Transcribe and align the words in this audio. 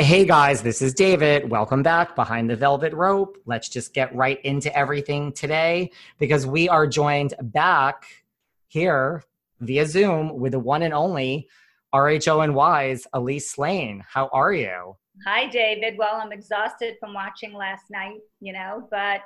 Hey 0.00 0.24
guys, 0.24 0.60
this 0.60 0.82
is 0.82 0.92
David. 0.92 1.48
Welcome 1.48 1.84
back 1.84 2.16
behind 2.16 2.50
the 2.50 2.56
velvet 2.56 2.92
rope. 2.92 3.36
Let's 3.46 3.68
just 3.68 3.94
get 3.94 4.12
right 4.12 4.40
into 4.44 4.76
everything 4.76 5.30
today 5.30 5.92
because 6.18 6.48
we 6.48 6.68
are 6.68 6.84
joined 6.84 7.34
back 7.40 8.04
here 8.66 9.22
via 9.60 9.86
Zoom 9.86 10.36
with 10.36 10.50
the 10.50 10.58
one 10.58 10.82
and 10.82 10.92
only 10.92 11.48
RHONY's 11.94 13.06
Elyse 13.14 13.42
Slaine. 13.42 14.02
How 14.08 14.28
are 14.32 14.52
you? 14.52 14.96
Hi, 15.24 15.46
David. 15.46 15.96
Well, 15.96 16.16
I'm 16.16 16.32
exhausted 16.32 16.96
from 16.98 17.14
watching 17.14 17.52
last 17.52 17.88
night, 17.88 18.18
you 18.40 18.52
know, 18.52 18.88
but 18.90 19.20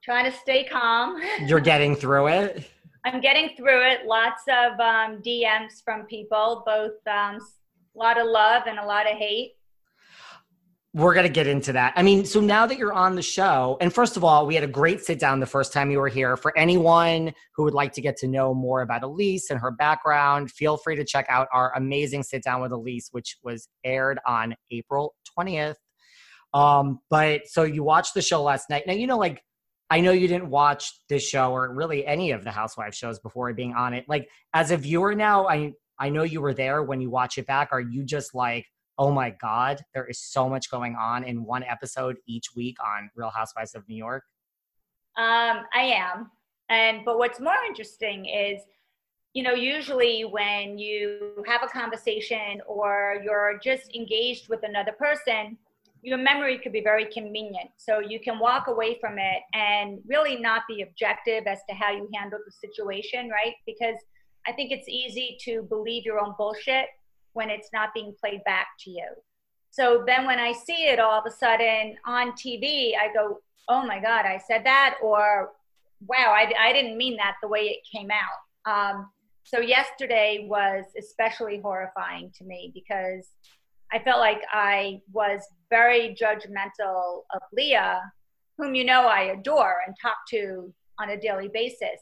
trying 0.00 0.30
to 0.30 0.38
stay 0.38 0.62
calm. 0.62 1.20
You're 1.44 1.58
getting 1.58 1.96
through 1.96 2.28
it? 2.28 2.70
I'm 3.04 3.20
getting 3.20 3.56
through 3.56 3.84
it. 3.90 4.06
Lots 4.06 4.42
of 4.46 4.78
um, 4.78 5.20
DMs 5.22 5.82
from 5.84 6.04
people, 6.04 6.62
both 6.64 7.04
um, 7.08 7.40
a 7.98 8.02
lot 8.02 8.20
of 8.20 8.26
love 8.26 8.62
and 8.66 8.78
a 8.78 8.84
lot 8.84 9.10
of 9.10 9.16
hate. 9.16 9.52
We're 10.94 11.14
going 11.14 11.26
to 11.26 11.32
get 11.32 11.46
into 11.46 11.72
that. 11.74 11.92
I 11.96 12.02
mean, 12.02 12.24
so 12.24 12.40
now 12.40 12.66
that 12.66 12.78
you're 12.78 12.94
on 12.94 13.14
the 13.14 13.22
show, 13.22 13.76
and 13.80 13.92
first 13.92 14.16
of 14.16 14.24
all, 14.24 14.46
we 14.46 14.54
had 14.54 14.64
a 14.64 14.68
great 14.68 15.04
sit 15.04 15.20
down 15.20 15.38
the 15.38 15.46
first 15.46 15.72
time 15.72 15.90
you 15.90 15.98
were 15.98 16.08
here. 16.08 16.36
For 16.36 16.56
anyone 16.56 17.34
who 17.54 17.64
would 17.64 17.74
like 17.74 17.92
to 17.94 18.00
get 18.00 18.16
to 18.18 18.28
know 18.28 18.54
more 18.54 18.80
about 18.80 19.02
Elyse 19.02 19.50
and 19.50 19.60
her 19.60 19.70
background, 19.70 20.50
feel 20.50 20.76
free 20.78 20.96
to 20.96 21.04
check 21.04 21.26
out 21.28 21.46
our 21.52 21.76
amazing 21.76 22.22
sit 22.22 22.42
down 22.42 22.62
with 22.62 22.72
Elyse, 22.72 23.08
which 23.10 23.36
was 23.42 23.68
aired 23.84 24.18
on 24.26 24.54
April 24.70 25.14
20th. 25.38 25.76
Um, 26.54 27.00
but 27.10 27.42
so 27.46 27.64
you 27.64 27.84
watched 27.84 28.14
the 28.14 28.22
show 28.22 28.42
last 28.42 28.70
night. 28.70 28.84
Now, 28.86 28.94
you 28.94 29.06
know, 29.06 29.18
like, 29.18 29.42
I 29.90 30.00
know 30.00 30.12
you 30.12 30.26
didn't 30.26 30.50
watch 30.50 30.90
this 31.08 31.26
show 31.26 31.52
or 31.52 31.72
really 31.72 32.06
any 32.06 32.32
of 32.32 32.44
the 32.44 32.50
Housewives 32.50 32.96
shows 32.96 33.18
before 33.18 33.52
being 33.52 33.74
on 33.74 33.92
it. 33.92 34.06
Like, 34.08 34.28
as 34.54 34.70
a 34.70 34.76
viewer 34.76 35.14
now, 35.14 35.46
I 35.48 35.74
I 35.98 36.08
know 36.10 36.22
you 36.22 36.40
were 36.40 36.54
there 36.54 36.82
when 36.82 37.00
you 37.00 37.10
watch 37.10 37.38
it 37.38 37.46
back. 37.46 37.68
Are 37.72 37.80
you 37.80 38.04
just 38.04 38.34
like, 38.34 38.66
oh 38.98 39.10
my 39.10 39.30
God, 39.30 39.80
there 39.94 40.06
is 40.06 40.18
so 40.18 40.48
much 40.48 40.70
going 40.70 40.96
on 40.96 41.24
in 41.24 41.44
one 41.44 41.62
episode 41.62 42.16
each 42.26 42.54
week 42.54 42.76
on 42.84 43.10
Real 43.14 43.30
Housewives 43.30 43.74
of 43.74 43.88
New 43.88 43.96
York? 43.96 44.24
Um, 45.16 45.64
I 45.74 45.82
am. 45.82 46.30
And 46.68 47.04
but 47.04 47.18
what's 47.18 47.40
more 47.40 47.56
interesting 47.66 48.26
is, 48.26 48.60
you 49.34 49.42
know, 49.42 49.54
usually 49.54 50.22
when 50.22 50.78
you 50.78 51.44
have 51.46 51.62
a 51.62 51.68
conversation 51.68 52.60
or 52.66 53.20
you're 53.24 53.58
just 53.62 53.94
engaged 53.94 54.48
with 54.48 54.60
another 54.62 54.92
person, 54.92 55.56
your 56.02 56.18
memory 56.18 56.58
could 56.58 56.72
be 56.72 56.80
very 56.80 57.06
convenient. 57.06 57.70
So 57.76 57.98
you 58.00 58.20
can 58.20 58.38
walk 58.38 58.68
away 58.68 58.98
from 59.00 59.18
it 59.18 59.42
and 59.54 59.98
really 60.06 60.38
not 60.40 60.62
be 60.68 60.82
objective 60.82 61.46
as 61.46 61.58
to 61.68 61.74
how 61.74 61.90
you 61.90 62.08
handle 62.14 62.38
the 62.44 62.52
situation, 62.52 63.28
right? 63.28 63.54
Because 63.66 63.96
I 64.46 64.52
think 64.52 64.72
it's 64.72 64.88
easy 64.88 65.36
to 65.42 65.62
believe 65.62 66.04
your 66.04 66.20
own 66.20 66.34
bullshit 66.38 66.86
when 67.32 67.50
it's 67.50 67.68
not 67.72 67.94
being 67.94 68.14
played 68.18 68.42
back 68.44 68.68
to 68.80 68.90
you. 68.90 69.06
So 69.70 70.02
then 70.06 70.26
when 70.26 70.38
I 70.38 70.52
see 70.52 70.86
it 70.86 70.98
all 70.98 71.18
of 71.18 71.26
a 71.26 71.30
sudden 71.30 71.96
on 72.06 72.32
TV, 72.32 72.92
I 72.96 73.12
go, 73.12 73.40
oh 73.68 73.86
my 73.86 74.00
God, 74.00 74.24
I 74.24 74.40
said 74.48 74.64
that, 74.64 74.96
or 75.02 75.50
wow, 76.06 76.34
I, 76.34 76.52
I 76.58 76.72
didn't 76.72 76.96
mean 76.96 77.16
that 77.16 77.36
the 77.42 77.48
way 77.48 77.60
it 77.60 77.80
came 77.90 78.08
out. 78.10 78.70
Um, 78.70 79.10
so 79.44 79.60
yesterday 79.60 80.46
was 80.48 80.84
especially 80.98 81.60
horrifying 81.60 82.30
to 82.38 82.44
me 82.44 82.70
because 82.74 83.28
I 83.92 83.98
felt 83.98 84.18
like 84.20 84.42
I 84.52 85.00
was 85.12 85.40
very 85.70 86.16
judgmental 86.20 87.22
of 87.34 87.40
Leah, 87.52 88.00
whom 88.58 88.74
you 88.74 88.84
know 88.84 89.06
I 89.06 89.34
adore 89.38 89.76
and 89.86 89.94
talk 90.00 90.16
to 90.30 90.72
on 90.98 91.10
a 91.10 91.20
daily 91.20 91.48
basis. 91.48 92.00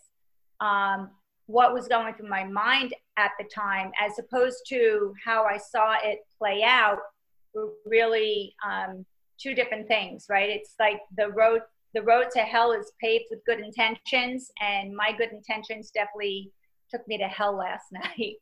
Um, 0.60 1.10
what 1.46 1.72
was 1.72 1.88
going 1.88 2.14
through 2.14 2.28
my 2.28 2.44
mind 2.44 2.94
at 3.16 3.30
the 3.38 3.48
time 3.52 3.92
as 4.00 4.18
opposed 4.18 4.62
to 4.68 5.14
how 5.24 5.44
I 5.44 5.56
saw 5.56 5.94
it 6.02 6.18
play 6.38 6.62
out 6.64 6.98
were 7.54 7.70
really 7.86 8.54
um, 8.68 9.06
two 9.40 9.54
different 9.54 9.88
things, 9.88 10.26
right? 10.28 10.50
It's 10.50 10.74
like 10.78 11.00
the 11.16 11.30
road 11.30 11.62
the 11.94 12.02
road 12.02 12.26
to 12.32 12.40
hell 12.40 12.72
is 12.72 12.92
paved 13.02 13.24
with 13.30 13.40
good 13.46 13.58
intentions, 13.58 14.50
and 14.60 14.94
my 14.94 15.12
good 15.16 15.30
intentions 15.32 15.90
definitely 15.90 16.52
took 16.90 17.06
me 17.08 17.16
to 17.16 17.24
hell 17.24 17.56
last 17.56 17.86
night. 17.92 18.34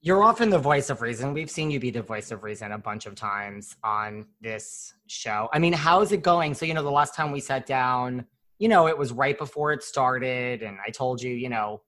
You're 0.00 0.22
often 0.22 0.48
the 0.48 0.58
voice 0.58 0.90
of 0.90 1.02
reason. 1.02 1.34
We've 1.34 1.50
seen 1.50 1.72
you 1.72 1.80
be 1.80 1.90
the 1.90 2.02
voice 2.02 2.30
of 2.30 2.44
reason 2.44 2.70
a 2.70 2.78
bunch 2.78 3.06
of 3.06 3.16
times 3.16 3.74
on 3.82 4.26
this 4.40 4.94
show. 5.08 5.48
I 5.52 5.58
mean, 5.58 5.72
how 5.72 6.00
is 6.00 6.12
it 6.12 6.22
going? 6.22 6.54
So, 6.54 6.64
you 6.64 6.74
know, 6.74 6.84
the 6.84 6.90
last 6.90 7.16
time 7.16 7.32
we 7.32 7.40
sat 7.40 7.66
down, 7.66 8.24
you 8.58 8.68
know, 8.68 8.88
it 8.88 8.98
was 8.98 9.12
right 9.12 9.38
before 9.38 9.72
it 9.72 9.82
started. 9.82 10.62
And 10.62 10.78
I 10.86 10.90
told 10.90 11.22
you, 11.22 11.32
you 11.32 11.48
know, 11.48 11.82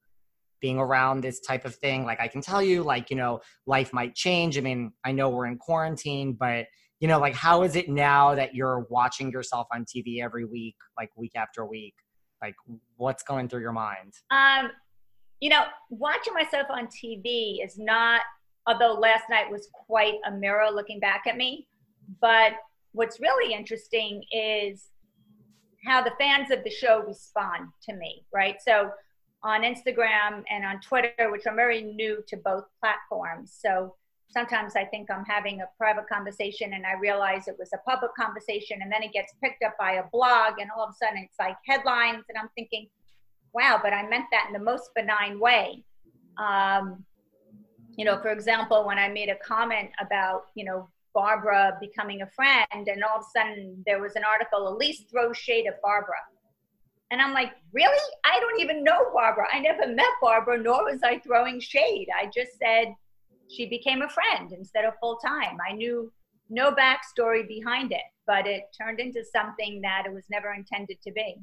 being 0.60 0.78
around 0.78 1.22
this 1.22 1.41
type 1.41 1.64
of 1.64 1.75
thing, 1.75 2.04
like 2.04 2.20
I 2.20 2.28
can 2.28 2.41
tell 2.41 2.62
you, 2.62 2.82
like, 2.82 3.10
you 3.10 3.16
know, 3.16 3.41
life 3.66 3.92
might 3.92 4.14
change. 4.14 4.58
I 4.58 4.60
mean, 4.60 4.92
I 5.04 5.12
know 5.12 5.31
we're 5.31 5.47
in 5.47 5.56
quarantine, 5.56 6.34
but, 6.38 6.66
you 7.00 7.08
know, 7.08 7.19
like, 7.19 7.34
how 7.34 7.62
is 7.62 7.76
it 7.76 7.88
now 7.88 8.34
that 8.34 8.54
you're 8.54 8.86
watching 8.91 9.31
yourself 9.31 9.66
on 9.72 9.84
TV 9.84 10.22
every 10.22 10.44
week, 10.44 10.76
like 10.98 11.10
week 11.16 11.32
after 11.34 11.64
week? 11.64 11.94
Like, 12.42 12.54
what's 12.97 13.22
going 13.22 13.48
through 13.48 13.60
your 13.60 13.72
mind? 13.72 14.14
Um, 14.31 14.70
you 15.41 15.48
know, 15.48 15.64
watching 15.88 16.34
myself 16.34 16.66
on 16.70 16.87
TV 16.87 17.64
is 17.64 17.78
not, 17.78 18.20
although 18.66 18.92
last 18.92 19.25
night 19.31 19.50
was 19.50 19.69
quite 19.72 20.16
a 20.26 20.31
mirror 20.31 20.70
looking 20.70 21.00
back 21.00 21.22
at 21.26 21.37
me, 21.37 21.69
but 22.20 22.52
what's 22.92 23.20
really 23.20 23.54
interesting 23.54 24.22
is 24.32 24.90
how 25.85 26.03
the 26.03 26.13
fans 26.19 26.51
of 26.51 26.63
the 26.65 26.71
show 26.71 27.03
respond 27.07 27.69
to 27.89 27.95
me, 27.95 28.25
right? 28.33 28.57
So 28.65 28.91
on 29.43 29.63
Instagram 29.63 30.45
and 30.51 30.65
on 30.65 30.81
Twitter, 30.81 31.31
which 31.31 31.47
I'm 31.47 31.57
very 31.57 31.83
new 31.83 32.23
to 32.29 32.37
both 32.37 32.65
platforms. 32.81 33.57
So 33.59 33.95
sometimes 34.29 34.77
I 34.77 34.85
think 34.85 35.11
I'm 35.11 35.25
having 35.25 35.61
a 35.61 35.69
private 35.79 36.09
conversation 36.09 36.75
and 36.75 36.87
I 36.87 36.93
realize 36.93 37.49
it 37.49 37.57
was 37.59 37.71
a 37.75 37.79
public 37.91 38.15
conversation 38.15 38.81
and 38.83 38.93
then 38.93 39.03
it 39.03 39.13
gets 39.13 39.33
picked 39.43 39.63
up 39.63 39.75
by 39.79 39.93
a 39.93 40.05
blog 40.13 40.61
and 40.61 40.71
all 40.77 40.85
of 40.85 40.91
a 40.91 41.05
sudden 41.05 41.19
it's 41.19 41.39
like 41.39 41.57
headlines 41.67 42.25
and 42.29 42.39
I'm 42.39 42.51
thinking, 42.55 42.89
wow, 43.53 43.81
but 43.83 43.93
I 43.93 44.09
meant 44.09 44.27
that 44.31 44.45
in 44.47 44.53
the 44.53 44.65
most 44.65 44.91
benign 44.95 45.41
way. 45.41 45.85
Um, 46.38 47.05
you 47.97 48.05
know, 48.05 48.21
for 48.21 48.29
example, 48.29 48.87
when 48.87 48.99
I 48.99 49.09
made 49.09 49.29
a 49.29 49.37
comment 49.37 49.91
about, 50.00 50.43
you 50.55 50.65
know, 50.65 50.88
Barbara 51.15 51.77
becoming 51.81 52.23
a 52.23 52.27
friend, 52.27 52.67
and 52.73 53.03
all 53.03 53.19
of 53.19 53.25
a 53.25 53.39
sudden 53.39 53.83
there 53.87 54.01
was 54.01 54.17
an 54.17 54.23
article, 54.25 54.77
Elyse 54.77 55.09
throws 55.11 55.37
shade 55.37 55.67
at 55.67 55.81
Barbara. 55.83 56.17
And 57.11 57.21
I'm 57.21 57.33
like, 57.33 57.53
really? 57.73 57.99
I 58.25 58.39
don't 58.39 58.61
even 58.61 58.85
know 58.85 59.07
Barbara. 59.12 59.47
I 59.53 59.59
never 59.59 59.87
met 59.89 60.07
Barbara, 60.23 60.62
nor 60.62 60.85
was 60.85 61.03
I 61.03 61.19
throwing 61.19 61.59
shade. 61.59 62.07
I 62.17 62.27
just 62.27 62.53
said 62.59 62.95
she 63.49 63.69
became 63.69 64.03
a 64.03 64.09
friend 64.09 64.53
instead 64.53 64.85
of 64.85 64.95
full 65.01 65.17
time. 65.17 65.59
I 65.69 65.73
knew 65.73 66.12
no 66.49 66.73
backstory 66.73 67.47
behind 67.49 67.91
it, 67.93 68.01
but 68.27 68.47
it 68.47 68.65
turned 68.81 69.01
into 69.01 69.25
something 69.25 69.81
that 69.83 70.05
it 70.07 70.12
was 70.12 70.25
never 70.31 70.53
intended 70.53 70.99
to 71.03 71.12
be. 71.12 71.37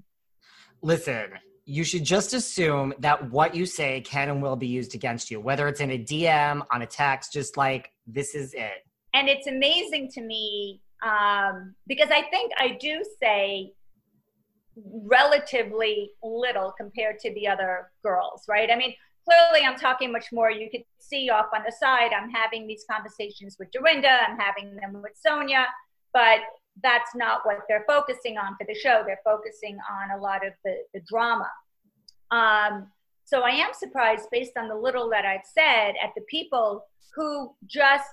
Listen, 0.81 1.31
you 1.65 1.83
should 1.83 2.05
just 2.05 2.33
assume 2.33 2.93
that 2.99 3.29
what 3.29 3.53
you 3.53 3.65
say 3.65 3.99
can 3.99 4.29
and 4.29 4.41
will 4.41 4.55
be 4.55 4.67
used 4.67 4.95
against 4.95 5.29
you, 5.29 5.41
whether 5.41 5.67
it's 5.67 5.81
in 5.81 5.91
a 5.91 5.97
DM, 5.97 6.65
on 6.71 6.81
a 6.81 6.85
text, 6.85 7.33
just 7.33 7.57
like 7.57 7.91
this 8.05 8.35
is 8.35 8.53
it. 8.53 8.86
And 9.17 9.27
it's 9.27 9.47
amazing 9.47 10.11
to 10.11 10.21
me 10.21 10.79
um, 11.01 11.73
because 11.87 12.09
I 12.11 12.21
think 12.29 12.51
I 12.59 12.77
do 12.79 13.03
say 13.19 13.73
relatively 14.75 16.11
little 16.21 16.71
compared 16.77 17.17
to 17.21 17.33
the 17.33 17.47
other 17.47 17.89
girls, 18.03 18.43
right? 18.47 18.69
I 18.69 18.75
mean, 18.75 18.93
clearly 19.27 19.65
I'm 19.65 19.75
talking 19.75 20.11
much 20.11 20.27
more. 20.31 20.51
You 20.51 20.69
could 20.69 20.83
see 20.99 21.31
off 21.31 21.47
on 21.55 21.63
the 21.65 21.71
side, 21.71 22.11
I'm 22.13 22.29
having 22.29 22.67
these 22.67 22.85
conversations 22.89 23.55
with 23.57 23.71
Dorinda, 23.71 24.19
I'm 24.27 24.37
having 24.37 24.75
them 24.75 25.01
with 25.01 25.13
Sonja, 25.25 25.65
but 26.13 26.41
that's 26.83 27.15
not 27.15 27.43
what 27.43 27.61
they're 27.67 27.85
focusing 27.87 28.37
on 28.37 28.55
for 28.55 28.67
the 28.67 28.75
show. 28.75 29.01
They're 29.03 29.19
focusing 29.23 29.79
on 29.89 30.19
a 30.19 30.21
lot 30.21 30.45
of 30.45 30.53
the, 30.63 30.75
the 30.93 31.01
drama. 31.09 31.49
Um, 32.29 32.91
so 33.25 33.41
I 33.41 33.49
am 33.49 33.71
surprised, 33.73 34.27
based 34.31 34.57
on 34.57 34.67
the 34.67 34.75
little 34.75 35.09
that 35.09 35.25
I've 35.25 35.41
said, 35.43 35.95
at 36.03 36.11
the 36.15 36.21
people 36.29 36.85
who 37.15 37.55
just 37.65 38.11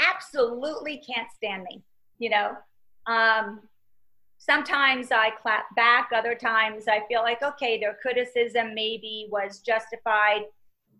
absolutely 0.00 1.02
can't 1.06 1.28
stand 1.34 1.64
me. 1.64 1.82
You 2.18 2.30
know, 2.30 2.56
um, 3.06 3.60
sometimes 4.38 5.10
I 5.12 5.30
clap 5.30 5.74
back, 5.76 6.10
other 6.14 6.34
times 6.34 6.84
I 6.88 7.02
feel 7.08 7.22
like, 7.22 7.42
okay, 7.42 7.78
their 7.78 7.96
criticism 8.00 8.74
maybe 8.74 9.28
was 9.30 9.60
justified, 9.60 10.42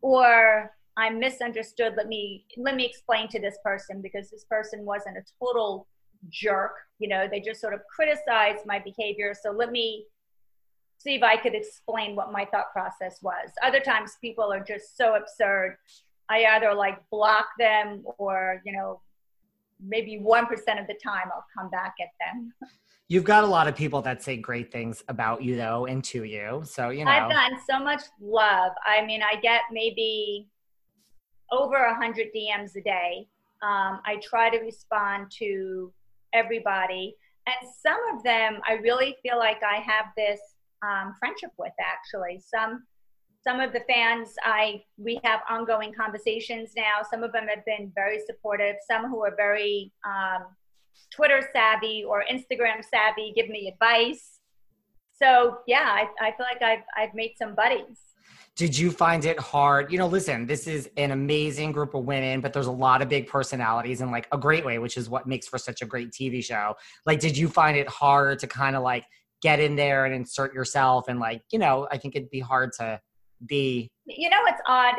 or 0.02 0.70
I'm 0.96 1.18
misunderstood. 1.18 1.94
Let 1.96 2.08
me 2.08 2.44
let 2.56 2.76
me 2.76 2.84
explain 2.84 3.28
to 3.28 3.40
this 3.40 3.58
person 3.64 4.02
because 4.02 4.30
this 4.30 4.44
person 4.44 4.84
wasn't 4.84 5.16
a 5.16 5.24
total 5.42 5.86
jerk. 6.28 6.72
You 6.98 7.08
know, 7.08 7.26
they 7.30 7.40
just 7.40 7.60
sort 7.60 7.74
of 7.74 7.80
criticized 7.94 8.66
my 8.66 8.78
behavior. 8.78 9.34
So 9.40 9.50
let 9.50 9.70
me 9.70 10.04
see 10.98 11.14
if 11.14 11.22
I 11.22 11.36
could 11.36 11.54
explain 11.54 12.14
what 12.14 12.32
my 12.32 12.44
thought 12.44 12.72
process 12.72 13.20
was. 13.22 13.50
Other 13.62 13.80
times 13.80 14.18
people 14.20 14.52
are 14.52 14.62
just 14.62 14.96
so 14.96 15.14
absurd. 15.14 15.78
I 16.30 16.44
either 16.44 16.72
like 16.74 16.98
block 17.10 17.46
them 17.58 18.04
or, 18.18 18.62
you 18.64 18.72
know, 18.72 19.00
maybe 19.84 20.22
1% 20.22 20.42
of 20.80 20.86
the 20.86 20.94
time 21.02 21.24
I'll 21.34 21.44
come 21.56 21.70
back 21.70 21.94
at 22.00 22.08
them. 22.20 22.52
You've 23.08 23.24
got 23.24 23.42
a 23.42 23.46
lot 23.46 23.66
of 23.66 23.74
people 23.74 24.00
that 24.02 24.22
say 24.22 24.36
great 24.36 24.70
things 24.70 25.02
about 25.08 25.42
you 25.42 25.56
though 25.56 25.86
and 25.86 26.04
to 26.04 26.22
you. 26.22 26.62
So, 26.64 26.90
you 26.90 27.04
know. 27.04 27.10
I've 27.10 27.28
gotten 27.28 27.58
so 27.68 27.80
much 27.80 28.02
love. 28.20 28.70
I 28.86 29.04
mean, 29.04 29.20
I 29.20 29.40
get 29.40 29.62
maybe 29.72 30.46
over 31.50 31.74
a 31.74 31.94
hundred 31.94 32.28
DMs 32.34 32.76
a 32.76 32.82
day. 32.82 33.26
Um, 33.62 34.00
I 34.06 34.20
try 34.22 34.48
to 34.48 34.58
respond 34.58 35.32
to 35.38 35.92
everybody. 36.32 37.16
And 37.46 37.68
some 37.82 37.98
of 38.14 38.22
them 38.22 38.60
I 38.68 38.74
really 38.74 39.16
feel 39.24 39.38
like 39.38 39.60
I 39.64 39.78
have 39.78 40.06
this 40.16 40.38
um, 40.82 41.16
friendship 41.18 41.50
with 41.58 41.72
actually. 41.80 42.38
Some 42.38 42.84
some 43.42 43.60
of 43.60 43.72
the 43.72 43.80
fans 43.88 44.34
I 44.44 44.82
we 44.98 45.18
have 45.24 45.40
ongoing 45.48 45.92
conversations 45.92 46.72
now. 46.76 47.02
Some 47.10 47.22
of 47.22 47.32
them 47.32 47.46
have 47.48 47.64
been 47.64 47.90
very 47.94 48.20
supportive. 48.26 48.76
Some 48.88 49.08
who 49.08 49.24
are 49.24 49.34
very 49.36 49.92
um, 50.04 50.46
Twitter 51.10 51.48
savvy 51.52 52.04
or 52.06 52.24
Instagram 52.30 52.84
savvy, 52.84 53.32
give 53.34 53.48
me 53.48 53.68
advice. 53.68 54.40
So 55.12 55.58
yeah, 55.66 55.86
I, 55.86 56.08
I 56.20 56.30
feel 56.32 56.46
like 56.50 56.62
I've 56.62 56.84
I've 56.96 57.14
made 57.14 57.34
some 57.38 57.54
buddies. 57.54 57.98
Did 58.56 58.76
you 58.76 58.90
find 58.90 59.24
it 59.24 59.38
hard? 59.38 59.90
You 59.90 59.98
know, 59.98 60.06
listen, 60.06 60.44
this 60.44 60.66
is 60.66 60.90
an 60.98 61.12
amazing 61.12 61.72
group 61.72 61.94
of 61.94 62.04
women, 62.04 62.42
but 62.42 62.52
there's 62.52 62.66
a 62.66 62.72
lot 62.72 63.00
of 63.00 63.08
big 63.08 63.26
personalities 63.26 64.02
in 64.02 64.10
like 64.10 64.28
a 64.32 64.38
great 64.38 64.66
way, 64.66 64.78
which 64.78 64.98
is 64.98 65.08
what 65.08 65.26
makes 65.26 65.48
for 65.48 65.56
such 65.56 65.80
a 65.80 65.86
great 65.86 66.10
TV 66.10 66.44
show. 66.44 66.74
Like, 67.06 67.20
did 67.20 67.38
you 67.38 67.48
find 67.48 67.76
it 67.76 67.88
hard 67.88 68.38
to 68.40 68.46
kind 68.46 68.76
of 68.76 68.82
like 68.82 69.06
get 69.40 69.60
in 69.60 69.76
there 69.76 70.04
and 70.04 70.14
insert 70.14 70.52
yourself? 70.52 71.06
And 71.08 71.18
like, 71.18 71.42
you 71.50 71.58
know, 71.58 71.88
I 71.90 71.96
think 71.96 72.16
it'd 72.16 72.28
be 72.28 72.40
hard 72.40 72.72
to 72.78 73.00
be. 73.46 73.88
You 74.06 74.30
know, 74.30 74.40
it's 74.46 74.60
odd 74.66 74.96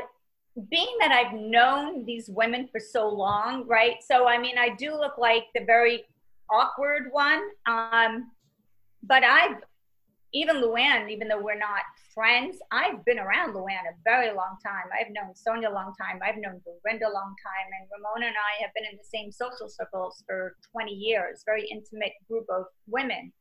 being 0.69 0.95
that 0.99 1.11
I've 1.11 1.33
known 1.33 2.05
these 2.05 2.29
women 2.29 2.67
for 2.71 2.79
so 2.79 3.07
long, 3.07 3.65
right? 3.67 3.97
So, 4.01 4.27
I 4.27 4.37
mean, 4.37 4.57
I 4.57 4.69
do 4.75 4.95
look 4.95 5.17
like 5.17 5.45
the 5.55 5.63
very 5.65 6.03
awkward 6.49 7.09
one. 7.11 7.41
Um, 7.65 8.31
but 9.03 9.23
I've, 9.23 9.57
even 10.33 10.57
Luann, 10.57 11.09
even 11.09 11.27
though 11.27 11.41
we're 11.41 11.57
not 11.57 11.83
friends, 12.13 12.57
I've 12.71 13.03
been 13.05 13.19
around 13.19 13.53
Luann 13.53 13.87
a 13.89 13.95
very 14.03 14.33
long 14.33 14.57
time. 14.63 14.85
I've 14.91 15.11
known 15.11 15.33
Sonja 15.33 15.69
a 15.69 15.73
long 15.73 15.93
time. 15.99 16.19
I've 16.23 16.37
known 16.37 16.61
Dorinda 16.65 17.07
a 17.07 17.13
long 17.13 17.35
time. 17.43 17.67
And 17.79 17.89
Ramona 17.91 18.27
and 18.27 18.35
I 18.35 18.61
have 18.61 18.73
been 18.73 18.85
in 18.89 18.97
the 18.97 19.03
same 19.03 19.31
social 19.31 19.69
circles 19.69 20.23
for 20.27 20.55
20 20.71 20.91
years, 20.91 21.43
very 21.45 21.67
intimate 21.67 22.13
group 22.29 22.45
of 22.49 22.65
women. 22.87 23.31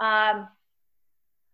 Um, 0.00 0.48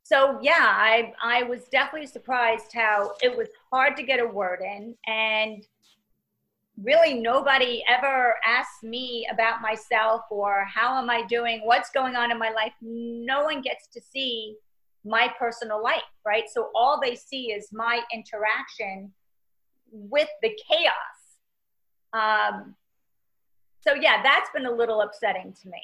so 0.05 0.39
yeah, 0.43 0.53
I 0.59 1.13
I 1.23 1.43
was 1.45 1.65
definitely 1.73 2.07
surprised 2.07 2.73
how 2.75 3.13
it 3.23 3.35
was 3.35 3.49
hard 3.73 3.97
to 3.97 4.03
get 4.03 4.21
a 4.21 4.27
word 4.27 4.61
in, 4.63 4.95
and 5.07 5.67
really 6.83 7.15
nobody 7.15 7.83
ever 7.89 8.35
asked 8.47 8.83
me 8.83 9.27
about 9.33 9.63
myself 9.63 10.23
or 10.31 10.67
how 10.73 10.99
am 10.99 11.09
I 11.09 11.23
doing, 11.27 11.63
what's 11.65 11.91
going 11.91 12.17
on 12.17 12.31
in 12.31 12.39
my 12.39 12.51
life. 12.51 12.73
No 12.83 13.45
one 13.45 13.63
gets 13.63 13.87
to 13.95 14.01
see 14.01 14.57
my 15.07 15.33
personal 15.39 15.83
life, 15.83 16.03
right? 16.27 16.45
So 16.53 16.71
all 16.75 17.01
they 17.01 17.15
see 17.15 17.53
is 17.53 17.69
my 17.73 18.01
interaction 18.13 19.13
with 19.91 20.29
the 20.43 20.51
chaos. 20.69 20.93
Um, 22.13 22.75
so 23.81 23.95
yeah, 23.95 24.23
that's 24.23 24.51
been 24.51 24.67
a 24.67 24.71
little 24.71 25.01
upsetting 25.01 25.55
to 25.63 25.69
me. 25.69 25.81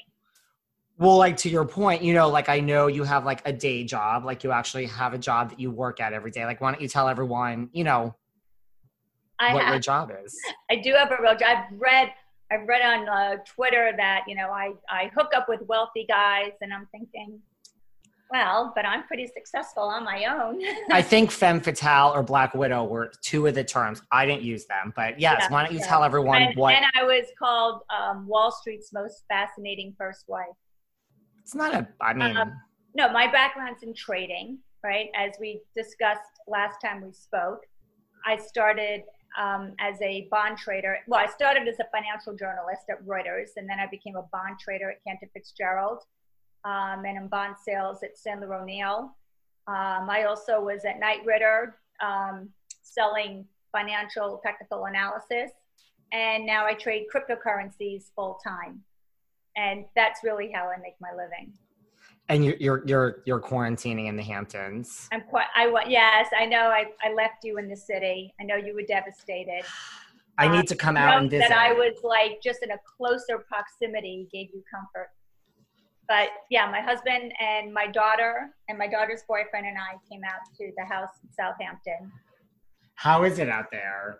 Well, 1.01 1.17
like 1.17 1.37
to 1.37 1.49
your 1.49 1.65
point, 1.65 2.03
you 2.03 2.13
know, 2.13 2.29
like 2.29 2.47
I 2.47 2.59
know 2.59 2.85
you 2.85 3.03
have 3.03 3.25
like 3.25 3.41
a 3.45 3.51
day 3.51 3.83
job, 3.83 4.23
like 4.23 4.43
you 4.43 4.51
actually 4.51 4.85
have 4.85 5.15
a 5.15 5.17
job 5.17 5.49
that 5.49 5.59
you 5.59 5.71
work 5.71 5.99
at 5.99 6.13
every 6.13 6.29
day. 6.29 6.45
Like, 6.45 6.61
why 6.61 6.71
don't 6.71 6.79
you 6.79 6.87
tell 6.87 7.09
everyone, 7.09 7.71
you 7.73 7.83
know, 7.83 8.15
I 9.39 9.55
what 9.55 9.63
have, 9.63 9.73
your 9.73 9.79
job 9.79 10.11
is? 10.23 10.37
I 10.69 10.75
do 10.75 10.93
have 10.93 11.09
a 11.09 11.17
real 11.19 11.35
job. 11.35 11.57
I've 11.57 11.79
read, 11.79 12.11
I've 12.51 12.67
read 12.67 12.83
on 12.83 13.09
uh, 13.09 13.37
Twitter 13.47 13.93
that 13.97 14.25
you 14.27 14.35
know 14.35 14.51
I 14.51 14.73
I 14.91 15.09
hook 15.15 15.31
up 15.35 15.49
with 15.49 15.61
wealthy 15.67 16.05
guys, 16.07 16.51
and 16.61 16.71
I'm 16.71 16.87
thinking, 16.91 17.39
well, 18.29 18.71
but 18.75 18.85
I'm 18.85 19.01
pretty 19.07 19.25
successful 19.25 19.81
on 19.81 20.03
my 20.03 20.25
own. 20.25 20.61
I 20.91 21.01
think 21.01 21.31
femme 21.31 21.61
fatale 21.61 22.11
or 22.13 22.21
black 22.21 22.53
widow 22.53 22.83
were 22.83 23.11
two 23.23 23.47
of 23.47 23.55
the 23.55 23.63
terms. 23.63 24.03
I 24.11 24.27
didn't 24.27 24.43
use 24.43 24.67
them, 24.67 24.93
but 24.95 25.19
yes, 25.19 25.37
yeah, 25.39 25.51
why 25.51 25.63
don't 25.63 25.73
you 25.73 25.79
yeah. 25.79 25.87
tell 25.87 26.03
everyone 26.03 26.43
and, 26.43 26.55
what? 26.55 26.75
And 26.75 26.85
I 26.95 27.05
was 27.05 27.25
called 27.39 27.81
um, 27.89 28.27
Wall 28.27 28.51
Street's 28.51 28.93
most 28.93 29.23
fascinating 29.27 29.95
first 29.97 30.25
wife. 30.27 30.45
It's 31.41 31.55
not 31.55 31.73
a, 31.73 31.87
I 32.01 32.13
mean. 32.13 32.37
Um, 32.37 32.53
no, 32.95 33.11
my 33.11 33.31
background's 33.31 33.83
in 33.83 33.93
trading, 33.93 34.59
right? 34.83 35.09
As 35.17 35.31
we 35.39 35.61
discussed 35.75 36.39
last 36.47 36.77
time 36.83 37.03
we 37.03 37.11
spoke, 37.11 37.61
I 38.25 38.37
started 38.37 39.03
um, 39.39 39.73
as 39.79 40.01
a 40.01 40.27
bond 40.29 40.57
trader. 40.57 40.97
Well, 41.07 41.19
I 41.19 41.27
started 41.27 41.67
as 41.67 41.79
a 41.79 41.85
financial 41.91 42.35
journalist 42.35 42.83
at 42.89 43.05
Reuters, 43.05 43.51
and 43.57 43.69
then 43.69 43.79
I 43.79 43.87
became 43.87 44.15
a 44.15 44.23
bond 44.31 44.59
trader 44.59 44.91
at 44.91 45.03
Cantor 45.05 45.29
Fitzgerald, 45.33 46.03
um, 46.65 47.05
and 47.05 47.17
in 47.17 47.27
bond 47.27 47.55
sales 47.63 47.99
at 48.03 48.11
Sandler 48.15 48.61
O'Neill. 48.61 49.15
Um, 49.67 50.09
I 50.09 50.25
also 50.27 50.59
was 50.61 50.85
at 50.85 50.99
Knight 50.99 51.25
Ridder 51.25 51.77
um, 52.03 52.49
selling 52.81 53.45
financial 53.71 54.41
technical 54.43 54.85
analysis, 54.85 55.51
and 56.11 56.45
now 56.45 56.65
I 56.65 56.73
trade 56.73 57.05
cryptocurrencies 57.13 58.11
full 58.15 58.39
time 58.45 58.83
and 59.55 59.85
that's 59.95 60.23
really 60.23 60.51
how 60.51 60.65
I 60.65 60.77
make 60.81 60.95
my 60.99 61.11
living. 61.11 61.53
And 62.29 62.45
you're 62.45 62.55
you're 62.59 62.83
you're, 62.85 63.23
you're 63.25 63.41
quarantining 63.41 64.07
in 64.07 64.15
the 64.15 64.23
Hamptons. 64.23 65.09
I'm 65.11 65.21
quite. 65.21 65.47
I 65.55 65.67
want. 65.67 65.89
Yes, 65.89 66.29
I 66.37 66.45
know. 66.45 66.67
I 66.67 66.85
I 67.03 67.13
left 67.13 67.43
you 67.43 67.57
in 67.57 67.67
the 67.67 67.75
city. 67.75 68.33
I 68.39 68.43
know 68.43 68.55
you 68.55 68.73
were 68.73 68.83
devastated. 68.83 69.63
I 70.37 70.47
need 70.47 70.59
uh, 70.59 70.63
to 70.63 70.75
come 70.75 70.97
out 70.97 71.19
and 71.21 71.29
visit. 71.29 71.49
That 71.49 71.57
I 71.57 71.73
was 71.73 71.97
like 72.03 72.41
just 72.41 72.63
in 72.63 72.71
a 72.71 72.77
closer 72.97 73.37
proximity 73.37 74.27
gave 74.31 74.49
you 74.53 74.63
comfort. 74.73 75.09
But 76.07 76.29
yeah, 76.49 76.69
my 76.69 76.81
husband 76.81 77.33
and 77.39 77.73
my 77.73 77.87
daughter 77.87 78.49
and 78.67 78.77
my 78.77 78.87
daughter's 78.87 79.23
boyfriend 79.27 79.65
and 79.65 79.77
I 79.77 79.97
came 80.09 80.21
out 80.25 80.41
to 80.57 80.71
the 80.77 80.85
house 80.85 81.09
in 81.23 81.31
Southampton. 81.31 82.11
How 82.95 83.23
is 83.23 83.39
it 83.39 83.49
out 83.49 83.71
there? 83.71 84.19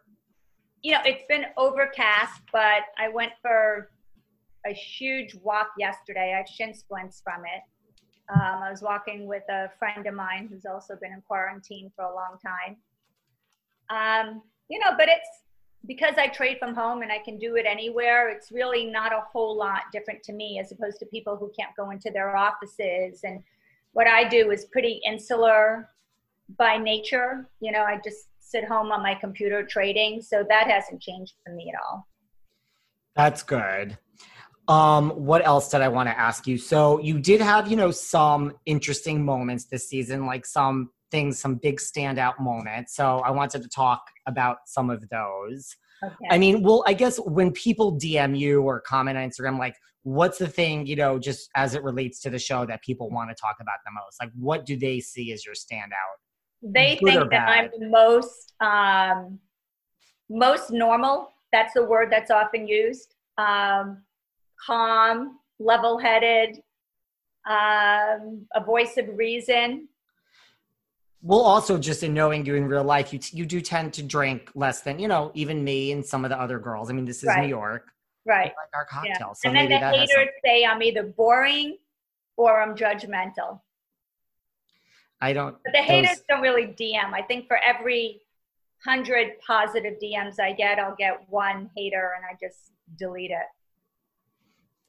You 0.84 0.94
know, 0.94 1.02
it's 1.06 1.24
been 1.28 1.46
overcast, 1.58 2.42
but 2.52 2.84
I 2.98 3.10
went 3.10 3.34
for 3.42 3.92
a 4.66 4.74
huge 4.74 5.36
walk 5.36 5.68
yesterday. 5.78 6.34
I 6.34 6.38
had 6.38 6.50
shin 6.50 6.74
splints 6.74 7.22
from 7.24 7.42
it. 7.42 7.62
Um, 8.34 8.64
I 8.64 8.70
was 8.70 8.82
walking 8.82 9.28
with 9.28 9.44
a 9.50 9.70
friend 9.78 10.08
of 10.08 10.14
mine 10.14 10.48
who's 10.50 10.66
also 10.66 10.96
been 11.02 11.12
in 11.12 11.22
quarantine 11.22 11.92
for 11.96 12.06
a 12.06 12.16
long 12.16 12.38
time. 12.42 12.78
Um, 13.90 14.42
you 14.70 14.80
know, 14.80 14.92
but 14.98 15.10
it's 15.10 15.28
because 15.88 16.16
I 16.18 16.28
trade 16.28 16.58
from 16.60 16.76
home 16.76 17.02
and 17.02 17.12
I 17.12 17.18
can 17.20 17.38
do 17.38 17.56
it 17.56 17.66
anywhere. 17.68 18.30
It's 18.30 18.52
really 18.52 18.86
not 18.86 19.12
a 19.12 19.24
whole 19.32 19.58
lot 19.58 19.82
different 19.92 20.24
to 20.24 20.34
me 20.34 20.60
as 20.60 20.72
opposed 20.72 21.00
to 21.00 21.06
people 21.08 21.36
who 21.36 21.52
can't 21.60 21.76
go 21.76 21.90
into 21.90 22.12
their 22.12 22.38
offices. 22.38 23.22
And 23.24 23.42
what 23.94 24.08
I 24.08 24.28
do 24.28 24.52
is 24.52 24.66
pretty 24.66 25.02
insular 25.06 25.90
by 26.58 26.78
nature. 26.78 27.50
You 27.60 27.72
know, 27.72 27.82
I 27.84 28.00
just 28.04 28.28
sit 28.40 28.64
home 28.64 28.92
on 28.92 29.02
my 29.02 29.16
computer 29.16 29.66
trading. 29.66 30.22
So 30.22 30.46
that 30.48 30.68
hasn't 30.68 31.02
changed 31.02 31.34
for 31.44 31.54
me 31.54 31.74
at 31.74 31.82
all. 31.84 32.08
That's 33.16 33.44
good. 33.44 33.98
Um, 34.72 35.10
what 35.12 35.46
else 35.46 35.68
did 35.68 35.82
I 35.82 35.90
want 35.90 36.08
to 36.08 36.18
ask 36.18 36.48
you? 36.48 36.58
So 36.58 37.00
you 37.02 37.20
did 37.20 37.42
have, 37.42 37.70
you 37.70 37.76
know, 37.76 37.92
some 37.92 38.54
interesting 38.66 39.26
moments 39.26 39.66
this 39.66 39.90
season, 39.90 40.26
like 40.26 40.46
some 40.46 40.92
things, 41.12 41.40
some 41.40 41.56
big 41.56 41.78
standout 41.78 42.40
moments. 42.40 42.96
So 42.96 43.18
I 43.18 43.32
wanted 43.32 43.64
to 43.64 43.68
talk 43.68 44.02
about 44.28 44.60
some 44.68 44.90
of 44.90 45.08
those. 45.10 45.76
Okay. 46.02 46.16
I 46.30 46.38
mean, 46.38 46.64
well, 46.64 46.86
I 46.88 46.94
guess 46.94 47.18
when 47.18 47.52
people 47.52 48.00
DM 48.00 48.38
you 48.38 48.62
or 48.62 48.80
comment 48.80 49.18
on 49.18 49.30
Instagram, 49.30 49.60
like, 49.60 49.76
what's 50.04 50.38
the 50.38 50.48
thing, 50.48 50.88
you 50.88 50.96
know, 50.96 51.20
just 51.20 51.50
as 51.56 51.76
it 51.76 51.84
relates 51.84 52.22
to 52.22 52.30
the 52.30 52.40
show 52.40 52.66
that 52.66 52.82
people 52.82 53.10
want 53.10 53.30
to 53.30 53.36
talk 53.36 53.58
about 53.60 53.80
the 53.86 53.92
most? 53.92 54.22
Like, 54.22 54.32
what 54.40 54.66
do 54.66 54.78
they 54.78 55.02
see 55.02 55.34
as 55.34 55.46
your 55.46 55.54
standout? 55.54 56.16
they 56.64 56.98
Good 56.98 57.14
think 57.14 57.32
that 57.32 57.50
I'm 57.50 57.70
the 57.78 57.90
most 57.90 58.54
um, 58.62 59.40
most 60.30 60.72
normal. 60.72 61.30
That's 61.52 61.74
the 61.74 61.84
word 61.84 62.10
that's 62.10 62.32
often 62.32 62.68
used. 62.68 63.16
Um, 63.38 64.04
calm, 64.66 65.40
level-headed, 65.60 66.58
um, 67.50 68.46
a 68.54 68.64
voice 68.66 68.98
of 68.98 69.08
reason. 69.18 69.88
Well, 71.24 71.42
also 71.42 71.78
just 71.78 72.02
in 72.04 72.14
knowing 72.14 72.46
you 72.46 72.56
in 72.56 72.66
real 72.66 72.84
life, 72.84 73.14
you 73.14 73.20
t- 73.20 73.38
you 73.38 73.46
do 73.46 73.62
tend 73.62 73.94
to 73.94 74.04
drink 74.04 74.50
less 74.56 74.82
than 74.82 74.98
you 74.98 75.08
know 75.08 75.32
even 75.36 75.64
me 75.64 75.92
and 75.92 76.04
some 76.04 76.26
of 76.26 76.30
the 76.30 76.40
other 76.40 76.58
girls. 76.58 76.90
I 76.90 76.94
mean, 76.94 77.06
this 77.06 77.18
is 77.22 77.28
Right. 77.28 77.44
New 77.44 77.48
York, 77.48 77.92
Right. 78.26 78.46
like 78.58 78.70
our 78.74 78.88
Yeah. 79.06 79.14
cocktails. 79.18 79.42
So 79.42 79.50
and 79.50 79.58
then 79.58 79.70
the 79.70 79.78
haters 79.78 80.30
say 80.44 80.66
I'm 80.66 80.82
either 80.82 81.04
boring 81.04 81.78
or 82.38 82.60
I'm 82.60 82.76
judgmental. 82.76 83.62
I 85.20 85.34
don't. 85.34 85.58
But 85.64 85.74
the 85.74 85.80
those- 85.80 85.88
haters 85.88 86.24
don't 86.28 86.42
really 86.42 86.66
DM. 86.68 87.14
I 87.14 87.22
think 87.22 87.48
for 87.48 87.58
every 87.64 88.22
hundred 88.84 89.40
positive 89.46 90.00
DMs 90.00 90.40
I 90.40 90.54
get, 90.54 90.80
I'll 90.80 90.96
get 90.96 91.30
one 91.30 91.70
hater 91.78 92.14
and 92.18 92.26
I 92.26 92.36
just 92.44 92.72
delete 92.98 93.30
it. 93.30 93.46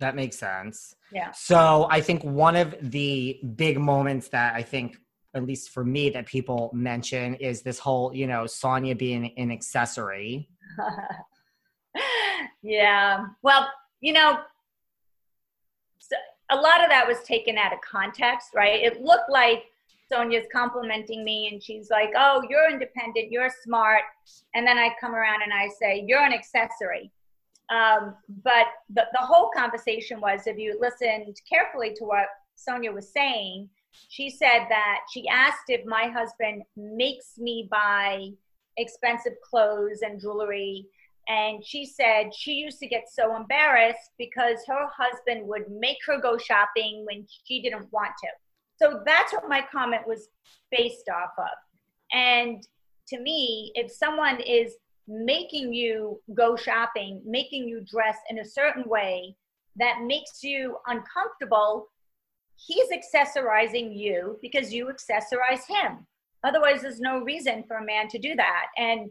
That 0.02 0.16
makes 0.16 0.37
sense. 0.37 0.97
Yeah. 1.12 1.30
So 1.30 1.87
I 1.88 2.00
think 2.00 2.25
one 2.25 2.56
of 2.56 2.75
the 2.80 3.38
big 3.54 3.78
moments 3.78 4.26
that 4.30 4.56
I 4.56 4.62
think, 4.62 4.97
at 5.32 5.47
least 5.47 5.71
for 5.71 5.85
me, 5.85 6.11
that 6.11 6.26
people 6.26 6.73
mention 6.75 7.37
is 7.37 7.62
this 7.62 7.78
whole, 7.78 8.12
you 8.12 8.26
know, 8.26 8.42
Sonja 8.42 8.99
being 8.99 9.32
an 9.37 9.52
accessory. 9.52 10.49
yeah. 12.62 13.26
Well, 13.42 13.71
you 14.00 14.12
know, 14.12 14.40
so 15.99 16.16
a 16.50 16.56
lot 16.56 16.82
of 16.82 16.90
that 16.90 17.06
was 17.06 17.23
taken 17.23 17.56
out 17.56 17.73
of 17.73 17.78
context, 17.80 18.49
right? 18.56 18.82
It 18.82 19.02
looked 19.02 19.30
like 19.30 19.66
Sonja's 20.12 20.49
complimenting 20.52 21.25
me 21.25 21.49
and 21.52 21.62
she's 21.62 21.90
like, 21.90 22.11
oh, 22.16 22.42
you're 22.50 22.68
independent, 22.68 23.30
you're 23.30 23.52
smart. 23.62 24.02
And 24.56 24.66
then 24.66 24.78
I 24.78 24.97
come 25.00 25.14
around 25.14 25.42
and 25.42 25.52
I 25.52 25.68
say, 25.68 26.04
you're 26.04 26.25
an 26.25 26.32
accessory. 26.32 27.12
Um, 27.72 28.14
but 28.44 28.66
the, 28.90 29.04
the 29.12 29.24
whole 29.26 29.50
conversation 29.56 30.20
was 30.20 30.46
if 30.46 30.58
you 30.58 30.78
listened 30.78 31.40
carefully 31.50 31.94
to 31.96 32.04
what 32.04 32.26
Sonja 32.56 32.92
was 32.92 33.10
saying, 33.12 33.70
she 34.08 34.28
said 34.28 34.66
that 34.68 34.98
she 35.12 35.26
asked 35.28 35.68
if 35.68 35.84
my 35.86 36.08
husband 36.08 36.62
makes 36.76 37.38
me 37.38 37.68
buy 37.70 38.28
expensive 38.76 39.34
clothes 39.48 40.00
and 40.02 40.20
jewelry. 40.20 40.86
And 41.28 41.64
she 41.64 41.86
said 41.86 42.34
she 42.34 42.52
used 42.52 42.78
to 42.80 42.88
get 42.88 43.04
so 43.10 43.36
embarrassed 43.36 44.10
because 44.18 44.58
her 44.66 44.88
husband 44.94 45.46
would 45.48 45.70
make 45.70 45.98
her 46.06 46.20
go 46.20 46.36
shopping 46.36 47.04
when 47.06 47.26
she 47.44 47.62
didn't 47.62 47.90
want 47.90 48.12
to. 48.22 48.28
So 48.76 49.00
that's 49.06 49.32
what 49.32 49.48
my 49.48 49.64
comment 49.72 50.02
was 50.06 50.28
based 50.70 51.08
off 51.08 51.30
of. 51.38 51.56
And 52.12 52.66
to 53.08 53.20
me, 53.20 53.72
if 53.74 53.90
someone 53.90 54.40
is 54.40 54.74
making 55.09 55.73
you 55.73 56.21
go 56.35 56.56
shopping, 56.56 57.21
making 57.25 57.68
you 57.68 57.80
dress 57.80 58.16
in 58.30 58.38
a 58.38 58.44
certain 58.44 58.85
way 58.87 59.35
that 59.76 60.02
makes 60.02 60.42
you 60.42 60.76
uncomfortable, 60.87 61.88
he's 62.56 62.88
accessorizing 62.90 63.97
you 63.97 64.38
because 64.42 64.73
you 64.73 64.87
accessorize 64.87 65.66
him. 65.66 66.06
Otherwise, 66.44 66.82
there's 66.82 67.00
no 67.00 67.21
reason 67.21 67.64
for 67.66 67.76
a 67.76 67.85
man 67.85 68.09
to 68.09 68.18
do 68.18 68.35
that. 68.35 68.66
And 68.76 69.11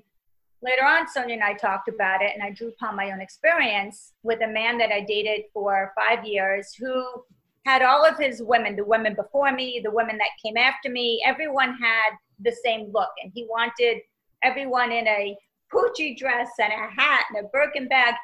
later 0.62 0.84
on, 0.84 1.08
Sonja 1.08 1.34
and 1.34 1.44
I 1.44 1.54
talked 1.54 1.88
about 1.88 2.22
it, 2.22 2.32
and 2.34 2.44
I 2.44 2.52
drew 2.52 2.70
upon 2.70 2.96
my 2.96 3.12
own 3.12 3.22
experience 3.22 4.14
with 4.24 4.42
a 4.42 4.48
man 4.48 4.78
that 4.78 4.92
I 4.92 5.02
dated 5.02 5.46
for 5.54 5.94
five 5.96 6.26
years 6.26 6.74
who 6.74 7.06
had 7.66 7.82
all 7.82 8.06
of 8.06 8.18
his 8.18 8.42
women, 8.42 8.76
the 8.76 8.84
women 8.84 9.14
before 9.16 9.52
me, 9.52 9.82
the 9.84 9.92
women 9.92 10.18
that 10.18 10.30
came 10.44 10.58
after 10.58 10.90
me, 10.90 11.24
everyone 11.26 11.76
had 11.76 12.12
the 12.40 12.56
same 12.64 12.92
look. 12.92 13.12
And 13.24 13.32
he 13.34 13.46
wanted 13.50 14.00
everyone 14.44 14.92
in 14.92 15.08
a 15.08 15.38
Gucci 15.74 16.18
dress 16.18 16.50
and 16.60 16.72
a 16.72 17.02
hat 17.02 17.26
and 17.30 17.46
a 17.46 17.50
Birkin 17.50 17.88
bag. 17.88 18.16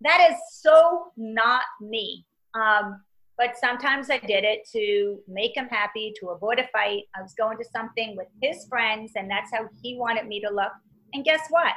That 0.00 0.28
is 0.30 0.36
so 0.50 1.12
not 1.16 1.62
me. 1.80 2.24
Um, 2.54 3.00
but 3.38 3.56
sometimes 3.58 4.08
I 4.10 4.18
did 4.18 4.44
it 4.44 4.66
to 4.72 5.18
make 5.28 5.56
him 5.56 5.68
happy, 5.68 6.14
to 6.20 6.28
avoid 6.28 6.58
a 6.58 6.66
fight. 6.68 7.04
I 7.14 7.22
was 7.22 7.34
going 7.34 7.58
to 7.58 7.64
something 7.64 8.16
with 8.16 8.28
his 8.42 8.66
friends, 8.66 9.12
and 9.14 9.30
that's 9.30 9.52
how 9.52 9.68
he 9.82 9.96
wanted 9.96 10.26
me 10.26 10.40
to 10.40 10.48
look. 10.48 10.72
And 11.12 11.24
guess 11.24 11.42
what? 11.50 11.74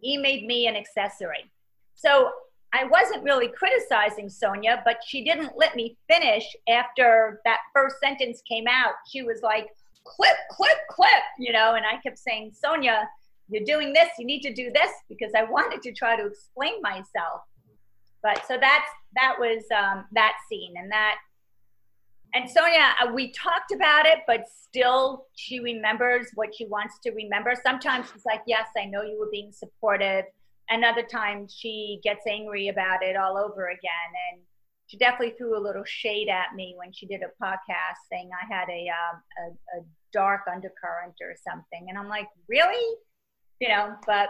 He 0.00 0.16
made 0.16 0.46
me 0.46 0.66
an 0.66 0.76
accessory. 0.76 1.50
So 1.94 2.30
I 2.72 2.84
wasn't 2.84 3.24
really 3.24 3.48
criticizing 3.48 4.28
Sonja, 4.28 4.82
but 4.84 4.98
she 5.06 5.24
didn't 5.24 5.52
let 5.56 5.76
me 5.76 5.96
finish 6.08 6.44
after 6.68 7.40
that 7.44 7.58
first 7.74 7.96
sentence 8.00 8.42
came 8.48 8.66
out. 8.66 8.92
She 9.08 9.22
was 9.22 9.40
like, 9.42 9.68
clip, 10.04 10.36
clip, 10.50 10.78
clip, 10.90 11.22
you 11.38 11.52
know, 11.52 11.74
and 11.74 11.84
I 11.84 12.00
kept 12.00 12.18
saying, 12.18 12.52
Sonja, 12.52 13.04
you're 13.48 13.64
doing 13.64 13.92
this, 13.92 14.08
you 14.18 14.26
need 14.26 14.42
to 14.42 14.52
do 14.52 14.70
this, 14.72 14.90
because 15.08 15.32
I 15.36 15.44
wanted 15.44 15.82
to 15.82 15.92
try 15.92 16.16
to 16.16 16.26
explain 16.26 16.80
myself. 16.82 17.42
But 18.22 18.46
so 18.46 18.56
that's 18.60 18.90
that 19.14 19.36
was 19.38 19.64
um, 19.76 20.06
that 20.12 20.34
scene, 20.48 20.74
and 20.76 20.90
that 20.90 21.16
and 22.34 22.48
Sonja, 22.48 22.92
uh, 23.02 23.12
we 23.12 23.32
talked 23.32 23.72
about 23.72 24.06
it, 24.06 24.18
but 24.26 24.44
still, 24.48 25.26
she 25.34 25.60
remembers 25.60 26.26
what 26.34 26.54
she 26.54 26.66
wants 26.66 26.98
to 27.04 27.10
remember. 27.12 27.54
Sometimes 27.62 28.10
she's 28.12 28.24
like, 28.26 28.42
"Yes, 28.46 28.66
I 28.76 28.84
know 28.84 29.02
you 29.02 29.18
were 29.18 29.30
being 29.30 29.52
supportive," 29.52 30.24
and 30.68 30.84
other 30.84 31.02
times 31.02 31.54
she 31.58 32.00
gets 32.02 32.26
angry 32.26 32.68
about 32.68 33.02
it 33.02 33.16
all 33.16 33.38
over 33.38 33.68
again. 33.68 34.10
And 34.32 34.42
she 34.88 34.98
definitely 34.98 35.34
threw 35.38 35.56
a 35.56 35.60
little 35.60 35.84
shade 35.86 36.28
at 36.28 36.54
me 36.54 36.74
when 36.76 36.92
she 36.92 37.06
did 37.06 37.22
a 37.22 37.42
podcast 37.42 38.00
saying 38.10 38.30
I 38.32 38.54
had 38.54 38.68
a 38.68 38.88
um, 38.88 39.22
a, 39.38 39.78
a 39.78 39.84
dark 40.12 40.42
undercurrent 40.52 41.14
or 41.22 41.34
something, 41.48 41.86
and 41.88 41.96
I'm 41.96 42.08
like, 42.08 42.28
"Really?" 42.48 42.96
You 43.60 43.68
know, 43.68 43.96
but 44.06 44.28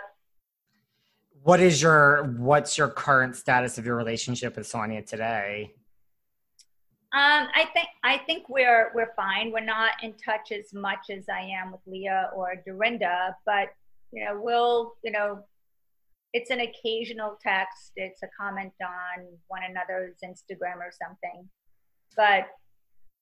What 1.42 1.60
is 1.60 1.80
your 1.82 2.34
what's 2.38 2.76
your 2.78 2.88
current 2.88 3.36
status 3.36 3.78
of 3.78 3.86
your 3.86 3.96
relationship 3.96 4.56
with 4.56 4.66
Sonja 4.70 5.04
today? 5.06 5.74
Um, 7.12 7.48
I 7.54 7.64
think 7.72 7.88
I 8.02 8.18
think 8.26 8.48
we're 8.48 8.90
we're 8.94 9.12
fine. 9.16 9.50
We're 9.52 9.60
not 9.60 9.92
in 10.02 10.14
touch 10.22 10.52
as 10.52 10.74
much 10.74 11.08
as 11.10 11.24
I 11.28 11.40
am 11.40 11.72
with 11.72 11.80
Leah 11.86 12.30
or 12.36 12.54
Dorinda, 12.66 13.34
but 13.46 13.68
you 14.12 14.24
know, 14.24 14.38
we'll 14.42 14.94
you 15.02 15.12
know, 15.12 15.44
it's 16.34 16.50
an 16.50 16.60
occasional 16.60 17.38
text. 17.42 17.92
It's 17.96 18.22
a 18.22 18.28
comment 18.38 18.72
on 18.82 19.26
one 19.48 19.62
another's 19.68 20.16
Instagram 20.24 20.76
or 20.76 20.90
something. 21.02 21.48
But 22.16 22.48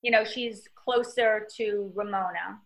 you 0.03 0.11
know, 0.11 0.25
she's 0.25 0.69
closer 0.75 1.47
to 1.57 1.93
Ramona, 1.95 2.61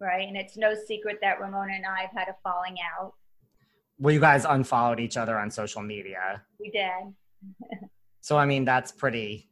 right? 0.00 0.26
And 0.26 0.36
it's 0.36 0.56
no 0.56 0.74
secret 0.74 1.18
that 1.22 1.40
Ramona 1.40 1.72
and 1.74 1.84
I 1.86 2.02
have 2.02 2.10
had 2.14 2.28
a 2.28 2.36
falling 2.42 2.76
out. 2.98 3.14
Well, 3.98 4.12
you 4.12 4.20
guys 4.20 4.44
unfollowed 4.44 5.00
each 5.00 5.16
other 5.16 5.38
on 5.38 5.50
social 5.50 5.82
media. 5.82 6.42
We 6.60 6.70
did. 6.70 7.14
So 8.20 8.36
I 8.36 8.44
mean 8.44 8.64
that's 8.64 8.92
pretty 8.92 9.48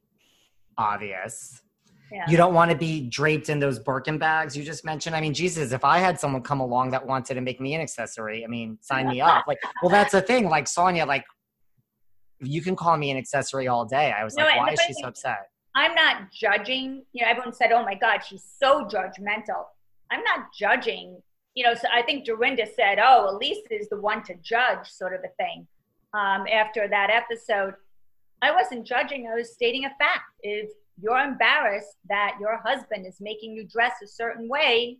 obvious. 0.76 1.62
Yeah. 2.12 2.24
You 2.28 2.36
don't 2.36 2.54
want 2.54 2.70
to 2.70 2.76
be 2.76 3.08
draped 3.08 3.48
in 3.48 3.58
those 3.58 3.78
Birkin 3.78 4.18
bags 4.18 4.56
you 4.56 4.62
just 4.62 4.84
mentioned. 4.84 5.16
I 5.16 5.20
mean, 5.20 5.34
Jesus, 5.34 5.72
if 5.72 5.84
I 5.84 5.98
had 5.98 6.20
someone 6.20 6.42
come 6.42 6.60
along 6.60 6.90
that 6.90 7.04
wanted 7.04 7.34
to 7.34 7.40
make 7.40 7.60
me 7.60 7.74
an 7.74 7.80
accessory, 7.80 8.44
I 8.44 8.48
mean, 8.48 8.78
sign 8.82 9.08
me 9.08 9.20
up. 9.20 9.46
Like, 9.48 9.58
well, 9.82 9.90
that's 9.90 10.12
the 10.12 10.20
thing. 10.20 10.48
Like 10.48 10.66
Sonja, 10.66 11.06
like 11.06 11.24
you 12.40 12.62
can 12.62 12.76
call 12.76 12.96
me 12.96 13.10
an 13.10 13.16
accessory 13.16 13.68
all 13.68 13.84
day. 13.84 14.12
I 14.12 14.22
was 14.24 14.34
No, 14.36 14.44
like, 14.44 14.58
why 14.58 14.72
is 14.72 14.80
she 14.86 14.92
so 14.92 15.08
upset? 15.08 15.48
I'm 15.74 15.94
not 15.94 16.30
judging. 16.32 17.04
You 17.12 17.24
know, 17.24 17.30
everyone 17.30 17.52
said, 17.52 17.72
"Oh 17.72 17.82
my 17.82 17.94
God, 17.94 18.20
she's 18.20 18.44
so 18.62 18.84
judgmental." 18.84 19.64
I'm 20.10 20.22
not 20.22 20.52
judging. 20.56 21.20
You 21.54 21.64
know, 21.64 21.74
so 21.74 21.86
I 21.92 22.02
think 22.02 22.24
Dorinda 22.24 22.66
said, 22.66 22.98
"Oh, 22.98 23.38
Elyse 23.38 23.70
is 23.70 23.88
the 23.88 24.00
one 24.00 24.22
to 24.24 24.34
judge," 24.36 24.88
sort 24.90 25.14
of 25.14 25.20
a 25.20 25.32
thing. 25.42 25.66
Um, 26.12 26.46
after 26.52 26.88
that 26.88 27.10
episode, 27.10 27.74
I 28.42 28.50
wasn't 28.52 28.86
judging. 28.86 29.28
I 29.28 29.34
was 29.34 29.52
stating 29.52 29.84
a 29.84 29.90
fact. 29.90 30.30
If 30.42 30.70
you're 31.00 31.18
embarrassed 31.18 31.96
that 32.08 32.36
your 32.40 32.60
husband 32.64 33.06
is 33.06 33.16
making 33.20 33.52
you 33.52 33.64
dress 33.64 33.94
a 34.02 34.06
certain 34.06 34.48
way, 34.48 34.98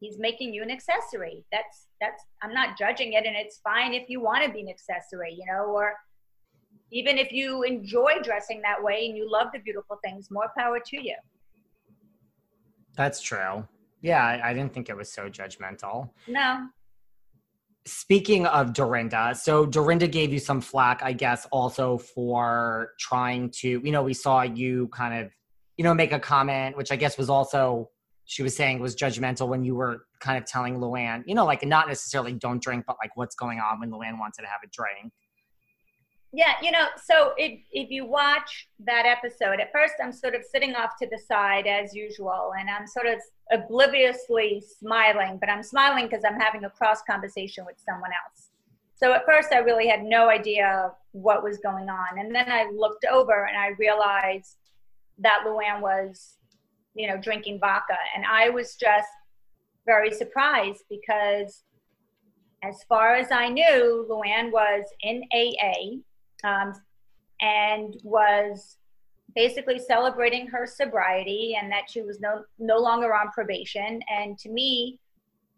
he's 0.00 0.18
making 0.18 0.52
you 0.52 0.62
an 0.62 0.70
accessory. 0.70 1.44
That's 1.52 1.88
that's. 2.00 2.22
I'm 2.42 2.54
not 2.54 2.78
judging 2.78 3.12
it, 3.12 3.26
and 3.26 3.36
it's 3.36 3.58
fine 3.58 3.94
if 3.94 4.08
you 4.08 4.20
want 4.20 4.44
to 4.44 4.50
be 4.50 4.60
an 4.60 4.68
accessory. 4.68 5.34
You 5.34 5.46
know, 5.46 5.64
or 5.66 5.94
even 6.90 7.18
if 7.18 7.32
you 7.32 7.62
enjoy 7.62 8.20
dressing 8.22 8.62
that 8.62 8.82
way 8.82 9.06
and 9.06 9.16
you 9.16 9.30
love 9.30 9.48
the 9.52 9.58
beautiful 9.58 9.98
things, 10.04 10.30
more 10.30 10.50
power 10.56 10.78
to 10.78 11.02
you. 11.02 11.16
That's 12.96 13.20
true. 13.20 13.66
Yeah, 14.04 14.22
I, 14.22 14.50
I 14.50 14.52
didn't 14.52 14.74
think 14.74 14.90
it 14.90 14.96
was 14.96 15.10
so 15.10 15.30
judgmental. 15.30 16.10
No, 16.28 16.68
Speaking 17.86 18.46
of 18.46 18.72
Dorinda, 18.72 19.34
so 19.34 19.66
Dorinda 19.66 20.08
gave 20.08 20.32
you 20.32 20.38
some 20.38 20.62
flack, 20.62 21.02
I 21.02 21.12
guess, 21.12 21.46
also 21.52 21.98
for 21.98 22.92
trying 22.98 23.50
to, 23.60 23.68
you 23.68 23.92
know, 23.92 24.02
we 24.02 24.14
saw 24.14 24.40
you 24.40 24.88
kind 24.88 25.22
of, 25.22 25.32
you 25.76 25.84
know, 25.84 25.92
make 25.92 26.12
a 26.12 26.18
comment, 26.18 26.78
which 26.78 26.90
I 26.92 26.96
guess 26.96 27.18
was 27.18 27.28
also, 27.28 27.90
she 28.24 28.42
was 28.42 28.56
saying 28.56 28.80
was 28.80 28.96
judgmental 28.96 29.48
when 29.48 29.64
you 29.64 29.74
were 29.74 30.06
kind 30.20 30.38
of 30.38 30.46
telling 30.46 30.78
Luann, 30.78 31.24
you 31.26 31.34
know, 31.34 31.44
like 31.44 31.62
not 31.62 31.88
necessarily 31.88 32.32
don't 32.32 32.62
drink, 32.62 32.84
but 32.86 32.96
like 33.02 33.14
what's 33.18 33.34
going 33.34 33.58
on 33.58 33.80
when 33.80 33.90
Luann 33.90 34.18
wanted 34.18 34.40
to 34.40 34.48
have 34.48 34.60
a 34.64 34.68
drink. 34.72 35.12
Yeah, 36.36 36.54
you 36.60 36.72
know, 36.72 36.86
so 37.00 37.32
if, 37.36 37.60
if 37.70 37.90
you 37.90 38.04
watch 38.04 38.68
that 38.84 39.06
episode, 39.06 39.60
at 39.60 39.70
first 39.70 39.94
I'm 40.02 40.12
sort 40.12 40.34
of 40.34 40.42
sitting 40.42 40.74
off 40.74 40.90
to 41.00 41.08
the 41.08 41.16
side 41.16 41.68
as 41.68 41.94
usual, 41.94 42.50
and 42.58 42.68
I'm 42.68 42.88
sort 42.88 43.06
of 43.06 43.20
obliviously 43.52 44.60
smiling, 44.80 45.38
but 45.38 45.48
I'm 45.48 45.62
smiling 45.62 46.08
because 46.08 46.24
I'm 46.24 46.40
having 46.40 46.64
a 46.64 46.70
cross 46.70 47.02
conversation 47.08 47.64
with 47.64 47.76
someone 47.88 48.10
else. 48.10 48.48
So 48.96 49.12
at 49.12 49.24
first 49.24 49.52
I 49.52 49.58
really 49.58 49.86
had 49.86 50.02
no 50.02 50.28
idea 50.28 50.90
what 51.12 51.44
was 51.44 51.58
going 51.58 51.88
on. 51.88 52.18
And 52.18 52.34
then 52.34 52.50
I 52.50 52.68
looked 52.74 53.04
over 53.04 53.44
and 53.44 53.56
I 53.56 53.68
realized 53.78 54.56
that 55.18 55.44
Luann 55.46 55.80
was, 55.80 56.38
you 56.96 57.06
know, 57.06 57.16
drinking 57.16 57.60
vodka. 57.60 57.96
And 58.16 58.24
I 58.24 58.50
was 58.50 58.74
just 58.74 59.08
very 59.86 60.10
surprised 60.12 60.82
because 60.90 61.62
as 62.64 62.82
far 62.88 63.14
as 63.14 63.30
I 63.30 63.50
knew, 63.50 64.04
Luann 64.10 64.50
was 64.50 64.84
in 65.02 65.22
AA 65.32 66.00
and 67.40 67.96
was 68.02 68.76
basically 69.34 69.78
celebrating 69.78 70.46
her 70.46 70.66
sobriety 70.66 71.56
and 71.60 71.70
that 71.70 71.90
she 71.90 72.02
was 72.02 72.20
no, 72.20 72.44
no 72.58 72.78
longer 72.78 73.14
on 73.14 73.30
probation. 73.32 74.00
And 74.08 74.38
to 74.38 74.48
me, 74.48 75.00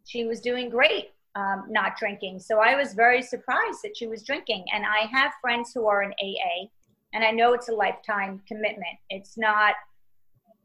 she 0.05 0.25
was 0.25 0.41
doing 0.41 0.71
great 0.71 1.11
um, 1.37 1.65
not 1.69 1.99
drinking. 1.99 2.41
So 2.41 2.61
I 2.61 2.75
was 2.75 2.95
very 2.95 3.23
surprised 3.23 3.81
that 3.85 3.97
she 3.97 4.07
was 4.07 4.23
drinking. 4.23 4.65
And 4.75 4.85
I 4.85 5.07
have 5.13 5.33
friends 5.41 5.73
who 5.73 5.87
are 5.87 6.03
in 6.03 6.13
AA, 6.13 6.69
and 7.13 7.23
I 7.23 7.31
know 7.31 7.53
it's 7.53 7.69
a 7.69 7.75
lifetime 7.75 8.43
commitment. 8.49 8.99
It's 9.11 9.37
not, 9.37 9.75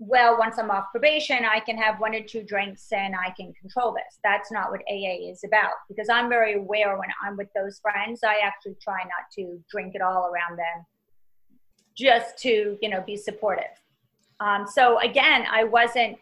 well, 0.03 0.35
once 0.39 0.57
I'm 0.57 0.71
off 0.71 0.85
probation, 0.89 1.45
I 1.45 1.59
can 1.59 1.77
have 1.77 1.99
one 1.99 2.15
or 2.15 2.23
two 2.23 2.41
drinks 2.41 2.91
and 2.91 3.13
I 3.15 3.29
can 3.37 3.53
control 3.53 3.93
this. 3.93 4.17
That's 4.23 4.51
not 4.51 4.71
what 4.71 4.81
AA 4.89 5.29
is 5.29 5.43
about 5.43 5.73
because 5.87 6.09
I'm 6.09 6.27
very 6.27 6.55
aware 6.55 6.97
when 6.97 7.09
I'm 7.23 7.37
with 7.37 7.49
those 7.53 7.79
friends, 7.79 8.21
I 8.23 8.37
actually 8.43 8.77
try 8.81 8.97
not 9.03 9.29
to 9.35 9.63
drink 9.69 9.93
at 9.93 10.01
all 10.01 10.25
around 10.25 10.57
them 10.57 10.85
just 11.95 12.39
to, 12.39 12.79
you 12.81 12.89
know, 12.89 13.03
be 13.05 13.15
supportive. 13.15 13.77
Um, 14.39 14.65
so 14.65 14.99
again, 15.01 15.45
I 15.51 15.65
wasn't 15.65 16.17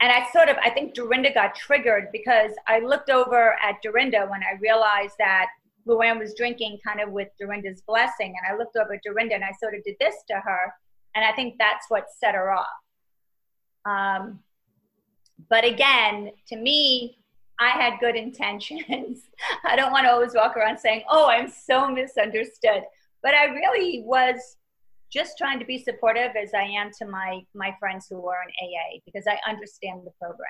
and 0.00 0.10
I 0.10 0.28
sort 0.32 0.48
of, 0.48 0.56
I 0.64 0.70
think 0.70 0.94
Dorinda 0.94 1.32
got 1.32 1.54
triggered 1.54 2.08
because 2.10 2.50
I 2.66 2.80
looked 2.80 3.10
over 3.10 3.56
at 3.62 3.80
Dorinda 3.80 4.26
when 4.28 4.40
I 4.42 4.58
realized 4.58 5.14
that 5.20 5.46
Luann 5.86 6.18
was 6.18 6.34
drinking 6.34 6.78
kind 6.84 7.00
of 7.00 7.12
with 7.12 7.28
Dorinda's 7.38 7.82
blessing. 7.86 8.34
And 8.42 8.52
I 8.52 8.58
looked 8.58 8.76
over 8.76 8.94
at 8.94 9.02
Dorinda 9.04 9.36
and 9.36 9.44
I 9.44 9.52
sort 9.60 9.76
of 9.76 9.84
did 9.84 9.94
this 10.00 10.16
to 10.30 10.34
her. 10.34 10.74
And 11.14 11.24
I 11.24 11.30
think 11.32 11.56
that's 11.58 11.86
what 11.90 12.06
set 12.18 12.34
her 12.34 12.50
off. 12.50 12.66
Um, 13.86 14.40
but 15.48 15.64
again, 15.64 16.30
to 16.48 16.56
me, 16.56 17.18
I 17.60 17.70
had 17.70 18.00
good 18.00 18.16
intentions. 18.16 19.28
I 19.64 19.76
don't 19.76 19.92
want 19.92 20.06
to 20.06 20.12
always 20.12 20.34
walk 20.34 20.56
around 20.56 20.78
saying, 20.78 21.04
oh, 21.08 21.28
I'm 21.28 21.50
so 21.50 21.88
misunderstood. 21.88 22.82
But 23.22 23.34
I 23.34 23.44
really 23.46 24.02
was 24.06 24.56
just 25.12 25.36
trying 25.36 25.58
to 25.58 25.64
be 25.64 25.76
supportive 25.76 26.32
as 26.40 26.54
I 26.54 26.62
am 26.62 26.90
to 26.98 27.06
my 27.06 27.40
my 27.54 27.74
friends 27.78 28.06
who 28.08 28.26
are 28.28 28.42
in 28.44 28.68
AA 28.68 29.00
because 29.04 29.24
I 29.26 29.38
understand 29.48 30.02
the 30.04 30.12
program. 30.20 30.48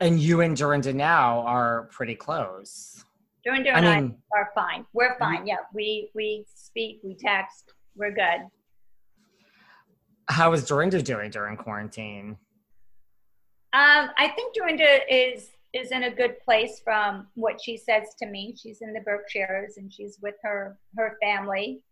And 0.00 0.18
you 0.18 0.40
and 0.40 0.56
Dorinda 0.56 0.92
now 0.92 1.40
are 1.40 1.88
pretty 1.92 2.14
close. 2.14 3.04
Dorinda 3.44 3.70
and 3.76 3.86
I, 3.86 4.00
mean, 4.00 4.16
I 4.34 4.38
are 4.38 4.50
fine. 4.54 4.86
We're 4.92 5.18
fine. 5.18 5.46
Yeah, 5.46 5.58
we 5.72 6.10
we 6.14 6.46
speak, 6.54 7.00
we 7.04 7.14
text, 7.14 7.72
we're 7.94 8.12
good. 8.12 8.48
How 10.30 10.52
is 10.52 10.64
Dorinda 10.64 11.02
doing 11.02 11.30
during 11.30 11.56
quarantine? 11.56 12.38
Um, 13.72 14.10
I 14.16 14.32
think 14.34 14.54
Dorinda 14.54 15.00
is 15.12 15.50
is 15.72 15.92
in 15.92 16.04
a 16.04 16.10
good 16.10 16.40
place 16.40 16.80
from 16.82 17.28
what 17.34 17.60
she 17.62 17.76
says 17.76 18.08
to 18.20 18.26
me. 18.26 18.56
She's 18.60 18.80
in 18.80 18.92
the 18.92 19.00
Berkshires 19.00 19.76
and 19.76 19.92
she's 19.92 20.18
with 20.22 20.34
her 20.42 20.78
her 20.96 21.16
family. 21.22 21.82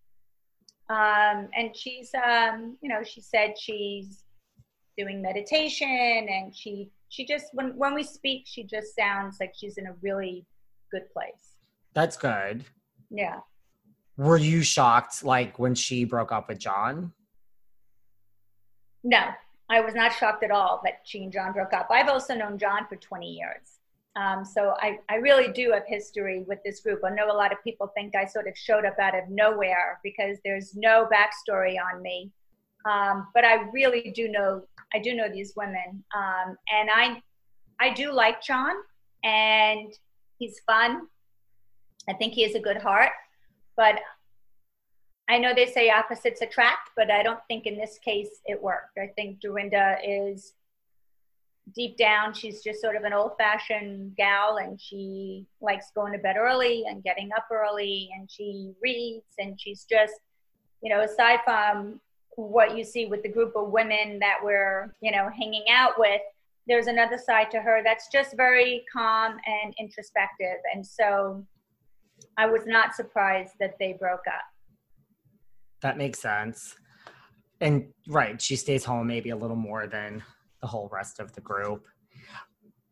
Um, 0.91 1.49
and 1.55 1.77
she's, 1.77 2.11
um, 2.15 2.79
you 2.81 2.89
know, 2.89 3.03
she 3.05 3.21
said 3.21 3.55
she's 3.59 4.25
doing 4.97 5.21
meditation 5.21 6.27
and 6.31 6.55
she, 6.55 6.91
she 7.11 7.27
just, 7.27 7.47
when, 7.53 7.77
when 7.77 7.95
we 7.95 8.03
speak, 8.03 8.45
she 8.47 8.65
just 8.65 8.97
sounds 8.97 9.37
like 9.39 9.53
she's 9.55 9.77
in 9.77 9.87
a 9.87 9.93
really 10.01 10.47
good 10.91 11.03
place. 11.13 11.57
That's 11.93 12.17
good. 12.17 12.65
Yeah. 13.11 13.41
Were 14.17 14.39
you 14.39 14.63
shocked, 14.63 15.23
like 15.25 15.59
when 15.59 15.75
she 15.75 16.05
broke 16.05 16.33
up 16.33 16.49
with 16.49 16.59
John? 16.59 17.13
No, 19.05 19.21
I 19.71 19.81
was 19.81 19.95
not 19.95 20.13
shocked 20.13 20.43
at 20.43 20.51
all 20.51 20.81
that 20.85 21.01
she 21.05 21.23
and 21.23 21.33
John 21.33 21.53
broke 21.53 21.73
up. 21.73 21.89
I've 21.91 22.09
also 22.09 22.35
known 22.35 22.59
John 22.59 22.87
for 22.89 22.97
20 22.97 23.27
years. 23.27 23.79
Um, 24.17 24.45
so 24.45 24.75
I, 24.81 24.99
I 25.09 25.17
really 25.17 25.53
do 25.53 25.71
have 25.73 25.85
history 25.87 26.45
with 26.49 26.59
this 26.65 26.81
group. 26.81 27.01
I 27.05 27.11
know 27.11 27.31
a 27.31 27.37
lot 27.37 27.53
of 27.53 27.63
people 27.63 27.93
think 27.95 28.17
I 28.17 28.25
sort 28.25 28.49
of 28.49 28.57
showed 28.57 28.85
up 28.85 28.99
out 28.99 29.17
of 29.17 29.29
nowhere 29.29 30.01
because 30.03 30.39
there's 30.45 30.75
no 30.75 31.09
backstory 31.13 31.77
on 31.79 32.03
me. 32.03 32.33
Um, 32.85 33.29
but 33.35 33.45
I 33.45 33.69
really 33.73 34.13
do 34.15 34.29
know 34.29 34.63
I 34.95 34.99
do 34.99 35.15
know 35.15 35.29
these 35.31 35.53
women, 35.55 36.03
um, 36.17 36.57
and 36.73 36.89
I 36.91 37.21
I 37.81 37.93
do 37.93 38.13
like 38.13 38.43
John, 38.43 38.75
and 39.23 39.93
he's 40.39 40.61
fun. 40.67 41.03
I 42.09 42.15
think 42.15 42.33
he 42.33 42.43
has 42.45 42.55
a 42.55 42.61
good 42.61 42.79
heart, 42.79 43.11
but 43.77 44.01
I 45.29 45.39
know 45.39 45.53
they 45.55 45.67
say 45.67 45.91
opposites 45.91 46.41
attract, 46.41 46.91
but 46.97 47.11
I 47.11 47.23
don't 47.23 47.41
think 47.49 47.67
in 47.67 47.77
this 47.77 47.99
case 47.99 48.41
it 48.47 48.63
worked. 48.63 48.97
I 48.99 49.09
think 49.15 49.41
Dorinda 49.41 49.99
is 50.03 50.55
deep 51.75 51.97
down, 51.97 52.33
she's 52.33 52.63
just 52.63 52.81
sort 52.81 52.97
of 52.97 53.05
an 53.05 53.13
old 53.13 53.33
fashioned 53.37 54.17
gal 54.17 54.57
and 54.57 54.81
she 54.81 55.47
likes 55.61 55.91
going 55.95 56.13
to 56.13 56.19
bed 56.19 56.37
early 56.39 56.85
and 56.89 57.03
getting 57.03 57.31
up 57.37 57.47
early 57.53 58.09
and 58.17 58.31
she 58.31 58.73
reads 58.83 59.27
and 59.39 59.61
she's 59.61 59.85
just, 59.85 60.15
you 60.83 60.89
know, 60.89 61.03
aside 61.03 61.41
from 61.45 62.01
what 62.37 62.77
you 62.77 62.85
see 62.85 63.07
with 63.07 63.23
the 63.23 63.29
group 63.29 63.55
of 63.57 63.69
women 63.69 64.19
that 64.21 64.39
we're, 64.43 64.95
you 65.01 65.11
know, 65.11 65.29
hanging 65.37 65.65
out 65.71 65.99
with, 65.99 66.23
there's 66.67 66.87
another 66.87 67.19
side 67.19 67.51
to 67.51 67.61
her 67.61 67.83
that's 67.85 68.09
just 68.13 68.37
very 68.37 68.85
calm 68.93 69.37
and 69.47 69.75
introspective. 69.79 70.59
And 70.75 70.87
so 70.87 71.45
I 72.37 72.47
was 72.47 72.63
not 72.67 72.95
surprised 72.95 73.55
that 73.59 73.77
they 73.79 73.95
broke 73.95 74.27
up. 74.27 74.45
That 75.83 75.97
makes 75.99 76.21
sense. 76.21 76.77
And 77.61 77.89
right, 78.09 78.41
she 78.41 78.57
stays 78.57 78.85
home 78.85 79.07
maybe 79.07 79.31
a 79.31 79.37
little 79.37 79.57
more 79.57 79.87
than 79.87 80.23
the 80.61 80.67
whole 80.67 80.89
rest 80.93 81.21
of 81.21 81.33
the 81.33 81.41
group. 81.41 81.87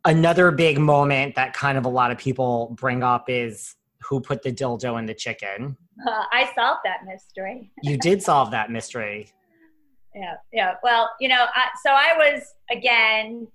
Another 0.04 0.50
big 0.50 0.78
moment 0.78 1.34
that 1.34 1.52
kind 1.52 1.76
of 1.76 1.84
a 1.84 1.88
lot 1.88 2.10
of 2.10 2.18
people 2.18 2.74
bring 2.78 3.02
up 3.02 3.28
is 3.28 3.74
who 4.08 4.20
put 4.20 4.42
the 4.42 4.52
dildo 4.52 4.98
in 4.98 5.06
the 5.06 5.14
chicken. 5.14 5.76
Uh, 6.06 6.24
I 6.32 6.50
solved 6.54 6.80
that 6.84 7.04
mystery. 7.04 7.70
you 7.82 7.96
did 7.98 8.22
solve 8.22 8.50
that 8.52 8.70
mystery. 8.70 9.32
Yeah, 10.18 10.36
yeah. 10.50 10.74
Well, 10.82 11.10
you 11.20 11.28
know, 11.28 11.44
I, 11.54 11.68
so 11.84 11.90
I 11.90 12.14
was 12.16 12.54
again. 12.70 13.46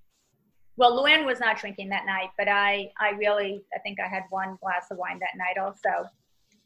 Well, 0.77 0.91
Luann 1.03 1.25
was 1.25 1.39
not 1.39 1.57
drinking 1.57 1.89
that 1.89 2.05
night, 2.05 2.29
but 2.37 2.47
I, 2.47 2.91
I 2.99 3.13
really, 3.17 3.63
I 3.75 3.79
think 3.79 3.99
I 3.99 4.07
had 4.07 4.25
one 4.29 4.59
glass 4.61 4.85
of 4.91 4.99
wine 4.99 5.19
that 5.21 5.31
night 5.35 5.57
also. 5.59 6.07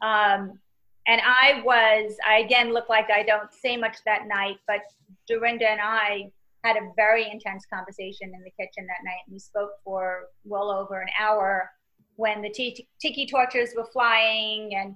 Um, 0.02 0.60
and 1.08 1.22
I 1.24 1.62
was, 1.64 2.16
I 2.28 2.40
again 2.40 2.74
look 2.74 2.90
like 2.90 3.10
I 3.12 3.24
don't 3.24 3.54
say 3.54 3.78
much 3.78 3.98
that 4.06 4.28
night, 4.28 4.58
but 4.68 4.82
Dorinda 5.28 5.70
and 5.70 5.82
I 5.82 6.32
had 6.64 6.78
a 6.78 6.92
very 6.96 7.30
intense 7.30 7.66
conversation 7.72 8.34
in 8.34 8.44
the 8.44 8.52
kitchen 8.52 8.88
that 8.88 9.04
night. 9.04 9.22
We 9.30 9.38
spoke 9.38 9.72
for 9.84 10.30
well 10.44 10.72
over 10.72 11.02
an 11.02 11.10
hour 11.20 11.70
when 12.16 12.42
the 12.42 12.50
tiki 12.50 13.28
torches 13.28 13.74
were 13.76 13.86
flying, 13.86 14.72
and 14.76 14.96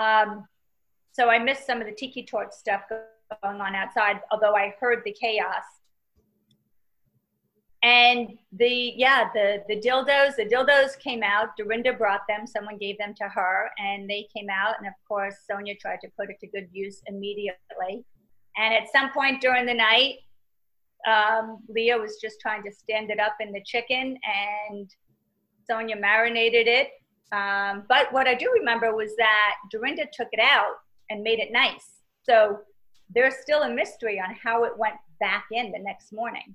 um, 0.00 0.46
so 1.12 1.28
I 1.28 1.38
missed 1.38 1.66
some 1.66 1.80
of 1.80 1.86
the 1.86 1.92
tiki 1.92 2.24
torch 2.24 2.52
stuff 2.52 2.82
going 2.88 3.60
on 3.60 3.74
outside, 3.74 4.20
although 4.30 4.54
I 4.54 4.74
heard 4.80 5.02
the 5.04 5.12
chaos. 5.12 5.64
And 7.82 8.38
the 8.52 8.92
yeah, 8.96 9.28
the 9.34 9.64
the 9.68 9.80
dildos, 9.80 10.36
the 10.36 10.44
dildos 10.44 10.96
came 11.00 11.22
out. 11.22 11.56
Dorinda 11.58 11.92
brought 11.92 12.20
them. 12.28 12.46
Someone 12.46 12.78
gave 12.78 12.96
them 12.98 13.12
to 13.20 13.28
her, 13.28 13.70
and 13.78 14.08
they 14.08 14.28
came 14.34 14.48
out. 14.50 14.74
And 14.78 14.86
of 14.86 14.94
course, 15.06 15.34
Sonja 15.50 15.78
tried 15.80 15.98
to 16.02 16.08
put 16.16 16.30
it 16.30 16.38
to 16.40 16.46
good 16.46 16.68
use 16.70 17.02
immediately. 17.06 18.04
And 18.56 18.72
at 18.74 18.92
some 18.92 19.10
point 19.12 19.40
during 19.40 19.66
the 19.66 19.74
night, 19.74 20.16
um, 21.08 21.58
Leah 21.68 21.98
was 21.98 22.18
just 22.22 22.40
trying 22.40 22.62
to 22.62 22.70
stand 22.70 23.10
it 23.10 23.18
up 23.18 23.34
in 23.40 23.50
the 23.52 23.62
chicken, 23.64 24.16
and 24.70 24.88
Sonja 25.68 26.00
marinated 26.00 26.68
it. 26.68 26.90
Um, 27.32 27.84
but 27.88 28.12
what 28.12 28.28
I 28.28 28.34
do 28.34 28.48
remember 28.52 28.94
was 28.94 29.16
that 29.16 29.54
Dorinda 29.70 30.04
took 30.12 30.28
it 30.32 30.40
out 30.40 30.74
and 31.10 31.22
made 31.22 31.38
it 31.38 31.50
nice. 31.50 32.02
So 32.22 32.60
there's 33.12 33.34
still 33.42 33.62
a 33.62 33.70
mystery 33.70 34.20
on 34.20 34.36
how 34.40 34.64
it 34.64 34.76
went 34.76 34.96
back 35.18 35.46
in 35.50 35.72
the 35.72 35.78
next 35.78 36.12
morning. 36.12 36.54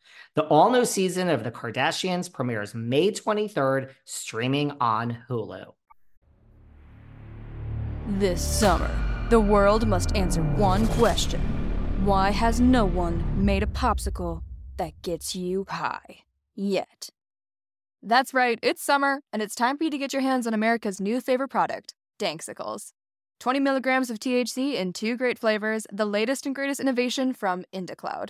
The 0.33 0.43
all 0.43 0.71
new 0.71 0.85
season 0.85 1.27
of 1.27 1.43
The 1.43 1.51
Kardashians 1.51 2.31
premieres 2.31 2.73
May 2.73 3.11
23rd, 3.11 3.89
streaming 4.05 4.71
on 4.79 5.17
Hulu. 5.27 5.73
This 8.07 8.41
summer, 8.41 8.89
the 9.29 9.41
world 9.41 9.85
must 9.85 10.15
answer 10.15 10.41
one 10.41 10.87
question 10.87 11.41
Why 12.05 12.29
has 12.29 12.61
no 12.61 12.85
one 12.85 13.43
made 13.43 13.61
a 13.61 13.65
popsicle 13.65 14.41
that 14.77 14.93
gets 15.01 15.35
you 15.35 15.65
high 15.67 16.19
yet? 16.55 17.09
That's 18.01 18.33
right, 18.33 18.57
it's 18.63 18.81
summer, 18.81 19.23
and 19.33 19.41
it's 19.41 19.53
time 19.53 19.77
for 19.77 19.83
you 19.83 19.89
to 19.89 19.97
get 19.97 20.13
your 20.13 20.21
hands 20.21 20.47
on 20.47 20.53
America's 20.53 21.01
new 21.01 21.19
favorite 21.19 21.49
product, 21.49 21.93
Danksicles. 22.17 22.93
20 23.41 23.59
milligrams 23.59 24.09
of 24.09 24.17
THC 24.17 24.75
in 24.75 24.93
two 24.93 25.17
great 25.17 25.37
flavors, 25.37 25.85
the 25.91 26.05
latest 26.05 26.45
and 26.45 26.55
greatest 26.55 26.79
innovation 26.79 27.33
from 27.33 27.65
IndaCloud. 27.73 28.29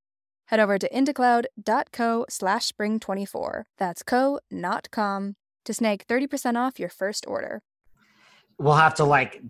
Head 0.51 0.59
over 0.59 0.77
to 0.77 0.89
indacloud.co 0.89 2.25
slash 2.29 2.69
spring24. 2.69 3.63
That's 3.77 4.03
co, 4.03 4.39
not 4.51 4.91
com, 4.91 5.37
to 5.63 5.73
snag 5.73 6.05
30% 6.07 6.57
off 6.57 6.77
your 6.77 6.89
first 6.89 7.25
order. 7.25 7.61
We'll 8.59 8.75
have 8.75 8.95
to 8.95 9.05
like 9.05 9.41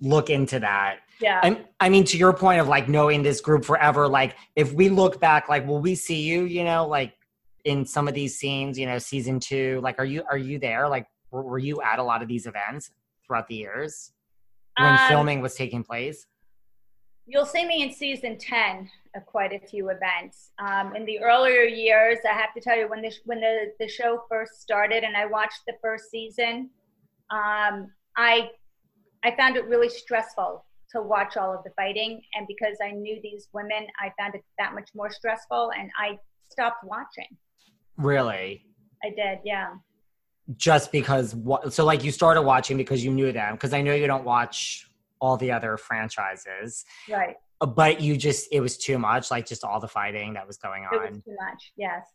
look 0.00 0.30
into 0.30 0.60
that 0.60 1.00
Yeah. 1.20 1.40
I, 1.42 1.64
I 1.78 1.88
mean, 1.90 2.04
to 2.06 2.16
your 2.16 2.32
point 2.32 2.60
of 2.60 2.68
like 2.68 2.88
knowing 2.88 3.22
this 3.22 3.42
group 3.42 3.66
forever, 3.66 4.08
like 4.08 4.34
if 4.56 4.72
we 4.72 4.88
look 4.88 5.20
back, 5.20 5.50
like 5.50 5.66
will 5.66 5.80
we 5.80 5.94
see 5.94 6.22
you? 6.22 6.44
You 6.44 6.64
know, 6.64 6.86
like 6.86 7.14
in 7.64 7.84
some 7.84 8.08
of 8.08 8.14
these 8.14 8.38
scenes, 8.38 8.78
you 8.78 8.86
know, 8.86 8.98
season 8.98 9.40
two. 9.40 9.80
Like, 9.82 9.98
are 9.98 10.04
you 10.04 10.22
are 10.30 10.38
you 10.38 10.58
there? 10.58 10.88
Like, 10.88 11.06
were, 11.30 11.42
were 11.42 11.58
you 11.58 11.82
at 11.82 11.98
a 11.98 12.02
lot 12.02 12.22
of 12.22 12.28
these 12.28 12.46
events 12.46 12.90
throughout 13.26 13.46
the 13.48 13.56
years 13.56 14.12
when 14.78 14.92
Um, 14.92 15.08
filming 15.08 15.40
was 15.40 15.54
taking 15.54 15.84
place? 15.84 16.26
You'll 17.26 17.46
see 17.46 17.66
me 17.66 17.82
in 17.82 17.92
season 17.92 18.38
10 18.38 18.80
of 18.80 19.03
quite 19.20 19.52
a 19.52 19.66
few 19.66 19.90
events. 19.90 20.50
Um, 20.58 20.94
in 20.96 21.04
the 21.04 21.20
earlier 21.20 21.62
years, 21.62 22.18
I 22.28 22.34
have 22.34 22.52
to 22.54 22.60
tell 22.60 22.76
you, 22.76 22.88
when 22.88 23.02
the, 23.02 23.12
when 23.24 23.40
the, 23.40 23.72
the 23.78 23.88
show 23.88 24.22
first 24.28 24.60
started 24.60 25.04
and 25.04 25.16
I 25.16 25.26
watched 25.26 25.60
the 25.66 25.74
first 25.82 26.10
season, 26.10 26.70
um, 27.30 27.90
I, 28.16 28.50
I 29.24 29.34
found 29.36 29.56
it 29.56 29.66
really 29.66 29.88
stressful 29.88 30.64
to 30.92 31.02
watch 31.02 31.36
all 31.36 31.54
of 31.54 31.64
the 31.64 31.70
fighting. 31.76 32.20
And 32.34 32.46
because 32.46 32.76
I 32.84 32.92
knew 32.92 33.18
these 33.22 33.48
women, 33.52 33.86
I 34.00 34.12
found 34.18 34.34
it 34.34 34.44
that 34.58 34.74
much 34.74 34.90
more 34.94 35.10
stressful 35.10 35.72
and 35.78 35.90
I 35.98 36.18
stopped 36.50 36.84
watching. 36.84 37.36
Really? 37.96 38.64
I 39.04 39.10
did, 39.10 39.38
yeah. 39.44 39.74
Just 40.56 40.92
because? 40.92 41.34
What? 41.34 41.72
So 41.72 41.84
like 41.84 42.04
you 42.04 42.10
started 42.10 42.42
watching 42.42 42.76
because 42.76 43.04
you 43.04 43.10
knew 43.10 43.32
them? 43.32 43.54
Because 43.54 43.72
I 43.72 43.80
know 43.80 43.94
you 43.94 44.06
don't 44.06 44.24
watch 44.24 44.86
all 45.20 45.36
the 45.38 45.50
other 45.50 45.78
franchises, 45.78 46.84
Right. 47.08 47.36
Uh, 47.64 47.66
but 47.66 48.00
you 48.00 48.16
just 48.16 48.48
it 48.52 48.60
was 48.60 48.76
too 48.78 48.98
much. 48.98 49.30
Like 49.30 49.46
just 49.46 49.64
all 49.64 49.80
the 49.80 49.88
fighting 49.88 50.34
that 50.34 50.46
was 50.46 50.56
going 50.58 50.84
It 50.84 51.00
was 51.00 51.08
on. 51.08 51.22
too 51.22 51.36
much, 51.40 51.72
yes. 51.76 52.06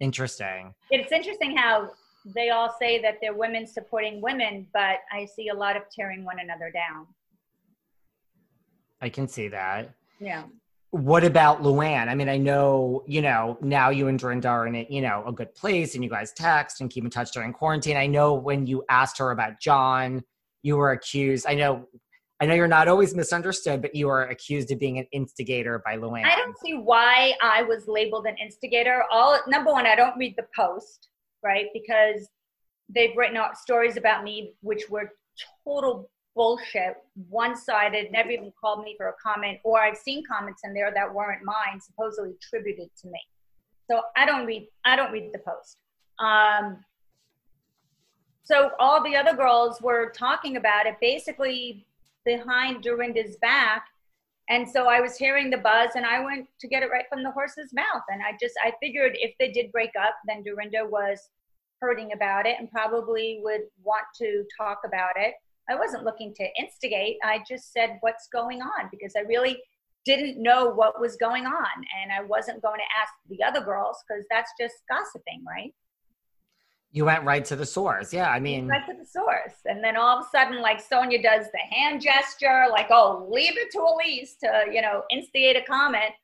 Interesting. 0.00 0.74
It's 0.90 1.10
interesting 1.12 1.56
how 1.56 1.90
they 2.34 2.50
all 2.50 2.74
say 2.80 3.00
that 3.02 3.16
they're 3.20 3.34
women 3.34 3.66
supporting 3.66 4.20
women, 4.20 4.66
but 4.72 4.96
I 5.10 5.24
see 5.24 5.48
a 5.48 5.54
lot 5.54 5.76
of 5.76 5.82
tearing 5.94 6.24
one 6.24 6.38
another 6.40 6.70
down. 6.70 7.06
I 9.00 9.08
can 9.08 9.28
see 9.28 9.48
that. 9.48 9.94
Yeah. 10.20 10.44
what 10.90 11.22
about 11.22 11.62
Luann? 11.62 12.08
I 12.08 12.14
mean, 12.14 12.28
I 12.28 12.36
know, 12.38 13.04
you 13.06 13.22
know, 13.22 13.56
now 13.60 13.90
you 13.90 14.08
and 14.08 14.18
Dorinda 14.18 14.48
are 14.48 14.66
in 14.66 14.74
a, 14.74 14.86
you 14.90 15.00
know, 15.02 15.22
a 15.26 15.32
good 15.32 15.54
place 15.54 15.94
and 15.94 16.02
you 16.02 16.10
guys 16.10 16.32
text 16.32 16.80
and 16.80 16.90
keep 16.90 17.04
in 17.04 17.10
touch 17.10 17.30
during 17.32 17.52
quarantine. 17.52 17.96
I 17.96 18.06
know 18.06 18.34
when 18.34 18.66
you 18.66 18.84
asked 18.88 19.18
her 19.18 19.30
about 19.30 19.60
John, 19.60 20.22
you 20.62 20.76
were 20.76 20.90
accused. 20.92 21.46
I 21.46 21.54
know 21.54 21.86
I 22.40 22.46
know 22.46 22.54
you're 22.54 22.68
not 22.68 22.86
always 22.86 23.14
misunderstood, 23.14 23.82
but 23.82 23.94
you 23.94 24.08
are 24.08 24.28
accused 24.28 24.70
of 24.70 24.78
being 24.78 24.98
an 24.98 25.06
instigator 25.12 25.82
by 25.84 25.96
Luann. 25.96 26.24
I 26.24 26.36
don't 26.36 26.56
see 26.58 26.74
why 26.74 27.34
I 27.42 27.62
was 27.62 27.88
labeled 27.88 28.26
an 28.26 28.36
instigator. 28.36 29.02
All 29.10 29.40
number 29.48 29.72
one, 29.72 29.86
I 29.86 29.96
don't 29.96 30.16
read 30.16 30.34
the 30.36 30.46
post, 30.54 31.08
right? 31.42 31.66
Because 31.74 32.28
they've 32.88 33.16
written 33.16 33.36
out 33.36 33.58
stories 33.58 33.96
about 33.96 34.22
me 34.22 34.54
which 34.60 34.88
were 34.88 35.10
total 35.64 36.08
bullshit, 36.36 36.94
one-sided, 37.28 38.12
never 38.12 38.30
even 38.30 38.52
called 38.60 38.84
me 38.84 38.94
for 38.96 39.08
a 39.08 39.14
comment, 39.20 39.58
or 39.64 39.80
I've 39.80 39.96
seen 39.96 40.22
comments 40.24 40.60
in 40.62 40.72
there 40.72 40.92
that 40.94 41.12
weren't 41.12 41.44
mine, 41.44 41.80
supposedly 41.80 42.30
attributed 42.30 42.88
to 43.02 43.08
me. 43.08 43.20
So 43.90 44.02
I 44.16 44.24
don't 44.24 44.46
read 44.46 44.68
I 44.84 44.94
don't 44.94 45.10
read 45.10 45.30
the 45.32 45.40
post. 45.40 45.78
Um, 46.20 46.84
so 48.44 48.70
all 48.78 49.02
the 49.02 49.16
other 49.16 49.34
girls 49.34 49.80
were 49.82 50.12
talking 50.16 50.56
about 50.56 50.86
it 50.86 50.94
basically 51.00 51.86
behind 52.28 52.82
Dorinda's 52.82 53.36
back 53.38 53.84
and 54.50 54.66
so 54.68 54.86
I 54.86 55.00
was 55.00 55.16
hearing 55.16 55.50
the 55.50 55.58
buzz 55.58 55.90
and 55.94 56.06
I 56.06 56.24
went 56.24 56.46
to 56.60 56.68
get 56.68 56.82
it 56.82 56.90
right 56.90 57.04
from 57.10 57.22
the 57.22 57.30
horse's 57.30 57.72
mouth. 57.74 58.02
And 58.08 58.22
I 58.22 58.32
just, 58.40 58.54
I 58.64 58.72
figured 58.80 59.12
if 59.14 59.34
they 59.38 59.50
did 59.50 59.70
break 59.72 59.90
up, 60.00 60.14
then 60.26 60.42
Dorinda 60.42 60.86
was 60.86 61.20
hurting 61.80 62.12
about 62.12 62.46
it 62.46 62.56
and 62.58 62.70
probably 62.70 63.40
would 63.42 63.62
want 63.82 64.06
to 64.16 64.44
talk 64.58 64.80
about 64.86 65.12
it. 65.16 65.34
I 65.68 65.74
wasn't 65.74 66.04
looking 66.04 66.32
to 66.34 66.48
instigate. 66.58 67.18
I 67.22 67.40
just 67.46 67.74
said, 67.74 67.98
what's 68.00 68.28
going 68.32 68.62
on? 68.62 68.88
Because 68.90 69.12
I 69.16 69.20
really 69.20 69.60
didn't 70.06 70.42
know 70.42 70.70
what 70.70 70.98
was 70.98 71.16
going 71.16 71.44
on. 71.44 71.84
And 72.00 72.10
I 72.10 72.22
wasn't 72.22 72.62
going 72.62 72.78
to 72.78 73.00
ask 73.02 73.12
the 73.28 73.44
other 73.44 73.60
girls 73.60 73.98
because 74.08 74.24
that's 74.30 74.52
just 74.58 74.76
gossiping, 74.90 75.44
right? 75.46 75.74
You 76.90 77.04
went 77.04 77.24
right 77.24 77.44
to 77.44 77.54
the 77.56 77.66
source. 77.66 78.12
Yeah, 78.12 78.30
I 78.30 78.40
mean, 78.40 78.66
right 78.66 78.86
to 78.86 78.94
the 78.98 79.04
source. 79.04 79.54
And 79.66 79.84
then 79.84 79.96
all 79.96 80.18
of 80.18 80.24
a 80.24 80.28
sudden, 80.30 80.60
like 80.62 80.78
Sonja 80.78 81.22
does 81.22 81.46
the 81.52 81.58
hand 81.70 82.00
gesture, 82.00 82.64
like, 82.70 82.86
oh, 82.90 83.28
leave 83.30 83.56
it 83.58 83.70
to 83.72 83.78
Elyse 83.78 84.38
to, 84.42 84.72
you 84.72 84.80
know, 84.80 85.02
instigate 85.10 85.56
a 85.56 85.62
comment. 85.62 86.14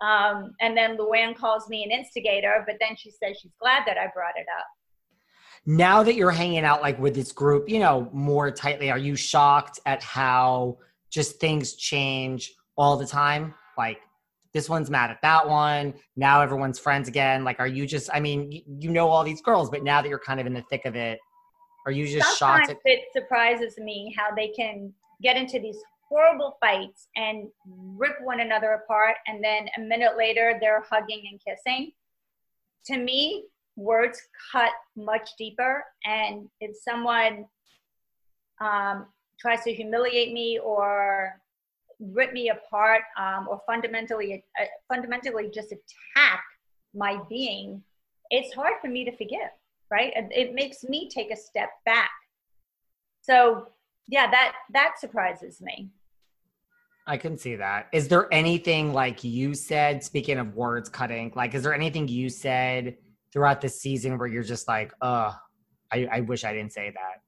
Um, 0.00 0.54
and 0.60 0.74
then 0.76 0.96
Luann 0.96 1.36
calls 1.36 1.68
me 1.68 1.84
an 1.84 1.90
instigator, 1.90 2.64
but 2.66 2.76
then 2.80 2.96
she 2.96 3.10
says 3.10 3.38
she's 3.40 3.52
glad 3.60 3.82
that 3.86 3.98
I 3.98 4.06
brought 4.14 4.36
it 4.36 4.46
up. 4.58 4.66
now 5.66 6.02
that 6.02 6.14
you're 6.14 6.30
hanging 6.30 6.64
out 6.64 6.80
like 6.80 6.98
with 6.98 7.14
this 7.14 7.32
group, 7.32 7.68
you 7.68 7.78
know, 7.78 8.08
more 8.12 8.50
tightly, 8.50 8.90
are 8.90 8.98
you 8.98 9.14
shocked 9.16 9.78
at 9.86 10.02
how 10.02 10.78
just 11.10 11.38
things 11.40 11.74
change 11.74 12.52
all 12.76 12.96
the 12.96 13.06
time? 13.06 13.54
Like 13.76 13.98
this 14.52 14.68
one's 14.68 14.90
mad 14.90 15.10
at 15.10 15.22
that 15.22 15.48
one. 15.48 15.94
Now 16.16 16.40
everyone's 16.42 16.78
friends 16.78 17.08
again. 17.08 17.44
Like, 17.44 17.60
are 17.60 17.66
you 17.66 17.86
just, 17.86 18.10
I 18.12 18.20
mean, 18.20 18.50
you, 18.50 18.62
you 18.78 18.90
know 18.90 19.08
all 19.08 19.24
these 19.24 19.40
girls, 19.40 19.70
but 19.70 19.82
now 19.82 20.02
that 20.02 20.08
you're 20.08 20.18
kind 20.18 20.40
of 20.40 20.46
in 20.46 20.54
the 20.54 20.64
thick 20.70 20.84
of 20.86 20.96
it, 20.96 21.18
are 21.86 21.92
you 21.92 22.06
just 22.06 22.38
Sometimes 22.38 22.68
shocked 22.68 22.70
at 22.70 22.76
it 22.84 23.04
surprises 23.12 23.78
me 23.78 24.14
how 24.16 24.34
they 24.34 24.48
can 24.48 24.92
get 25.22 25.36
into 25.36 25.58
these 25.58 25.78
horrible 26.08 26.56
fights 26.60 27.08
and 27.16 27.48
rip 27.66 28.16
one 28.22 28.40
another 28.40 28.72
apart, 28.72 29.16
and 29.26 29.42
then 29.42 29.68
a 29.76 29.80
minute 29.80 30.16
later 30.18 30.58
they're 30.60 30.84
hugging 30.90 31.22
and 31.30 31.40
kissing. 31.46 31.92
To 32.86 32.98
me, 32.98 33.44
words 33.76 34.20
cut 34.50 34.72
much 34.96 35.30
deeper, 35.38 35.84
and 36.04 36.48
if 36.60 36.76
someone 36.76 37.46
um, 38.60 39.06
tries 39.38 39.62
to 39.62 39.72
humiliate 39.72 40.32
me 40.32 40.58
or 40.58 41.40
rip 42.00 42.32
me 42.32 42.50
apart 42.50 43.02
um, 43.18 43.46
or 43.48 43.60
fundamentally 43.66 44.44
uh, 44.60 44.64
fundamentally 44.92 45.50
just 45.52 45.72
attack 45.72 46.42
my 46.94 47.20
being, 47.28 47.82
it's 48.30 48.54
hard 48.54 48.74
for 48.80 48.88
me 48.88 49.04
to 49.04 49.12
forgive 49.12 49.50
right 49.90 50.12
it, 50.16 50.54
makes 50.54 50.84
me 50.84 51.08
take 51.08 51.30
a 51.30 51.36
step 51.36 51.68
back 51.84 52.10
so 53.22 53.66
yeah 54.08 54.30
that 54.30 54.54
that 54.72 54.94
surprises 54.98 55.60
me 55.60 55.90
I 57.06 57.16
can 57.16 57.36
see 57.36 57.56
that. 57.56 57.88
Is 57.92 58.06
there 58.06 58.32
anything 58.32 58.92
like 58.92 59.24
you 59.24 59.54
said, 59.54 60.04
speaking 60.04 60.38
of 60.38 60.54
words 60.54 60.88
cutting, 60.88 61.32
like, 61.34 61.54
is 61.54 61.62
there 61.64 61.74
anything 61.74 62.06
you 62.06 62.28
said 62.28 62.98
throughout 63.32 63.60
the 63.60 63.68
season 63.68 64.16
where 64.16 64.28
you're 64.28 64.44
just 64.44 64.68
like, 64.68 64.92
uh, 65.00 65.32
I, 65.90 66.06
I 66.12 66.20
wish 66.20 66.44
I 66.44 66.52
didn't 66.52 66.72
say 66.72 66.90
that? 66.90 67.22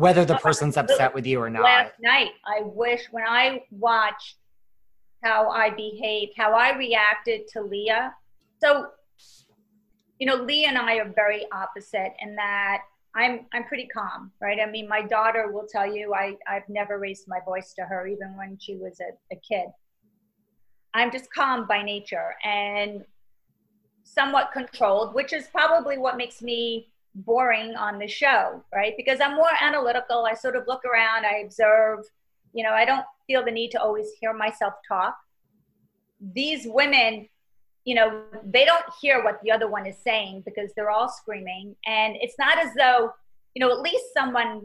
Whether 0.00 0.24
the 0.24 0.36
person's 0.36 0.76
upset 0.76 1.14
with 1.14 1.26
you 1.26 1.40
or 1.40 1.50
not. 1.50 1.62
last 1.62 1.92
night 2.00 2.30
i 2.46 2.62
wish 2.62 3.02
when 3.10 3.24
i 3.26 3.62
watched 3.70 4.36
how 5.22 5.50
i 5.50 5.70
behaved 5.70 6.32
how 6.36 6.54
i 6.54 6.76
reacted 6.76 7.46
to 7.48 7.60
leah 7.60 8.14
so 8.62 8.88
you 10.18 10.26
know 10.26 10.36
leah 10.36 10.68
and 10.68 10.78
i 10.78 10.96
are 10.96 11.12
very 11.14 11.44
opposite 11.52 12.12
in 12.20 12.34
that 12.36 12.82
I'm 13.14 13.46
I'm 13.52 13.64
pretty 13.64 13.88
calm, 13.88 14.30
right? 14.40 14.58
I 14.60 14.70
mean, 14.70 14.88
my 14.88 15.02
daughter 15.02 15.50
will 15.50 15.66
tell 15.66 15.86
you 15.86 16.14
I 16.14 16.36
I've 16.46 16.68
never 16.68 16.98
raised 16.98 17.26
my 17.26 17.40
voice 17.44 17.74
to 17.74 17.82
her, 17.82 18.06
even 18.06 18.36
when 18.36 18.56
she 18.60 18.76
was 18.76 19.00
a, 19.00 19.34
a 19.34 19.36
kid. 19.36 19.66
I'm 20.94 21.10
just 21.10 21.32
calm 21.32 21.66
by 21.66 21.82
nature 21.82 22.34
and 22.44 23.04
somewhat 24.04 24.50
controlled, 24.52 25.14
which 25.14 25.32
is 25.32 25.46
probably 25.48 25.98
what 25.98 26.16
makes 26.16 26.42
me 26.42 26.92
boring 27.14 27.74
on 27.74 27.98
the 27.98 28.06
show, 28.06 28.64
right? 28.74 28.94
Because 28.96 29.20
I'm 29.20 29.36
more 29.36 29.50
analytical. 29.60 30.26
I 30.26 30.34
sort 30.34 30.56
of 30.56 30.64
look 30.66 30.84
around, 30.84 31.26
I 31.26 31.42
observe. 31.44 32.00
You 32.52 32.64
know, 32.64 32.72
I 32.72 32.84
don't 32.84 33.04
feel 33.26 33.44
the 33.44 33.50
need 33.50 33.70
to 33.72 33.80
always 33.80 34.08
hear 34.20 34.32
myself 34.32 34.74
talk. 34.88 35.16
These 36.20 36.66
women 36.66 37.28
you 37.84 37.94
know, 37.94 38.24
they 38.44 38.64
don't 38.64 38.84
hear 39.00 39.24
what 39.24 39.40
the 39.42 39.50
other 39.50 39.68
one 39.68 39.86
is 39.86 39.96
saying 39.98 40.42
because 40.44 40.70
they're 40.76 40.90
all 40.90 41.08
screaming. 41.08 41.74
And 41.86 42.16
it's 42.20 42.36
not 42.38 42.58
as 42.58 42.70
though, 42.76 43.10
you 43.54 43.60
know, 43.60 43.72
at 43.72 43.80
least 43.80 44.04
someone 44.14 44.62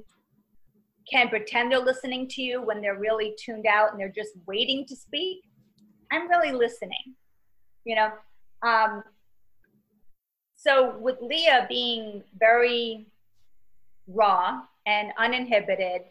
can 1.10 1.29
pretend 1.29 1.71
they're 1.71 1.79
listening 1.79 2.27
to 2.29 2.41
you 2.41 2.62
when 2.62 2.81
they're 2.81 2.99
really 2.99 3.36
tuned 3.39 3.65
out 3.67 3.91
and 3.91 3.99
they're 3.99 4.10
just 4.10 4.31
waiting 4.45 4.86
to 4.88 4.95
speak. 4.95 5.39
I'm 6.12 6.27
really 6.29 6.51
listening, 6.51 7.15
you 7.84 7.95
know. 7.95 8.12
Um, 8.62 9.03
so 10.65 10.97
with 10.97 11.17
Leah 11.21 11.67
being 11.69 12.23
very 12.39 13.06
raw 14.08 14.62
and 14.88 15.12
uninhibited, 15.17 16.01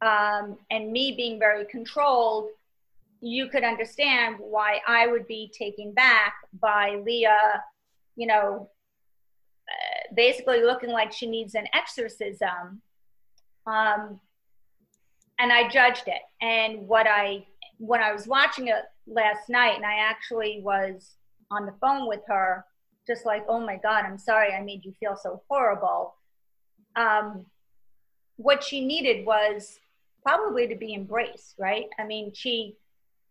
um, 0.00 0.56
and 0.70 0.90
me 0.90 1.12
being 1.16 1.38
very 1.38 1.66
controlled, 1.66 2.48
you 3.20 3.48
could 3.48 3.64
understand 3.64 4.36
why 4.38 4.80
I 4.86 5.06
would 5.06 5.26
be 5.26 5.52
taken 5.56 5.92
back 5.92 6.34
by 6.60 7.00
Leah, 7.04 7.62
you 8.16 8.26
know, 8.26 8.70
uh, 9.68 10.14
basically 10.14 10.62
looking 10.62 10.90
like 10.90 11.12
she 11.12 11.26
needs 11.26 11.54
an 11.54 11.66
exorcism. 11.74 12.80
Um, 13.66 14.18
and 15.38 15.52
I 15.52 15.68
judged 15.68 16.04
it. 16.06 16.22
And 16.40 16.88
what 16.88 17.06
I, 17.06 17.46
when 17.78 18.00
I 18.00 18.12
was 18.12 18.26
watching 18.26 18.68
it 18.68 18.84
last 19.06 19.50
night, 19.50 19.76
and 19.76 19.84
I 19.84 19.96
actually 19.98 20.60
was 20.62 21.16
on 21.50 21.66
the 21.66 21.74
phone 21.80 22.08
with 22.08 22.22
her, 22.28 22.64
just 23.08 23.26
like, 23.26 23.44
oh 23.48 23.58
my 23.58 23.76
God, 23.76 24.04
I'm 24.04 24.18
sorry 24.18 24.52
I 24.52 24.62
made 24.62 24.84
you 24.84 24.92
feel 25.00 25.16
so 25.16 25.42
horrible. 25.48 26.14
Um, 26.94 27.46
what 28.36 28.62
she 28.62 28.84
needed 28.84 29.26
was 29.26 29.80
probably 30.24 30.68
to 30.68 30.76
be 30.76 30.94
embraced, 30.94 31.54
right? 31.58 31.86
I 31.98 32.04
mean, 32.04 32.32
she, 32.34 32.76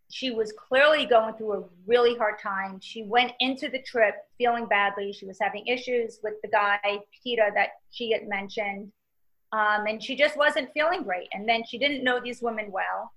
she 0.09 0.31
was 0.31 0.51
clearly 0.51 1.05
going 1.05 1.35
through 1.35 1.53
a 1.53 1.63
really 1.85 2.17
hard 2.17 2.39
time. 2.41 2.79
She 2.81 3.03
went 3.03 3.33
into 3.39 3.69
the 3.69 3.81
trip 3.81 4.15
feeling 4.37 4.65
badly. 4.65 5.13
She 5.13 5.25
was 5.25 5.37
having 5.39 5.67
issues 5.67 6.19
with 6.23 6.33
the 6.41 6.49
guy, 6.49 6.79
Peter, 7.23 7.51
that 7.55 7.69
she 7.91 8.11
had 8.11 8.27
mentioned. 8.27 8.91
Um, 9.53 9.85
and 9.87 10.03
she 10.03 10.15
just 10.15 10.37
wasn't 10.37 10.73
feeling 10.73 11.03
great. 11.03 11.27
And 11.33 11.47
then 11.47 11.63
she 11.65 11.77
didn't 11.77 12.03
know 12.03 12.19
these 12.19 12.41
women 12.41 12.71
well. 12.71 13.11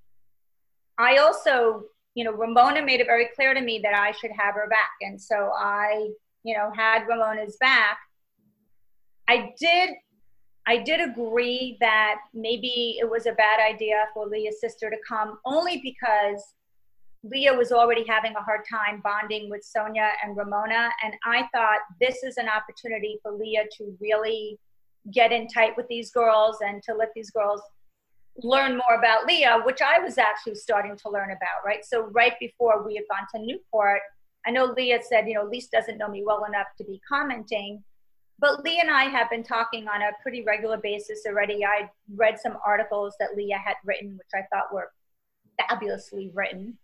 I 0.98 1.16
also, 1.16 1.84
you 2.14 2.24
know, 2.24 2.32
Ramona 2.32 2.84
made 2.84 3.00
it 3.00 3.06
very 3.06 3.28
clear 3.34 3.54
to 3.54 3.60
me 3.60 3.80
that 3.82 3.94
I 3.94 4.12
should 4.12 4.32
have 4.38 4.54
her 4.54 4.68
back. 4.68 4.90
And 5.00 5.20
so 5.20 5.50
I, 5.56 6.10
you 6.44 6.56
know, 6.56 6.70
had 6.74 7.06
Ramona's 7.06 7.56
back. 7.60 7.98
I 9.28 9.52
did 9.58 9.90
I 10.66 10.76
did 10.76 11.00
agree 11.00 11.78
that 11.80 12.16
maybe 12.34 12.98
it 13.00 13.08
was 13.08 13.26
a 13.26 13.32
bad 13.32 13.60
idea 13.60 14.06
for 14.12 14.26
Leah's 14.26 14.60
sister 14.60 14.90
to 14.90 14.96
come 15.08 15.38
only 15.44 15.80
because 15.82 16.54
Leah 17.24 17.54
was 17.54 17.72
already 17.72 18.04
having 18.06 18.34
a 18.36 18.42
hard 18.42 18.60
time 18.70 19.00
bonding 19.02 19.50
with 19.50 19.66
Sonja 19.66 20.10
and 20.22 20.36
Ramona. 20.36 20.90
And 21.02 21.14
I 21.24 21.48
thought 21.52 21.80
this 22.00 22.22
is 22.22 22.36
an 22.36 22.48
opportunity 22.48 23.18
for 23.22 23.32
Leah 23.32 23.64
to 23.78 23.96
really 24.00 24.58
get 25.12 25.32
in 25.32 25.48
tight 25.48 25.76
with 25.76 25.88
these 25.88 26.10
girls 26.12 26.58
and 26.60 26.82
to 26.84 26.94
let 26.94 27.08
these 27.14 27.30
girls 27.30 27.60
learn 28.42 28.76
more 28.76 28.98
about 28.98 29.26
Leah, 29.26 29.62
which 29.64 29.80
I 29.82 29.98
was 29.98 30.18
actually 30.18 30.54
starting 30.54 30.96
to 30.96 31.10
learn 31.10 31.30
about, 31.30 31.64
right? 31.64 31.84
So, 31.84 32.04
right 32.12 32.34
before 32.38 32.86
we 32.86 32.94
had 32.96 33.04
gone 33.10 33.26
to 33.34 33.46
Newport, 33.46 34.00
I 34.46 34.50
know 34.50 34.64
Leah 34.64 35.00
said, 35.02 35.28
you 35.28 35.34
know, 35.34 35.44
Lise 35.44 35.68
doesn't 35.68 35.98
know 35.98 36.08
me 36.08 36.22
well 36.24 36.44
enough 36.44 36.68
to 36.78 36.84
be 36.84 37.00
commenting. 37.08 37.82
But 38.38 38.64
Leah 38.64 38.80
and 38.80 38.90
I 38.90 39.04
have 39.04 39.28
been 39.28 39.42
talking 39.42 39.86
on 39.86 40.00
a 40.00 40.12
pretty 40.22 40.42
regular 40.42 40.78
basis 40.78 41.20
already. 41.26 41.64
I 41.64 41.90
read 42.14 42.38
some 42.40 42.56
articles 42.64 43.14
that 43.20 43.36
Leah 43.36 43.58
had 43.58 43.74
written, 43.84 44.16
which 44.16 44.30
I 44.34 44.46
thought 44.50 44.72
were 44.72 44.90
fabulously 45.68 46.30
written. 46.34 46.78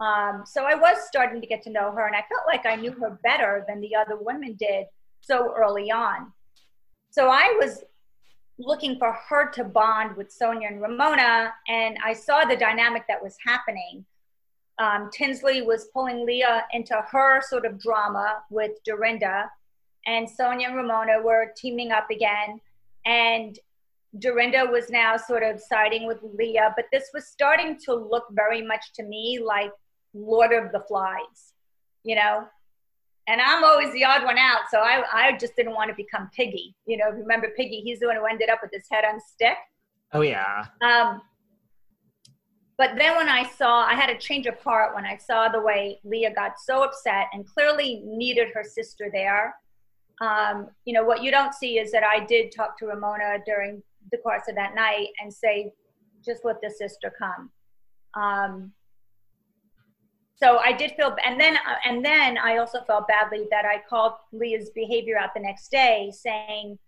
Um, 0.00 0.44
so 0.46 0.64
I 0.64 0.74
was 0.74 0.96
starting 1.06 1.40
to 1.40 1.46
get 1.46 1.62
to 1.64 1.70
know 1.70 1.92
her, 1.92 2.06
and 2.06 2.16
I 2.16 2.24
felt 2.28 2.46
like 2.46 2.64
I 2.64 2.76
knew 2.76 2.92
her 2.92 3.20
better 3.22 3.64
than 3.68 3.80
the 3.80 3.94
other 3.94 4.16
women 4.16 4.56
did 4.58 4.86
so 5.20 5.54
early 5.54 5.90
on. 5.90 6.32
So 7.10 7.28
I 7.28 7.56
was 7.60 7.84
looking 8.58 8.98
for 8.98 9.12
her 9.12 9.50
to 9.50 9.64
bond 9.64 10.16
with 10.16 10.36
Sonja 10.36 10.66
and 10.66 10.80
Ramona, 10.80 11.52
and 11.68 11.98
I 12.04 12.14
saw 12.14 12.44
the 12.44 12.56
dynamic 12.56 13.04
that 13.08 13.22
was 13.22 13.36
happening. 13.44 14.04
Um, 14.78 15.10
Tinsley 15.12 15.62
was 15.62 15.88
pulling 15.92 16.26
Leah 16.26 16.64
into 16.72 16.94
her 17.10 17.40
sort 17.42 17.66
of 17.66 17.80
drama 17.80 18.42
with 18.50 18.72
Dorinda, 18.84 19.50
and 20.06 20.26
Sonja 20.28 20.66
and 20.66 20.76
Ramona 20.76 21.20
were 21.22 21.52
teaming 21.56 21.92
up 21.92 22.10
again. 22.10 22.60
And 23.04 23.58
Dorinda 24.18 24.66
was 24.66 24.90
now 24.90 25.16
sort 25.16 25.42
of 25.42 25.60
siding 25.60 26.06
with 26.06 26.18
Leah, 26.22 26.72
but 26.76 26.86
this 26.92 27.10
was 27.14 27.26
starting 27.26 27.78
to 27.84 27.94
look 27.94 28.24
very 28.32 28.62
much 28.62 28.92
to 28.94 29.02
me 29.02 29.40
like 29.44 29.72
Lord 30.14 30.52
of 30.52 30.72
the 30.72 30.80
Flies, 30.80 31.54
you 32.04 32.14
know? 32.14 32.46
And 33.28 33.40
I'm 33.40 33.62
always 33.62 33.92
the 33.92 34.04
odd 34.04 34.24
one 34.24 34.38
out, 34.38 34.62
so 34.70 34.80
I, 34.80 35.04
I 35.12 35.38
just 35.38 35.54
didn't 35.54 35.74
want 35.74 35.90
to 35.90 35.94
become 35.94 36.28
Piggy. 36.34 36.74
You 36.86 36.96
know, 36.96 37.10
remember 37.10 37.52
Piggy? 37.56 37.80
He's 37.80 38.00
the 38.00 38.06
one 38.06 38.16
who 38.16 38.26
ended 38.26 38.50
up 38.50 38.58
with 38.62 38.72
his 38.72 38.86
head 38.90 39.04
on 39.04 39.20
stick. 39.20 39.56
Oh, 40.12 40.22
yeah. 40.22 40.66
Um, 40.82 41.22
but 42.82 42.96
then 42.98 43.14
when 43.16 43.28
I 43.28 43.48
saw, 43.48 43.84
I 43.84 43.94
had 43.94 44.10
a 44.10 44.18
change 44.18 44.46
of 44.46 44.58
heart 44.58 44.92
when 44.92 45.06
I 45.06 45.16
saw 45.16 45.48
the 45.48 45.60
way 45.60 46.00
Leah 46.02 46.34
got 46.34 46.58
so 46.58 46.82
upset 46.82 47.26
and 47.32 47.46
clearly 47.46 48.02
needed 48.04 48.48
her 48.52 48.64
sister 48.64 49.08
there. 49.12 49.54
Um, 50.20 50.66
you 50.84 50.92
know, 50.92 51.04
what 51.04 51.22
you 51.22 51.30
don't 51.30 51.54
see 51.54 51.78
is 51.78 51.92
that 51.92 52.02
I 52.02 52.26
did 52.26 52.50
talk 52.50 52.76
to 52.80 52.86
Ramona 52.86 53.38
during 53.46 53.84
the 54.10 54.18
course 54.18 54.48
of 54.48 54.56
that 54.56 54.74
night 54.74 55.10
and 55.22 55.32
say, 55.32 55.72
just 56.24 56.44
let 56.44 56.60
the 56.60 56.70
sister 56.70 57.12
come. 57.16 57.50
Um, 58.20 58.72
so 60.34 60.58
I 60.58 60.72
did 60.72 60.90
feel, 60.96 61.14
and 61.24 61.40
then 61.40 61.56
and 61.84 62.04
then 62.04 62.36
I 62.36 62.56
also 62.56 62.80
felt 62.84 63.06
badly 63.06 63.46
that 63.52 63.64
I 63.64 63.80
called 63.88 64.14
Leah's 64.32 64.70
behavior 64.70 65.16
out 65.16 65.34
the 65.36 65.40
next 65.40 65.70
day, 65.70 66.10
saying, 66.12 66.80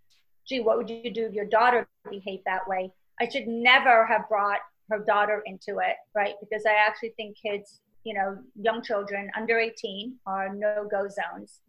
"Gee, 0.44 0.59
what 0.59 0.76
would 0.76 0.90
you 0.90 1.12
do 1.12 1.26
if 1.26 1.35
your 1.35 1.44
daughter 1.44 1.87
behaved 2.11 2.42
that 2.46 2.66
way?" 2.66 2.90
I 3.20 3.28
should 3.28 3.46
never 3.46 4.07
have 4.07 4.28
brought 4.28 4.59
her 4.90 4.98
daughter 4.98 5.42
into 5.46 5.78
it, 5.78 5.96
right? 6.14 6.34
Because 6.40 6.64
I 6.66 6.74
actually 6.74 7.14
think 7.16 7.36
kids, 7.40 7.80
you 8.04 8.14
know, 8.14 8.38
young 8.60 8.82
children 8.82 9.30
under 9.36 9.58
18 9.58 10.16
are 10.26 10.54
no-go 10.54 11.08
zones, 11.08 11.60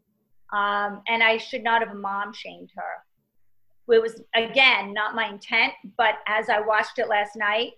um, 0.53 1.01
and 1.07 1.23
I 1.23 1.37
should 1.37 1.63
not 1.63 1.85
have 1.85 1.95
mom 1.95 2.33
shamed 2.33 2.71
her. 2.75 3.93
It 3.93 4.01
was 4.01 4.21
again 4.33 4.93
not 4.93 5.15
my 5.15 5.27
intent, 5.27 5.73
but 5.97 6.15
as 6.27 6.49
I 6.49 6.59
watched 6.59 6.97
it 6.97 7.07
last 7.07 7.35
night, 7.35 7.73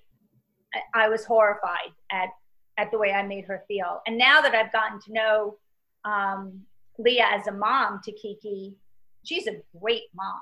I 0.93 1.09
was 1.09 1.25
horrified 1.25 1.91
at 2.11 2.29
at 2.77 2.91
the 2.91 2.97
way 2.97 3.11
I 3.11 3.23
made 3.23 3.45
her 3.45 3.63
feel. 3.67 4.01
And 4.05 4.17
now 4.17 4.41
that 4.41 4.53
I've 4.53 4.71
gotten 4.71 4.99
to 5.01 5.13
know 5.13 5.57
um, 6.05 6.61
Leah 6.97 7.27
as 7.31 7.47
a 7.47 7.51
mom 7.51 8.01
to 8.03 8.11
Kiki, 8.11 8.75
she's 9.23 9.47
a 9.47 9.61
great 9.79 10.03
mom, 10.15 10.41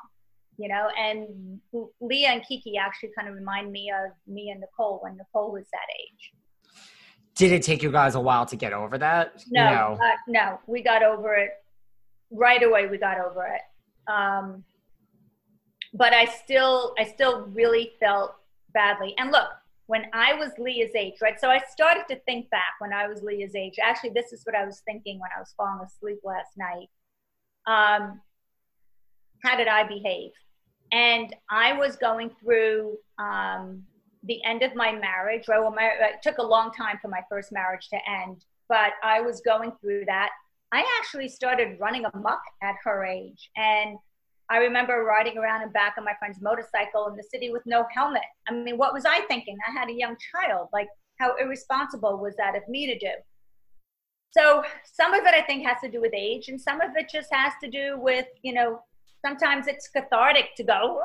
you 0.57 0.67
know. 0.67 0.89
And 0.97 1.59
Leah 2.01 2.29
and 2.29 2.43
Kiki 2.47 2.77
actually 2.77 3.11
kind 3.17 3.27
of 3.27 3.35
remind 3.35 3.71
me 3.71 3.91
of 3.91 4.11
me 4.27 4.49
and 4.49 4.61
Nicole 4.61 4.99
when 5.01 5.17
Nicole 5.17 5.51
was 5.51 5.65
that 5.71 5.87
age. 6.01 6.31
Did 7.35 7.51
it 7.51 7.63
take 7.63 7.83
you 7.83 7.91
guys 7.91 8.15
a 8.15 8.19
while 8.19 8.45
to 8.45 8.55
get 8.55 8.71
over 8.71 8.97
that? 8.97 9.43
No, 9.49 9.69
no, 9.69 9.97
uh, 10.01 10.15
no 10.27 10.59
we 10.67 10.81
got 10.81 11.03
over 11.03 11.33
it 11.35 11.51
right 12.31 12.63
away. 12.63 12.87
We 12.87 12.97
got 12.97 13.19
over 13.19 13.45
it. 13.45 14.11
Um, 14.11 14.63
but 15.93 16.13
I 16.13 16.25
still, 16.25 16.93
I 16.99 17.05
still 17.05 17.47
really 17.47 17.91
felt 17.99 18.35
badly. 18.73 19.15
And 19.17 19.31
look, 19.31 19.49
when 19.87 20.05
I 20.13 20.33
was 20.33 20.51
Leah's 20.57 20.95
age, 20.95 21.15
right? 21.21 21.39
So 21.39 21.49
I 21.49 21.61
started 21.69 22.05
to 22.09 22.19
think 22.21 22.49
back 22.49 22.73
when 22.79 22.91
I 22.91 23.07
was 23.07 23.21
Leah's 23.21 23.55
age. 23.55 23.75
Actually, 23.81 24.11
this 24.11 24.33
is 24.33 24.41
what 24.43 24.55
I 24.55 24.65
was 24.65 24.81
thinking 24.85 25.19
when 25.19 25.29
I 25.35 25.39
was 25.39 25.53
falling 25.55 25.85
asleep 25.85 26.19
last 26.23 26.51
night. 26.57 26.89
Um, 27.67 28.21
how 29.43 29.55
did 29.55 29.67
I 29.67 29.83
behave? 29.87 30.31
And 30.91 31.35
I 31.49 31.73
was 31.73 31.95
going 31.95 32.31
through 32.41 32.97
um, 33.17 33.83
the 34.23 34.43
end 34.45 34.61
of 34.63 34.75
my 34.75 34.91
marriage. 34.91 35.45
Well, 35.47 35.71
my, 35.71 35.83
it 35.83 36.21
took 36.23 36.37
a 36.37 36.43
long 36.43 36.71
time 36.71 36.97
for 37.01 37.07
my 37.07 37.21
first 37.29 37.51
marriage 37.51 37.89
to 37.89 37.97
end, 38.09 38.45
but 38.69 38.91
I 39.03 39.21
was 39.21 39.41
going 39.41 39.71
through 39.81 40.05
that. 40.07 40.29
I 40.71 40.85
actually 40.99 41.29
started 41.29 41.79
running 41.79 42.05
amok 42.13 42.41
at 42.61 42.75
her 42.83 43.05
age. 43.05 43.49
And 43.55 43.97
I 44.49 44.57
remember 44.57 45.03
riding 45.03 45.37
around 45.37 45.63
in 45.63 45.71
back 45.71 45.95
of 45.97 46.03
my 46.03 46.13
friend's 46.19 46.41
motorcycle 46.41 47.07
in 47.07 47.15
the 47.15 47.23
city 47.23 47.51
with 47.51 47.63
no 47.65 47.85
helmet. 47.93 48.21
I 48.47 48.53
mean, 48.53 48.77
what 48.77 48.93
was 48.93 49.05
I 49.05 49.21
thinking? 49.21 49.57
I 49.67 49.71
had 49.71 49.89
a 49.89 49.93
young 49.93 50.15
child. 50.31 50.69
Like, 50.71 50.87
how 51.19 51.35
irresponsible 51.37 52.17
was 52.19 52.35
that 52.35 52.55
of 52.55 52.67
me 52.67 52.85
to 52.87 52.97
do? 52.97 53.11
So, 54.31 54.63
some 54.83 55.13
of 55.13 55.25
it 55.25 55.33
I 55.33 55.41
think 55.41 55.65
has 55.65 55.77
to 55.81 55.89
do 55.89 56.01
with 56.01 56.13
age, 56.13 56.49
and 56.49 56.59
some 56.59 56.81
of 56.81 56.91
it 56.95 57.09
just 57.09 57.29
has 57.31 57.53
to 57.63 57.69
do 57.69 57.97
with, 57.97 58.27
you 58.43 58.53
know, 58.53 58.81
sometimes 59.25 59.67
it's 59.67 59.87
cathartic 59.87 60.55
to 60.57 60.63
go, 60.63 61.01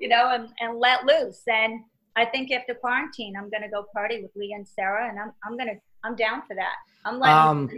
you 0.00 0.08
know, 0.08 0.30
and, 0.30 0.48
and 0.60 0.78
let 0.78 1.04
loose. 1.04 1.42
And 1.46 1.80
I 2.16 2.24
think 2.24 2.50
after 2.50 2.74
quarantine, 2.74 3.34
I'm 3.36 3.50
going 3.50 3.62
to 3.62 3.68
go 3.68 3.84
party 3.94 4.20
with 4.22 4.32
Leah 4.34 4.56
and 4.56 4.66
Sarah, 4.66 5.08
and 5.08 5.18
I'm, 5.18 5.32
I'm 5.44 5.56
going 5.56 5.68
to, 5.68 5.80
I'm 6.04 6.16
down 6.16 6.42
for 6.46 6.54
that. 6.56 6.74
I'm 7.04 7.20
letting. 7.20 7.36
Um, 7.36 7.70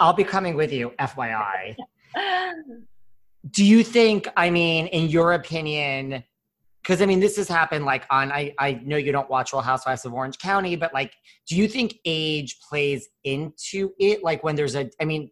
I'll 0.00 0.12
be 0.12 0.24
coming 0.24 0.54
with 0.54 0.72
you, 0.72 0.92
FYI. 1.00 1.74
Do 3.50 3.64
you 3.64 3.82
think, 3.82 4.28
I 4.36 4.50
mean, 4.50 4.86
in 4.88 5.08
your 5.08 5.32
opinion, 5.32 6.22
because 6.82 7.02
I 7.02 7.06
mean, 7.06 7.20
this 7.20 7.36
has 7.36 7.48
happened 7.48 7.84
like 7.84 8.04
on, 8.10 8.30
I, 8.30 8.54
I 8.58 8.80
know 8.84 8.96
you 8.96 9.10
don't 9.10 9.28
watch 9.28 9.52
Real 9.52 9.62
Housewives 9.62 10.04
of 10.04 10.12
Orange 10.12 10.38
County, 10.38 10.76
but 10.76 10.92
like, 10.92 11.12
do 11.48 11.56
you 11.56 11.68
think 11.68 11.96
age 12.04 12.58
plays 12.68 13.08
into 13.24 13.92
it? 13.98 14.22
Like 14.22 14.42
when 14.44 14.54
there's 14.54 14.74
a, 14.74 14.90
I 15.00 15.04
mean, 15.04 15.30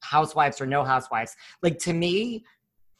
housewives 0.00 0.60
or 0.60 0.66
no 0.66 0.84
housewives, 0.84 1.36
like 1.62 1.78
to 1.80 1.92
me, 1.92 2.44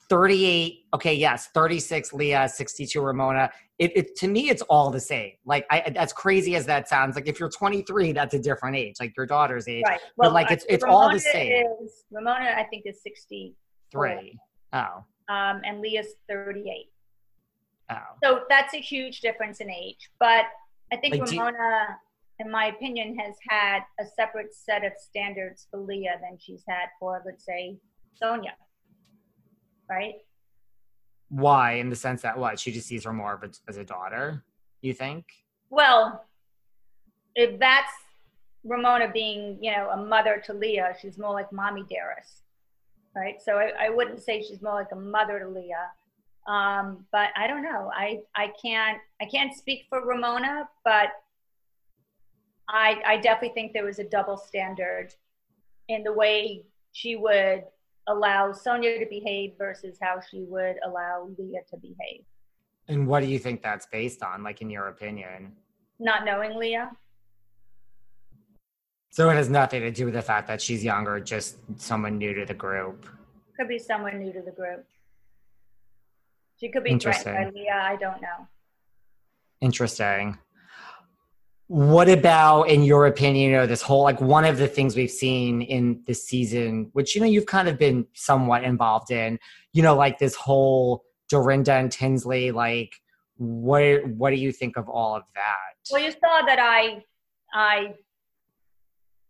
38 0.08 0.86
okay 0.92 1.14
yes 1.14 1.50
36 1.54 2.12
leah 2.12 2.48
62 2.48 3.00
ramona 3.00 3.48
it, 3.80 3.96
it, 3.96 4.16
to 4.16 4.28
me 4.28 4.50
it's 4.50 4.60
all 4.62 4.90
the 4.90 5.00
same. 5.00 5.32
Like 5.46 5.64
I, 5.70 5.80
as 5.96 6.12
crazy 6.12 6.54
as 6.54 6.66
that 6.66 6.86
sounds 6.86 7.16
like 7.16 7.26
if 7.26 7.40
you're 7.40 7.48
23 7.48 8.12
that's 8.12 8.34
a 8.34 8.38
different 8.38 8.76
age 8.76 8.96
like 9.00 9.16
your 9.16 9.24
daughter's 9.24 9.66
age. 9.66 9.84
Right. 9.86 9.98
well, 10.18 10.28
but 10.28 10.34
like 10.34 10.50
it's 10.50 10.66
it's 10.68 10.84
ramona 10.84 10.98
all 10.98 11.10
the 11.10 11.18
same. 11.18 11.64
is, 11.82 12.04
ramona 12.12 12.54
i 12.58 12.64
think 12.64 12.84
is 12.84 13.02
63 13.02 14.38
oh. 14.74 14.78
Um 15.30 15.62
and 15.64 15.80
leah's 15.80 16.08
38 16.28 16.90
oh. 17.90 17.96
So 18.22 18.42
that's 18.50 18.74
a 18.74 18.80
huge 18.80 19.22
difference 19.22 19.60
in 19.60 19.70
age. 19.70 20.10
But 20.20 20.44
i 20.92 20.96
think 20.96 21.14
like, 21.14 21.30
ramona 21.30 21.96
in 22.40 22.50
my 22.50 22.66
opinion 22.66 23.16
has 23.18 23.36
had 23.48 23.80
a 24.00 24.04
separate 24.16 24.52
set 24.52 24.84
of 24.84 24.92
standards 24.98 25.68
for 25.70 25.78
leah 25.78 26.18
than 26.22 26.38
she's 26.40 26.64
had 26.68 26.88
for 26.98 27.22
let's 27.24 27.44
say 27.44 27.76
sonja 28.20 28.52
right? 29.90 30.14
Why? 31.28 31.72
In 31.72 31.90
the 31.90 31.96
sense 31.96 32.22
that 32.22 32.38
what? 32.38 32.58
She 32.58 32.72
just 32.72 32.86
sees 32.86 33.04
her 33.04 33.12
more 33.12 33.40
as 33.68 33.76
a 33.76 33.84
daughter, 33.84 34.44
you 34.80 34.94
think? 34.94 35.26
Well, 35.68 36.24
if 37.34 37.58
that's 37.58 37.92
Ramona 38.64 39.10
being, 39.12 39.58
you 39.60 39.72
know, 39.72 39.90
a 39.90 39.96
mother 39.96 40.42
to 40.46 40.54
Leah, 40.54 40.96
she's 41.00 41.18
more 41.18 41.32
like 41.32 41.52
mommy 41.52 41.84
dearest, 41.88 42.42
right? 43.14 43.40
So 43.42 43.56
I, 43.56 43.86
I 43.86 43.88
wouldn't 43.90 44.22
say 44.22 44.42
she's 44.42 44.62
more 44.62 44.74
like 44.74 44.92
a 44.92 44.96
mother 44.96 45.40
to 45.40 45.48
Leah. 45.48 45.90
Um, 46.46 47.04
but 47.12 47.28
I 47.36 47.46
don't 47.46 47.62
know. 47.62 47.90
I, 47.94 48.20
I 48.34 48.52
can't 48.60 48.98
I 49.20 49.26
can't 49.26 49.54
speak 49.54 49.84
for 49.88 50.04
Ramona, 50.04 50.68
but 50.84 51.08
I 52.70 53.02
I 53.04 53.16
definitely 53.16 53.54
think 53.54 53.72
there 53.72 53.84
was 53.84 53.98
a 53.98 54.04
double 54.04 54.36
standard 54.36 55.14
in 55.88 56.02
the 56.02 56.12
way 56.12 56.64
she 56.92 57.16
would 57.16 57.64
allow 58.06 58.52
Sonja 58.52 58.98
to 58.98 59.06
behave 59.08 59.52
versus 59.58 59.98
how 60.00 60.20
she 60.20 60.44
would 60.48 60.76
allow 60.84 61.28
Leah 61.38 61.60
to 61.70 61.76
behave. 61.76 62.24
And 62.88 63.06
what 63.06 63.20
do 63.20 63.26
you 63.26 63.38
think 63.38 63.62
that's 63.62 63.86
based 63.86 64.22
on, 64.22 64.42
like 64.42 64.62
in 64.62 64.70
your 64.70 64.88
opinion? 64.88 65.52
Not 65.98 66.24
knowing 66.24 66.56
Leah. 66.56 66.90
So 69.10 69.28
it 69.30 69.34
has 69.34 69.48
nothing 69.48 69.82
to 69.82 69.90
do 69.90 70.04
with 70.06 70.14
the 70.14 70.22
fact 70.22 70.46
that 70.48 70.62
she's 70.62 70.84
younger, 70.84 71.20
just 71.20 71.56
someone 71.76 72.18
new 72.18 72.32
to 72.34 72.44
the 72.44 72.54
group. 72.54 73.06
Could 73.56 73.68
be 73.68 73.78
someone 73.78 74.18
new 74.18 74.32
to 74.32 74.40
the 74.40 74.52
group. 74.52 74.86
She 76.58 76.68
could 76.68 76.84
be 76.84 76.96
threatened 76.98 77.54
by 77.54 77.60
Leah. 77.60 77.80
I 77.82 77.96
don't 77.96 78.20
know. 78.22 78.46
Interesting. 79.60 80.38
What 81.70 82.08
about, 82.08 82.64
in 82.64 82.82
your 82.82 83.06
opinion, 83.06 83.52
you 83.52 83.56
know, 83.56 83.64
this 83.64 83.80
whole 83.80 84.02
like 84.02 84.20
one 84.20 84.44
of 84.44 84.58
the 84.58 84.66
things 84.66 84.96
we've 84.96 85.08
seen 85.08 85.62
in 85.62 86.02
this 86.04 86.26
season, 86.26 86.90
which 86.94 87.14
you 87.14 87.20
know 87.20 87.28
you've 87.28 87.46
kind 87.46 87.68
of 87.68 87.78
been 87.78 88.08
somewhat 88.12 88.64
involved 88.64 89.12
in, 89.12 89.38
you 89.72 89.80
know, 89.80 89.94
like 89.94 90.18
this 90.18 90.34
whole 90.34 91.04
Dorinda 91.28 91.74
and 91.74 91.92
Tinsley, 91.92 92.50
like 92.50 92.96
what 93.36 94.04
what 94.04 94.30
do 94.30 94.36
you 94.36 94.50
think 94.50 94.76
of 94.76 94.88
all 94.88 95.14
of 95.14 95.22
that? 95.36 95.92
Well, 95.92 96.02
you 96.02 96.10
saw 96.10 96.44
that 96.44 96.58
I 96.58 97.04
I 97.54 97.94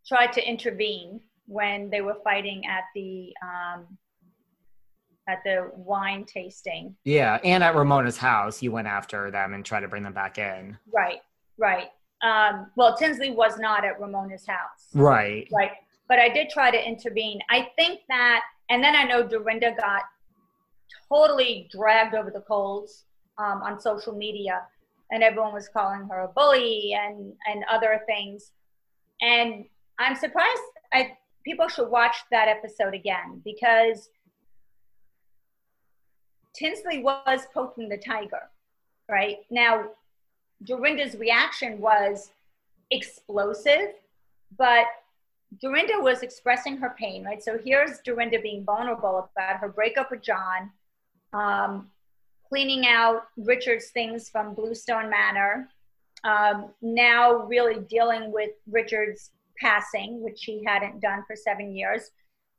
tried 0.09 0.33
to 0.33 0.43
intervene 0.43 1.21
when 1.45 1.91
they 1.91 2.01
were 2.01 2.17
fighting 2.25 2.63
at 2.65 2.85
the 2.95 3.35
um, 3.43 3.99
at 5.29 5.41
the 5.45 5.71
wine 5.75 6.25
tasting. 6.25 6.97
Yeah, 7.05 7.39
and 7.45 7.63
at 7.63 7.77
Ramona's 7.77 8.17
house, 8.17 8.63
you 8.63 8.73
went 8.73 8.89
after 8.89 9.31
them 9.31 9.53
and 9.53 9.63
tried 9.63 9.81
to 9.81 9.89
bring 9.89 10.05
them 10.05 10.15
back 10.15 10.39
in. 10.39 10.79
Right, 10.91 11.21
right 11.59 11.89
um, 12.23 12.71
well, 12.77 12.97
Tinsley 12.97 13.31
was 13.31 13.59
not 13.59 13.85
at 13.85 14.01
Ramona's 14.01 14.47
house. 14.47 14.89
Right. 14.95 15.49
Right. 15.53 15.73
But 16.09 16.19
I 16.19 16.29
did 16.29 16.51
try 16.51 16.71
to 16.71 16.89
intervene. 16.89 17.41
I 17.49 17.69
think 17.77 18.01
that, 18.09 18.43
and 18.69 18.83
then 18.83 18.95
I 18.97 19.05
know 19.05 19.27
Dorinda 19.27 19.75
got 19.79 20.03
totally 21.09 21.69
dragged 21.71 22.15
over 22.15 22.31
the 22.31 22.41
coals 22.41 23.05
um, 23.39 23.63
on 23.63 23.81
social 23.81 24.15
media, 24.15 24.63
and 25.11 25.23
everyone 25.23 25.53
was 25.53 25.69
calling 25.69 26.09
her 26.09 26.21
a 26.21 26.29
bully 26.29 26.95
and 27.01 27.33
and 27.47 27.65
other 27.71 28.03
things. 28.07 28.53
And 29.23 29.65
I'm 29.99 30.17
surprised. 30.17 30.61
I 30.93 31.17
people 31.45 31.69
should 31.69 31.89
watch 31.89 32.17
that 32.31 32.49
episode 32.49 32.95
again 32.95 33.41
because 33.45 34.11
Tinsley 36.55 37.03
was 37.03 37.47
poking 37.55 37.89
the 37.89 37.99
tiger. 37.99 38.51
Right 39.09 39.39
now, 39.51 39.87
Dorinda's 40.65 41.17
reaction 41.17 41.81
was 41.81 42.31
explosive, 42.91 43.95
but 44.57 44.87
Dorinda 45.61 45.95
was 45.99 46.23
expressing 46.23 46.77
her 46.77 46.95
pain, 46.99 47.25
right? 47.25 47.43
So 47.43 47.59
here's 47.59 47.99
Dorinda 48.01 48.41
being 48.41 48.65
vulnerable 48.65 49.31
about 49.35 49.61
her 49.61 49.69
breakup 49.69 50.11
with 50.11 50.23
John, 50.23 50.71
um, 51.33 51.91
cleaning 52.49 52.87
out 52.87 53.25
Richard's 53.37 53.91
things 53.91 54.29
from 54.29 54.55
Bluestone 54.55 55.11
Manor, 55.11 55.69
um, 56.25 56.71
now 56.83 57.47
really 57.47 57.81
dealing 57.89 58.33
with 58.33 58.51
Richard's 58.71 59.31
passing, 59.59 60.23
which 60.23 60.39
she 60.39 60.63
hadn't 60.67 61.01
done 61.01 61.25
for 61.27 61.37
seven 61.37 61.75
years. 61.75 62.11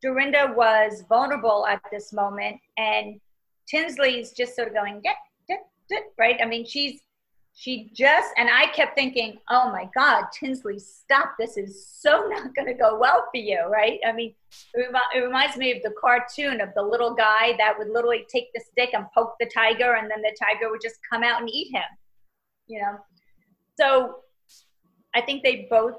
Dorinda 0.02 0.54
was 0.56 1.04
vulnerable 1.08 1.66
at 1.68 1.82
this 1.92 2.12
moment, 2.12 2.60
and 2.78 3.20
Tinsley's 3.68 4.32
just 4.32 4.56
sort 4.56 4.70
of 4.70 4.74
going, 4.74 5.00
get, 5.02 5.18
get, 5.48 5.68
get, 5.90 6.04
right? 6.18 6.38
I 6.42 6.46
mean, 6.46 6.66
she's 6.66 7.02
she 7.54 7.92
just 7.94 8.30
and 8.38 8.50
i 8.50 8.66
kept 8.68 8.96
thinking 8.96 9.38
oh 9.50 9.72
my 9.72 9.90
god 9.94 10.26
tinsley 10.34 10.80
stop 10.80 11.34
this 11.38 11.58
is 11.58 11.86
so 11.88 12.28
not 12.30 12.56
going 12.56 12.68
to 12.68 12.74
go 12.74 12.98
well 12.98 13.26
for 13.34 13.40
you 13.40 13.60
right? 13.70 14.00
I 14.06 14.12
mean 14.12 14.34
it, 14.74 15.24
reminds 15.24 15.58
me 15.58 15.72
of 15.72 15.84
the 15.84 15.94
cartoon 16.00 16.62
of 16.62 16.70
the 16.76 16.82
little 16.82 17.14
guy 17.14 17.54
that 17.58 17.78
would 17.78 17.90
literally 17.90 18.26
take 18.30 18.48
the 18.54 18.62
stick 18.72 18.92
and 18.94 19.06
poke 19.14 19.36
the 19.40 19.50
tiger 19.54 19.96
and 19.96 20.10
then 20.10 20.22
the 20.22 20.36
tiger 20.40 20.70
would 20.70 20.82
just 20.82 21.00
come 21.12 21.24
out 21.24 21.42
and 21.42 21.50
eat 21.50 21.74
him 21.74 21.84
you 22.68 22.80
know? 22.80 22.98
So 23.78 24.18
i 25.14 25.22
think 25.22 25.44
they 25.44 25.68
both 25.70 25.98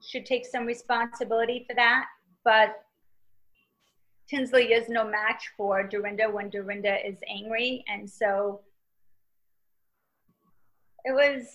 should 0.00 0.24
take 0.24 0.46
some 0.46 0.64
responsibility 0.64 1.64
for 1.68 1.74
that 1.74 2.04
but 2.44 2.82
tinsley 4.28 4.72
is 4.72 4.88
no 4.88 5.04
match 5.04 5.50
for 5.56 5.82
dorinda 5.82 6.30
when 6.30 6.48
dorinda 6.50 7.04
is 7.04 7.16
angry 7.28 7.84
and 7.88 8.08
so 8.08 8.60
it 11.08 11.14
was 11.14 11.46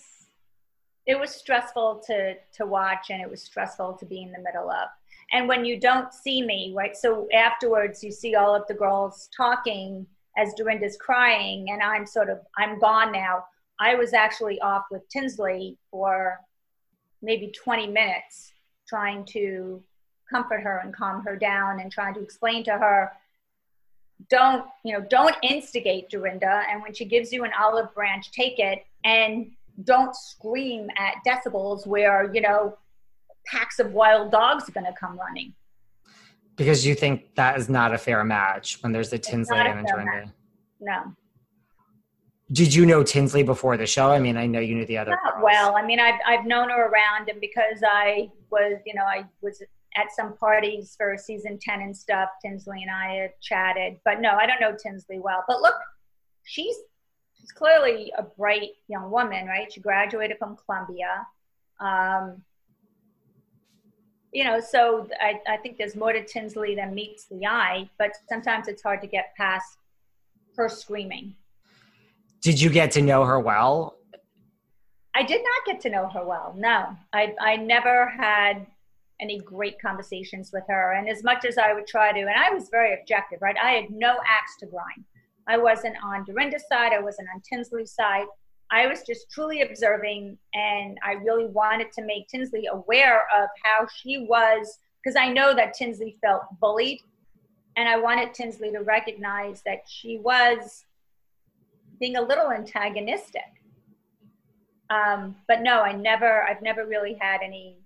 it 1.06 1.18
was 1.18 1.30
stressful 1.30 2.02
to 2.06 2.34
to 2.52 2.66
watch 2.66 3.10
and 3.10 3.22
it 3.22 3.30
was 3.30 3.42
stressful 3.42 3.94
to 3.94 4.04
be 4.04 4.22
in 4.22 4.32
the 4.32 4.38
middle 4.38 4.70
of. 4.70 4.88
And 5.32 5.48
when 5.48 5.64
you 5.64 5.78
don't 5.78 6.12
see 6.12 6.42
me 6.42 6.74
right 6.76 6.96
so 6.96 7.28
afterwards 7.32 8.02
you 8.02 8.10
see 8.10 8.34
all 8.34 8.54
of 8.54 8.66
the 8.66 8.74
girls 8.74 9.28
talking 9.36 10.06
as 10.36 10.52
dorinda's 10.54 10.96
crying 10.96 11.70
and 11.70 11.80
i'm 11.82 12.06
sort 12.06 12.28
of 12.28 12.40
i'm 12.58 12.78
gone 12.78 13.12
now. 13.12 13.44
I 13.80 13.96
was 13.96 14.12
actually 14.12 14.60
off 14.60 14.84
with 14.90 15.08
tinsley 15.08 15.78
for 15.90 16.38
maybe 17.22 17.52
20 17.64 17.86
minutes 17.86 18.52
trying 18.88 19.24
to 19.26 19.82
comfort 20.28 20.60
her 20.60 20.78
and 20.78 20.94
calm 20.94 21.22
her 21.24 21.36
down 21.36 21.80
and 21.80 21.92
trying 21.92 22.14
to 22.14 22.20
explain 22.20 22.64
to 22.64 22.72
her 22.72 23.12
don't 24.30 24.64
you 24.84 24.92
know 24.92 25.04
don't 25.08 25.36
instigate 25.42 26.08
dorinda. 26.08 26.62
And 26.70 26.82
when 26.82 26.94
she 26.94 27.04
gives 27.04 27.32
you 27.32 27.44
an 27.44 27.52
olive 27.60 27.92
branch 27.94 28.30
take 28.32 28.58
it 28.58 28.84
and 29.04 29.50
don't 29.82 30.14
scream 30.14 30.88
at 30.96 31.14
decibels 31.26 31.86
where 31.86 32.30
you 32.32 32.40
know 32.40 32.76
packs 33.46 33.78
of 33.78 33.92
wild 33.92 34.30
dogs 34.30 34.68
are 34.68 34.72
going 34.72 34.86
to 34.86 34.92
come 34.92 35.18
running. 35.18 35.52
Because 36.56 36.86
you 36.86 36.94
think 36.94 37.34
that 37.34 37.58
is 37.58 37.68
not 37.68 37.92
a 37.92 37.98
fair 37.98 38.22
match 38.24 38.78
when 38.82 38.92
there's 38.92 39.12
a 39.12 39.18
tinsley 39.18 39.58
and 39.58 39.86
a 39.86 39.92
dorinda 39.92 40.32
no. 40.80 41.14
Did 42.52 42.74
you 42.74 42.84
know 42.86 43.02
tinsley 43.02 43.42
before 43.42 43.76
the 43.76 43.86
show? 43.86 44.10
I 44.10 44.18
mean 44.18 44.36
i 44.36 44.46
know 44.46 44.60
you 44.60 44.74
knew 44.74 44.86
the 44.86 44.98
other 44.98 45.18
Not 45.24 45.42
well. 45.42 45.76
I 45.76 45.84
mean 45.84 46.00
I've, 46.00 46.20
I've 46.26 46.46
known 46.46 46.70
her 46.70 46.88
around 46.88 47.28
and 47.28 47.40
because 47.40 47.82
i 47.84 48.30
was 48.50 48.78
you 48.86 48.94
know 48.94 49.04
i 49.04 49.24
was 49.42 49.62
at 49.96 50.12
some 50.14 50.36
parties 50.36 50.94
for 50.96 51.16
season 51.16 51.58
10 51.60 51.80
and 51.80 51.96
stuff. 51.96 52.28
Tinsley 52.42 52.82
and 52.82 52.90
I 52.90 53.22
have 53.22 53.30
chatted, 53.40 53.96
but 54.04 54.20
no, 54.20 54.30
I 54.30 54.46
don't 54.46 54.60
know 54.60 54.76
Tinsley 54.80 55.20
well. 55.20 55.44
But 55.46 55.62
look, 55.62 55.76
she's 56.44 56.76
she's 57.44 57.52
clearly 57.52 58.10
a 58.16 58.22
bright 58.22 58.70
young 58.88 59.10
woman, 59.10 59.46
right? 59.46 59.70
She 59.70 59.80
graduated 59.80 60.38
from 60.38 60.56
Columbia. 60.64 61.26
Um, 61.78 62.42
you 64.32 64.44
know, 64.44 64.60
so 64.60 65.06
I, 65.20 65.40
I 65.46 65.58
think 65.58 65.76
there's 65.76 65.94
more 65.94 66.12
to 66.12 66.24
Tinsley 66.24 66.74
than 66.74 66.94
meets 66.94 67.26
the 67.26 67.46
eye, 67.46 67.88
but 67.98 68.12
sometimes 68.28 68.66
it's 68.66 68.82
hard 68.82 69.02
to 69.02 69.06
get 69.06 69.34
past 69.36 69.76
her 70.56 70.68
screaming. 70.68 71.34
Did 72.40 72.60
you 72.60 72.70
get 72.70 72.90
to 72.92 73.02
know 73.02 73.24
her 73.24 73.38
well? 73.38 73.96
I 75.14 75.22
did 75.22 75.42
not 75.42 75.66
get 75.66 75.80
to 75.82 75.90
know 75.90 76.08
her 76.08 76.24
well. 76.24 76.54
No, 76.56 76.96
I, 77.12 77.34
I 77.40 77.56
never 77.56 78.08
had 78.08 78.66
any 79.20 79.38
great 79.38 79.80
conversations 79.80 80.50
with 80.52 80.64
her. 80.68 80.94
And 80.94 81.08
as 81.08 81.22
much 81.22 81.44
as 81.44 81.58
I 81.58 81.74
would 81.74 81.86
try 81.86 82.12
to, 82.12 82.20
and 82.20 82.30
I 82.30 82.50
was 82.50 82.68
very 82.70 82.98
objective, 82.98 83.40
right? 83.42 83.56
I 83.62 83.72
had 83.72 83.90
no 83.90 84.18
axe 84.28 84.56
to 84.60 84.66
grind. 84.66 85.04
I 85.46 85.58
wasn't 85.58 85.96
on 86.02 86.24
Dorinda's 86.24 86.64
side. 86.68 86.92
I 86.92 87.00
wasn't 87.00 87.28
on 87.34 87.42
Tinsley's 87.42 87.92
side. 87.92 88.26
I 88.70 88.86
was 88.86 89.02
just 89.02 89.30
truly 89.30 89.60
observing, 89.60 90.38
and 90.54 90.98
I 91.04 91.12
really 91.12 91.46
wanted 91.46 91.92
to 91.92 92.04
make 92.04 92.28
Tinsley 92.28 92.66
aware 92.66 93.26
of 93.36 93.48
how 93.62 93.86
she 93.86 94.26
was, 94.28 94.78
because 95.02 95.16
I 95.16 95.32
know 95.32 95.54
that 95.54 95.74
Tinsley 95.74 96.16
felt 96.22 96.42
bullied, 96.60 97.00
and 97.76 97.88
I 97.88 97.98
wanted 97.98 98.32
Tinsley 98.32 98.72
to 98.72 98.78
recognize 98.78 99.62
that 99.66 99.82
she 99.86 100.18
was 100.18 100.86
being 102.00 102.16
a 102.16 102.22
little 102.22 102.50
antagonistic. 102.50 103.42
Um, 104.90 105.36
but 105.46 105.60
no, 105.60 105.82
I 105.82 105.92
never, 105.92 106.42
I've 106.42 106.62
never 106.62 106.86
really 106.86 107.14
had 107.20 107.40
any 107.42 107.83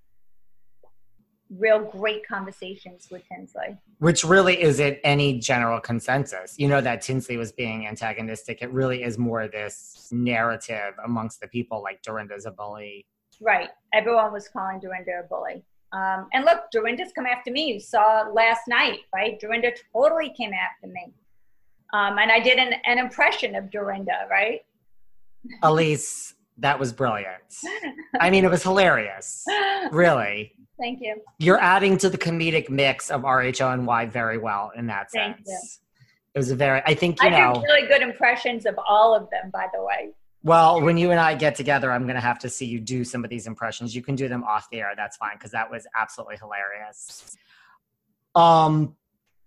real 1.50 1.80
great 1.80 2.26
conversations 2.26 3.08
with 3.10 3.22
Tinsley. 3.28 3.78
Which 3.98 4.24
really 4.24 4.60
isn't 4.62 4.98
any 5.04 5.38
general 5.38 5.80
consensus. 5.80 6.54
You 6.58 6.68
know 6.68 6.80
that 6.80 7.02
Tinsley 7.02 7.36
was 7.36 7.52
being 7.52 7.86
antagonistic. 7.86 8.62
It 8.62 8.70
really 8.72 9.02
is 9.02 9.18
more 9.18 9.48
this 9.48 10.08
narrative 10.12 10.94
amongst 11.04 11.40
the 11.40 11.48
people 11.48 11.82
like 11.82 12.02
Dorinda's 12.02 12.46
a 12.46 12.50
bully. 12.50 13.06
Right. 13.40 13.70
Everyone 13.92 14.32
was 14.32 14.48
calling 14.48 14.80
Dorinda 14.80 15.22
a 15.24 15.28
bully. 15.28 15.64
Um, 15.92 16.28
and 16.32 16.44
look, 16.44 16.70
Dorinda's 16.70 17.12
come 17.14 17.26
after 17.26 17.50
me. 17.50 17.72
You 17.72 17.80
saw 17.80 18.28
last 18.32 18.62
night, 18.68 19.00
right? 19.14 19.40
Dorinda 19.40 19.72
totally 19.92 20.34
came 20.36 20.52
after 20.52 20.86
me. 20.86 21.12
Um, 21.94 22.18
and 22.18 22.30
I 22.30 22.40
did 22.40 22.58
an, 22.58 22.74
an 22.84 22.98
impression 22.98 23.54
of 23.54 23.70
Dorinda, 23.70 24.26
right? 24.30 24.60
Elyse, 25.62 26.34
that 26.58 26.78
was 26.78 26.92
brilliant. 26.92 27.42
I 28.20 28.28
mean, 28.28 28.44
it 28.44 28.50
was 28.50 28.62
hilarious. 28.62 29.44
Really. 29.90 30.52
Thank 30.78 31.00
you. 31.00 31.20
You're 31.38 31.60
adding 31.60 31.98
to 31.98 32.08
the 32.08 32.18
comedic 32.18 32.70
mix 32.70 33.10
of 33.10 33.22
RHONY 33.22 34.10
very 34.10 34.38
well 34.38 34.70
in 34.76 34.86
that 34.86 35.10
sense. 35.10 35.36
Thank 35.36 35.46
you. 35.46 35.58
It 36.34 36.38
was 36.38 36.50
a 36.50 36.56
very, 36.56 36.82
I 36.86 36.94
think, 36.94 37.20
you 37.22 37.28
I 37.28 37.52
know. 37.52 37.60
really 37.60 37.88
good 37.88 38.02
impressions 38.02 38.64
of 38.64 38.78
all 38.88 39.14
of 39.14 39.28
them, 39.30 39.50
by 39.50 39.66
the 39.74 39.82
way. 39.82 40.12
Well, 40.44 40.80
when 40.80 40.96
you 40.96 41.10
and 41.10 41.18
I 41.18 41.34
get 41.34 41.56
together, 41.56 41.90
I'm 41.90 42.04
going 42.04 42.14
to 42.14 42.20
have 42.20 42.38
to 42.40 42.48
see 42.48 42.64
you 42.64 42.78
do 42.78 43.02
some 43.02 43.24
of 43.24 43.30
these 43.30 43.46
impressions. 43.48 43.94
You 43.94 44.02
can 44.02 44.14
do 44.14 44.28
them 44.28 44.44
off 44.44 44.68
the 44.70 44.80
air. 44.80 44.92
That's 44.96 45.16
fine 45.16 45.34
because 45.34 45.50
that 45.50 45.68
was 45.68 45.86
absolutely 45.96 46.36
hilarious. 46.36 47.36
Um, 48.36 48.94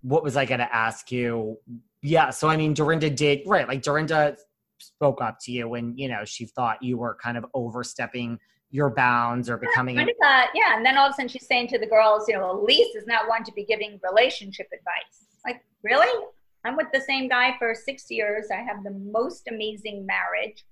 what 0.02 0.24
was 0.24 0.36
I 0.36 0.46
going 0.46 0.60
to 0.60 0.76
ask 0.76 1.12
you? 1.12 1.58
Yeah, 2.02 2.32
so 2.32 2.50
I 2.50 2.58
mean, 2.58 2.74
Dorinda 2.74 3.10
did 3.10 3.44
right. 3.46 3.68
Like 3.68 3.84
Dorinda 3.84 4.36
spoke 4.80 5.22
up 5.22 5.38
to 5.44 5.52
you 5.52 5.70
when 5.70 5.98
you 5.98 6.10
know 6.10 6.26
she 6.26 6.46
thought 6.46 6.82
you 6.84 6.98
were 6.98 7.16
kind 7.22 7.38
of 7.38 7.46
overstepping 7.54 8.40
your 8.72 8.90
bounds 8.90 9.50
or 9.50 9.58
becoming. 9.58 9.98
Yeah, 9.98 10.06
thought, 10.22 10.50
yeah, 10.56 10.76
and 10.76 10.86
then 10.86 10.98
all 10.98 11.08
of 11.08 11.12
a 11.12 11.14
sudden 11.16 11.28
she's 11.28 11.46
saying 11.46 11.68
to 11.70 11.78
the 11.78 11.86
girls, 11.86 12.26
you 12.28 12.36
know, 12.36 12.66
Elyse 12.66 12.96
is 12.96 13.06
not 13.06 13.28
one 13.28 13.44
to 13.44 13.52
be 13.52 13.66
giving 13.66 14.00
relationship 14.04 14.68
advice. 14.74 15.28
Like, 15.46 15.62
really? 15.84 16.26
I'm 16.64 16.78
with 16.78 16.88
the 16.94 17.02
same 17.02 17.28
guy 17.28 17.56
for 17.58 17.76
six 17.76 18.10
years. 18.10 18.48
I 18.52 18.62
have 18.62 18.84
the 18.84 18.92
most 18.92 19.48
amazing 19.50 20.06
marriage. 20.06 20.64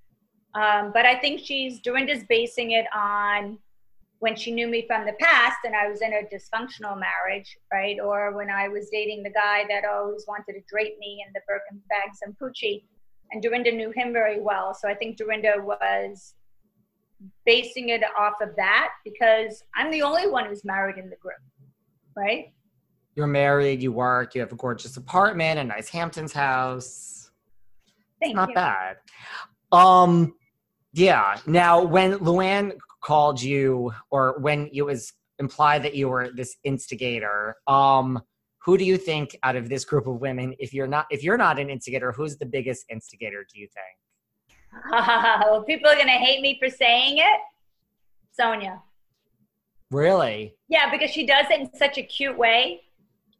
Um, 0.55 0.91
but 0.93 1.05
I 1.05 1.19
think 1.19 1.41
she's 1.43 1.79
Dorinda's 1.79 2.23
basing 2.27 2.71
it 2.71 2.85
on 2.95 3.57
when 4.19 4.35
she 4.35 4.51
knew 4.51 4.67
me 4.67 4.85
from 4.85 5.05
the 5.05 5.13
past 5.13 5.57
and 5.63 5.75
I 5.75 5.87
was 5.87 6.01
in 6.01 6.13
a 6.13 6.23
dysfunctional 6.23 6.99
marriage, 6.99 7.57
right? 7.71 7.97
Or 8.03 8.35
when 8.35 8.49
I 8.49 8.67
was 8.67 8.89
dating 8.89 9.23
the 9.23 9.29
guy 9.29 9.63
that 9.69 9.85
always 9.85 10.25
wanted 10.27 10.53
to 10.53 10.61
drape 10.67 10.97
me 10.99 11.23
in 11.25 11.31
the 11.33 11.41
Birkin 11.47 11.81
bags 11.89 12.19
and 12.21 12.35
Pucci. 12.37 12.83
And 13.31 13.41
Dorinda 13.41 13.71
knew 13.71 13.91
him 13.91 14.11
very 14.11 14.41
well. 14.41 14.73
So 14.73 14.89
I 14.89 14.95
think 14.95 15.17
Dorinda 15.17 15.53
was 15.57 16.33
basing 17.45 17.89
it 17.89 18.01
off 18.17 18.36
of 18.41 18.55
that 18.55 18.89
because 19.03 19.63
I'm 19.76 19.91
the 19.91 20.01
only 20.01 20.28
one 20.28 20.45
who's 20.45 20.63
married 20.63 20.97
in 20.97 21.09
the 21.09 21.15
group, 21.17 21.39
right? 22.15 22.53
You're 23.15 23.28
married, 23.28 23.82
you 23.82 23.91
work, 23.91 24.36
you 24.36 24.41
have 24.41 24.51
a 24.51 24.55
gorgeous 24.55 24.97
apartment, 24.97 25.59
a 25.59 25.63
nice 25.63 25.89
Hamptons 25.89 26.32
house. 26.32 27.32
Thank 28.22 28.36
not 28.36 28.49
you. 28.49 28.55
bad. 28.55 28.97
Um, 29.72 30.36
yeah. 30.93 31.39
Now, 31.45 31.84
when 31.84 32.20
Luann 32.20 32.78
called 33.03 33.41
you, 33.41 33.91
or 34.09 34.39
when 34.39 34.70
it 34.74 34.82
was 34.82 35.13
implied 35.39 35.84
that 35.84 35.95
you 35.95 36.09
were 36.09 36.30
this 36.34 36.55
instigator, 36.63 37.55
um, 37.67 38.22
who 38.61 38.78
do 38.78 38.84
you 38.84 38.97
think 38.97 39.38
out 39.43 39.55
of 39.55 39.70
this 39.70 39.86
group 39.86 40.07
of 40.07 40.20
women, 40.20 40.53
if 40.59 40.74
you're 40.74 40.88
not 40.88 41.07
if 41.09 41.24
you're 41.24 41.38
not 41.38 41.59
an 41.59 41.70
instigator, 41.70 42.11
who's 42.11 42.38
the 42.38 42.45
biggest 42.45 42.86
instigator? 42.89 43.45
Do 43.51 43.59
you 43.59 43.67
think? 43.67 43.97
well, 44.91 45.63
people 45.63 45.89
are 45.89 45.95
going 45.95 46.07
to 46.07 46.13
hate 46.13 46.41
me 46.41 46.57
for 46.59 46.70
saying 46.70 47.17
it. 47.17 47.39
Sonja. 48.39 48.82
Really? 49.91 50.55
Yeah, 50.67 50.91
because 50.91 51.11
she 51.11 51.26
does 51.26 51.47
it 51.49 51.59
in 51.59 51.74
such 51.76 51.97
a 51.97 52.03
cute 52.03 52.38
way 52.38 52.82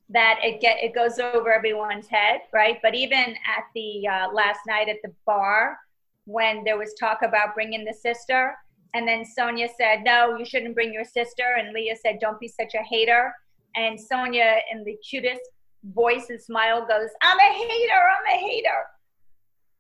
that 0.10 0.40
it 0.42 0.60
get 0.60 0.78
it 0.82 0.96
goes 0.96 1.20
over 1.20 1.54
everyone's 1.54 2.08
head, 2.08 2.42
right? 2.52 2.80
But 2.82 2.96
even 2.96 3.20
at 3.20 3.66
the 3.76 4.08
uh, 4.08 4.32
last 4.34 4.62
night 4.68 4.90
at 4.90 4.98
the 5.04 5.14
bar, 5.26 5.78
when 6.26 6.64
there 6.64 6.78
was 6.78 6.94
talk 7.00 7.20
about 7.22 7.54
bringing 7.54 7.86
the 7.86 7.94
sister, 7.94 8.56
and 8.96 9.08
then 9.08 9.24
Sonja 9.38 9.70
said, 9.78 10.04
"No, 10.04 10.36
you 10.38 10.46
shouldn't 10.46 10.74
bring 10.74 10.92
your 10.92 11.06
sister," 11.06 11.56
and 11.60 11.74
Leah 11.74 11.96
said, 11.96 12.18
"Don't 12.20 12.40
be 12.40 12.48
such 12.48 12.74
a 12.74 12.84
hater." 12.84 13.34
And 13.76 14.00
Sonja, 14.00 14.60
in 14.72 14.84
the 14.84 14.98
cutest 15.08 15.42
voice 15.84 16.30
and 16.30 16.42
smile, 16.42 16.88
goes, 16.88 17.10
"I'm 17.22 17.38
a 17.38 17.54
hater. 17.54 17.94
I'm 17.94 18.36
a 18.36 18.40
hater." 18.40 18.86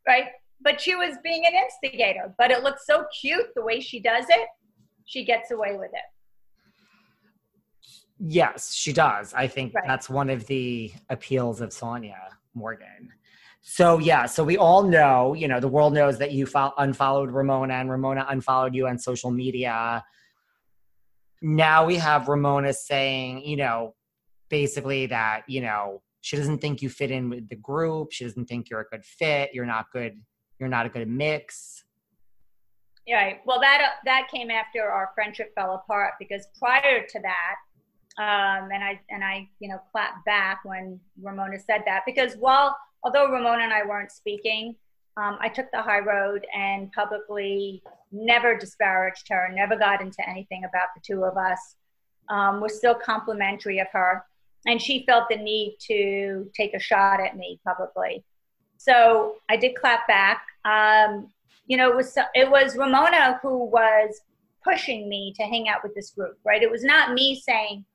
Right? 0.07 0.27
But 0.61 0.79
she 0.79 0.95
was 0.95 1.15
being 1.23 1.45
an 1.45 1.53
instigator. 1.53 2.33
But 2.37 2.51
it 2.51 2.63
looks 2.63 2.85
so 2.85 3.05
cute 3.19 3.47
the 3.55 3.63
way 3.63 3.79
she 3.79 3.99
does 3.99 4.25
it. 4.29 4.47
She 5.05 5.25
gets 5.25 5.51
away 5.51 5.77
with 5.77 5.91
it. 5.93 6.01
Yes, 8.19 8.73
she 8.73 8.91
does. 8.91 9.33
I 9.33 9.47
think 9.47 9.73
right. 9.73 9.85
that's 9.87 10.09
one 10.09 10.29
of 10.29 10.45
the 10.47 10.91
appeals 11.09 11.61
of 11.61 11.69
Sonja 11.69 12.17
Morgan. 12.53 13.09
So 13.61 13.99
yeah, 13.99 14.25
so 14.25 14.43
we 14.43 14.57
all 14.57 14.83
know, 14.83 15.33
you 15.33 15.47
know, 15.47 15.59
the 15.59 15.67
world 15.67 15.93
knows 15.93 16.17
that 16.17 16.31
you 16.31 16.45
fo- 16.45 16.73
unfollowed 16.77 17.31
Ramona 17.31 17.75
and 17.75 17.89
Ramona 17.89 18.25
unfollowed 18.29 18.75
you 18.75 18.87
on 18.87 18.97
social 18.97 19.31
media. 19.31 20.03
Now 21.41 21.85
we 21.85 21.95
have 21.95 22.27
Ramona 22.27 22.73
saying, 22.73 23.45
you 23.45 23.57
know, 23.57 23.95
basically 24.49 25.05
that, 25.07 25.43
you 25.47 25.61
know, 25.61 26.01
she 26.21 26.35
doesn't 26.35 26.59
think 26.59 26.81
you 26.81 26.89
fit 26.89 27.11
in 27.11 27.29
with 27.29 27.47
the 27.47 27.55
group. 27.55 28.11
She 28.11 28.25
doesn't 28.25 28.45
think 28.45 28.69
you're 28.69 28.81
a 28.81 28.85
good 28.85 29.05
fit. 29.05 29.51
You're 29.53 29.65
not 29.65 29.85
good 29.93 30.19
you're 30.59 30.69
not 30.69 30.85
a 30.85 30.89
good 30.89 31.07
mix 31.07 31.83
right 33.11 33.39
well 33.45 33.59
that 33.59 33.81
uh, 33.81 33.95
that 34.05 34.27
came 34.31 34.51
after 34.51 34.83
our 34.83 35.11
friendship 35.15 35.53
fell 35.55 35.73
apart 35.73 36.13
because 36.19 36.47
prior 36.59 37.05
to 37.07 37.19
that 37.19 37.55
um, 38.21 38.69
and 38.71 38.83
i 38.83 38.99
and 39.09 39.23
i 39.23 39.47
you 39.59 39.69
know 39.69 39.79
clapped 39.91 40.23
back 40.25 40.59
when 40.63 40.99
ramona 41.21 41.57
said 41.59 41.81
that 41.85 42.03
because 42.05 42.35
while 42.35 42.77
although 43.03 43.31
ramona 43.31 43.63
and 43.63 43.73
i 43.73 43.83
weren't 43.83 44.11
speaking 44.11 44.75
um, 45.17 45.37
i 45.41 45.49
took 45.49 45.65
the 45.71 45.81
high 45.81 45.99
road 45.99 46.45
and 46.55 46.91
publicly 46.91 47.81
never 48.11 48.55
disparaged 48.55 49.27
her 49.29 49.49
never 49.53 49.75
got 49.75 50.01
into 50.01 50.27
anything 50.29 50.65
about 50.65 50.89
the 50.95 51.01
two 51.01 51.23
of 51.23 51.37
us 51.37 51.75
um, 52.29 52.61
was 52.61 52.77
still 52.77 52.93
complimentary 52.93 53.79
of 53.79 53.87
her 53.91 54.23
and 54.67 54.79
she 54.79 55.05
felt 55.07 55.23
the 55.29 55.37
need 55.37 55.77
to 55.79 56.47
take 56.53 56.73
a 56.73 56.79
shot 56.79 57.19
at 57.19 57.37
me 57.37 57.59
publicly 57.65 58.23
so 58.79 59.35
I 59.49 59.57
did 59.57 59.75
clap 59.75 60.07
back. 60.07 60.41
Um, 60.65 61.29
you 61.67 61.77
know, 61.77 61.89
it 61.89 61.95
was 61.95 62.17
it 62.33 62.49
was 62.49 62.75
Ramona 62.75 63.39
who 63.41 63.65
was 63.65 64.21
pushing 64.63 65.07
me 65.07 65.33
to 65.37 65.43
hang 65.43 65.69
out 65.69 65.83
with 65.83 65.95
this 65.95 66.11
group, 66.11 66.37
right? 66.45 66.61
It 66.61 66.71
was 66.71 66.83
not 66.83 67.13
me 67.13 67.39
saying, 67.39 67.85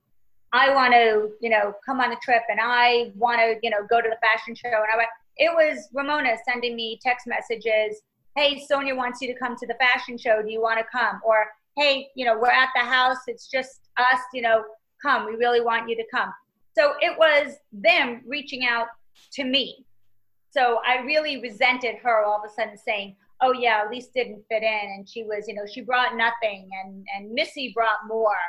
I 0.53 0.73
want 0.73 0.95
to, 0.95 1.31
you 1.41 1.51
know, 1.51 1.75
come 1.85 2.01
on 2.01 2.13
a 2.13 2.17
trip 2.23 2.43
and 2.49 2.61
I 2.63 3.13
want 3.17 3.41
to, 3.41 3.57
you 3.63 3.71
know, 3.71 3.87
go 3.91 4.01
to 4.01 4.09
the 4.09 4.17
fashion 4.27 4.55
show. 4.55 4.69
And 4.69 4.87
I 4.93 4.97
went, 4.97 5.09
it 5.37 5.53
was 5.53 5.89
Ramona 5.93 6.37
sending 6.49 6.77
me 6.77 6.99
text 7.03 7.27
messages. 7.27 8.01
Hey, 8.37 8.65
Sonja 8.71 8.97
wants 8.97 9.21
you 9.21 9.33
to 9.33 9.39
come 9.39 9.57
to 9.57 9.67
the 9.67 9.75
fashion 9.75 10.17
show. 10.17 10.43
Do 10.43 10.51
you 10.51 10.63
want 10.63 10.79
to 10.79 10.85
come? 10.91 11.21
Or, 11.25 11.47
hey, 11.77 12.09
you 12.15 12.25
know, 12.25 12.39
we're 12.39 12.51
at 12.51 12.69
the 12.75 12.83
house. 12.83 13.19
It's 13.27 13.49
just 13.49 13.81
us, 13.97 14.21
you 14.33 14.43
know, 14.43 14.65
come. 15.03 15.27
We 15.27 15.33
really 15.33 15.61
want 15.61 15.89
you 15.89 15.97
to 15.97 16.05
come. 16.13 16.33
So 16.77 16.95
it 17.01 17.17
was 17.19 17.57
them 17.73 18.23
reaching 18.27 18.65
out 18.65 18.87
to 19.33 19.45
me 19.45 19.85
so 20.55 20.79
I 20.87 21.03
really 21.03 21.41
resented 21.41 21.97
her 22.03 22.25
all 22.25 22.43
of 22.43 22.49
a 22.49 22.55
sudden 22.55 22.79
saying, 22.79 23.17
"Oh 23.41 23.53
yeah, 23.53 23.87
Elyse 23.87 24.13
didn't 24.15 24.45
fit 24.49 24.63
in, 24.63 24.85
and 24.97 25.09
she 25.09 25.25
was, 25.25 25.49
you 25.49 25.55
know, 25.55 25.67
she 25.67 25.81
brought 25.81 26.17
nothing, 26.17 26.69
and 26.85 27.05
and 27.17 27.33
Missy 27.33 27.73
brought 27.75 28.07
more." 28.07 28.45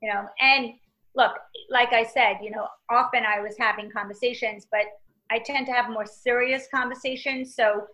You 0.00 0.12
know, 0.12 0.26
and 0.40 0.74
look, 1.16 1.32
like 1.70 1.92
I 1.92 2.04
said, 2.04 2.38
you 2.40 2.52
know, 2.52 2.68
often 2.88 3.24
I 3.26 3.40
was 3.40 3.56
having 3.58 3.90
conversations, 3.90 4.66
but 4.70 4.86
I 5.30 5.40
tend 5.40 5.66
to 5.66 5.72
have 5.72 5.90
more 5.90 6.06
serious 6.06 6.68
conversations. 6.72 7.54
So 7.54 7.86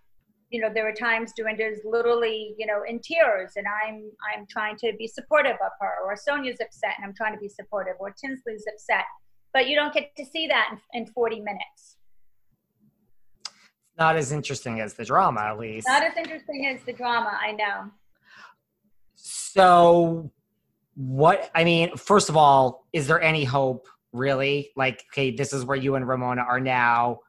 you 0.50 0.60
know, 0.60 0.70
there 0.72 0.88
are 0.88 0.92
times 0.92 1.32
Dorinda's 1.36 1.80
literally, 1.84 2.54
you 2.56 2.66
know, 2.66 2.82
in 2.86 3.00
tears 3.00 3.52
and 3.56 3.66
I'm 3.66 4.10
I'm 4.32 4.46
trying 4.46 4.76
to 4.76 4.92
be 4.98 5.08
supportive 5.08 5.56
of 5.64 5.72
her, 5.80 5.94
or 6.04 6.14
Sonja's 6.14 6.60
upset 6.60 6.92
and 6.98 7.06
I'm 7.06 7.14
trying 7.14 7.32
to 7.34 7.40
be 7.40 7.48
supportive, 7.48 7.94
or 7.98 8.10
Tinsley's 8.10 8.64
upset. 8.72 9.06
But 9.54 9.66
you 9.68 9.76
don't 9.76 9.94
get 9.94 10.14
to 10.16 10.24
see 10.24 10.46
that 10.48 10.78
in, 10.92 11.02
in 11.02 11.06
40 11.12 11.40
minutes. 11.40 11.95
Not 13.98 14.16
as 14.16 14.32
interesting 14.32 14.80
as 14.80 14.94
the 14.94 15.04
drama, 15.04 15.40
at 15.40 15.58
least. 15.58 15.86
Not 15.88 16.02
as 16.02 16.16
interesting 16.16 16.66
as 16.66 16.82
the 16.84 16.92
drama, 16.92 17.38
I 17.40 17.52
know. 17.52 17.90
So, 19.14 20.30
what, 20.94 21.50
I 21.54 21.64
mean, 21.64 21.96
first 21.96 22.28
of 22.28 22.36
all, 22.36 22.86
is 22.92 23.06
there 23.06 23.20
any 23.20 23.44
hope, 23.44 23.86
really? 24.12 24.70
Like, 24.76 25.04
okay, 25.12 25.30
this 25.34 25.52
is 25.52 25.64
where 25.64 25.76
you 25.76 25.94
and 25.94 26.06
Ramona 26.06 26.42
are 26.42 26.60
now 26.60 27.20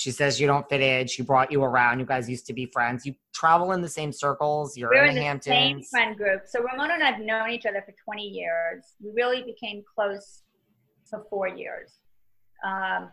she 0.00 0.10
says 0.10 0.40
you 0.40 0.46
don't 0.46 0.66
fit 0.66 0.80
in. 0.80 1.06
She 1.08 1.22
brought 1.22 1.52
you 1.52 1.62
around. 1.62 2.00
You 2.00 2.06
guys 2.06 2.26
used 2.28 2.46
to 2.46 2.54
be 2.54 2.64
friends. 2.64 3.04
You 3.04 3.14
travel 3.34 3.72
in 3.72 3.82
the 3.82 3.88
same 3.88 4.12
circles. 4.12 4.74
You're 4.74 4.88
We're 4.88 5.04
in, 5.04 5.10
in 5.10 5.14
the, 5.16 5.20
the 5.20 5.26
Hamptons. 5.26 5.54
same 5.54 5.82
friend 5.82 6.16
group. 6.16 6.42
So 6.46 6.62
Ramona 6.62 6.94
and 6.94 7.02
I've 7.02 7.20
known 7.20 7.50
each 7.50 7.66
other 7.66 7.82
for 7.84 7.94
20 8.04 8.22
years. 8.22 8.94
We 8.98 9.10
really 9.14 9.42
became 9.42 9.82
close 9.94 10.42
for 11.04 11.26
four 11.28 11.48
years. 11.48 11.98
Um, 12.64 13.10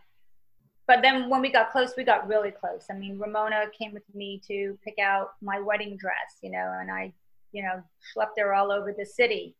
but 0.88 1.02
then 1.02 1.28
when 1.28 1.42
we 1.42 1.50
got 1.50 1.70
close, 1.70 1.92
we 1.98 2.02
got 2.02 2.26
really 2.26 2.50
close. 2.50 2.86
I 2.90 2.94
mean, 2.94 3.18
Ramona 3.18 3.66
came 3.78 3.92
with 3.92 4.02
me 4.14 4.40
to 4.48 4.76
pick 4.82 4.98
out 4.98 5.34
my 5.42 5.60
wedding 5.60 5.98
dress, 5.98 6.38
you 6.42 6.50
know, 6.50 6.76
and 6.80 6.90
I, 6.90 7.12
you 7.52 7.62
know, 7.62 7.82
schlepped 8.16 8.38
her 8.38 8.54
all 8.54 8.72
over 8.72 8.94
the 8.98 9.04
city. 9.04 9.54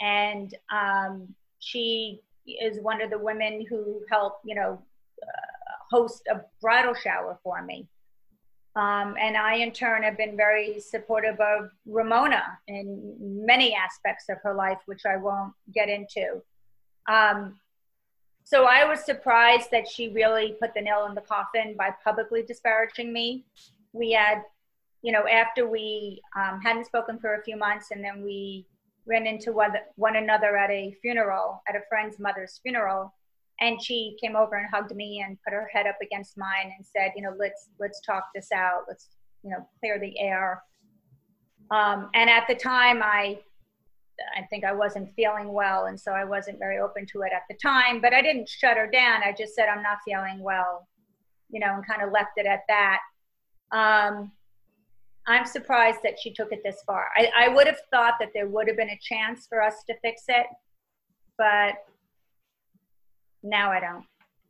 And 0.00 0.52
um, 0.72 1.32
she 1.60 2.20
is 2.46 2.80
one 2.80 3.00
of 3.00 3.10
the 3.10 3.18
women 3.18 3.64
who 3.70 4.02
helped, 4.10 4.44
you 4.44 4.56
know, 4.56 4.82
uh, 5.22 5.74
host 5.90 6.24
a 6.28 6.40
bridal 6.60 6.94
shower 6.94 7.38
for 7.44 7.62
me. 7.62 7.86
Um, 8.74 9.14
and 9.20 9.36
I, 9.36 9.54
in 9.54 9.70
turn, 9.70 10.02
have 10.02 10.16
been 10.16 10.36
very 10.36 10.80
supportive 10.80 11.38
of 11.38 11.70
Ramona 11.86 12.42
in 12.66 13.16
many 13.20 13.76
aspects 13.76 14.24
of 14.28 14.38
her 14.42 14.54
life, 14.54 14.78
which 14.86 15.02
I 15.06 15.18
won't 15.18 15.52
get 15.72 15.88
into. 15.88 16.42
Um, 17.08 17.60
so 18.44 18.66
I 18.66 18.84
was 18.84 19.04
surprised 19.04 19.70
that 19.72 19.88
she 19.88 20.10
really 20.10 20.56
put 20.60 20.74
the 20.74 20.80
nail 20.80 21.06
in 21.06 21.14
the 21.14 21.20
coffin 21.22 21.74
by 21.76 21.90
publicly 22.04 22.42
disparaging 22.42 23.12
me. 23.12 23.44
We 23.92 24.12
had, 24.12 24.42
you 25.02 25.12
know, 25.12 25.26
after 25.26 25.68
we 25.68 26.20
um, 26.36 26.60
hadn't 26.60 26.86
spoken 26.86 27.18
for 27.18 27.34
a 27.34 27.42
few 27.42 27.56
months, 27.56 27.90
and 27.90 28.04
then 28.04 28.22
we 28.22 28.66
ran 29.06 29.26
into 29.26 29.52
one, 29.52 29.72
one 29.96 30.16
another 30.16 30.56
at 30.56 30.70
a 30.70 30.96
funeral, 31.02 31.62
at 31.68 31.74
a 31.74 31.80
friend's 31.88 32.18
mother's 32.18 32.60
funeral 32.62 33.12
and 33.60 33.82
she 33.82 34.16
came 34.20 34.36
over 34.36 34.56
and 34.56 34.66
hugged 34.72 34.94
me 34.94 35.24
and 35.26 35.38
put 35.44 35.52
her 35.52 35.68
head 35.72 35.86
up 35.86 35.96
against 36.02 36.36
mine 36.36 36.72
and 36.76 36.84
said 36.84 37.12
you 37.16 37.22
know 37.22 37.34
let's 37.38 37.68
let's 37.78 38.00
talk 38.00 38.24
this 38.34 38.50
out 38.52 38.82
let's 38.88 39.08
you 39.42 39.50
know 39.50 39.66
clear 39.80 39.98
the 39.98 40.18
air 40.18 40.62
um, 41.70 42.10
and 42.14 42.28
at 42.28 42.46
the 42.48 42.54
time 42.54 43.00
i 43.02 43.38
i 44.36 44.42
think 44.50 44.64
i 44.64 44.72
wasn't 44.72 45.08
feeling 45.14 45.52
well 45.52 45.86
and 45.86 45.98
so 45.98 46.12
i 46.12 46.24
wasn't 46.24 46.58
very 46.58 46.78
open 46.78 47.06
to 47.06 47.22
it 47.22 47.32
at 47.34 47.42
the 47.48 47.56
time 47.56 48.00
but 48.00 48.12
i 48.12 48.22
didn't 48.22 48.48
shut 48.48 48.76
her 48.76 48.88
down 48.88 49.22
i 49.22 49.32
just 49.32 49.54
said 49.54 49.68
i'm 49.68 49.82
not 49.82 49.98
feeling 50.04 50.40
well 50.40 50.86
you 51.50 51.60
know 51.60 51.74
and 51.74 51.86
kind 51.86 52.02
of 52.02 52.12
left 52.12 52.32
it 52.36 52.46
at 52.46 52.60
that 52.68 52.98
um, 53.72 54.30
i'm 55.26 55.44
surprised 55.44 55.98
that 56.02 56.18
she 56.18 56.32
took 56.32 56.52
it 56.52 56.60
this 56.64 56.82
far 56.86 57.08
I, 57.16 57.30
I 57.36 57.48
would 57.48 57.66
have 57.66 57.80
thought 57.90 58.14
that 58.20 58.30
there 58.34 58.48
would 58.48 58.68
have 58.68 58.76
been 58.76 58.90
a 58.90 59.00
chance 59.00 59.46
for 59.46 59.62
us 59.62 59.82
to 59.88 59.94
fix 60.02 60.24
it 60.28 60.46
but 61.36 61.74
now 63.44 63.70
I 63.70 63.78
don't. 63.78 64.04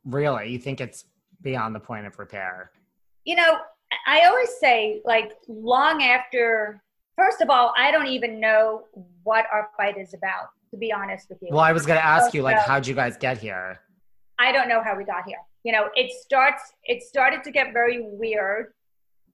Really? 0.05 0.49
You 0.49 0.57
think 0.57 0.81
it's 0.81 1.05
beyond 1.41 1.75
the 1.75 1.79
point 1.79 2.07
of 2.07 2.17
repair? 2.17 2.71
You 3.25 3.35
know, 3.35 3.57
I 4.07 4.25
always 4.25 4.49
say, 4.59 5.01
like, 5.05 5.33
long 5.47 6.01
after, 6.01 6.81
first 7.17 7.41
of 7.41 7.49
all, 7.49 7.73
I 7.77 7.91
don't 7.91 8.07
even 8.07 8.39
know 8.39 8.83
what 9.23 9.45
our 9.51 9.69
fight 9.77 9.97
is 9.97 10.13
about, 10.13 10.49
to 10.71 10.77
be 10.77 10.91
honest 10.91 11.29
with 11.29 11.39
you. 11.41 11.49
Well, 11.51 11.61
I 11.61 11.71
was 11.71 11.85
going 11.85 11.99
to 11.99 12.05
ask 12.05 12.33
you, 12.33 12.41
like, 12.41 12.57
how'd 12.57 12.85
you 12.85 12.95
guys 12.95 13.17
get 13.17 13.37
here? 13.37 13.79
I 14.39 14.51
don't 14.51 14.67
know 14.67 14.81
how 14.83 14.95
we 14.95 15.03
got 15.03 15.25
here. 15.25 15.39
You 15.63 15.71
know, 15.71 15.89
it 15.95 16.11
starts, 16.11 16.73
it 16.83 17.03
started 17.03 17.43
to 17.43 17.51
get 17.51 17.73
very 17.73 18.01
weird, 18.01 18.73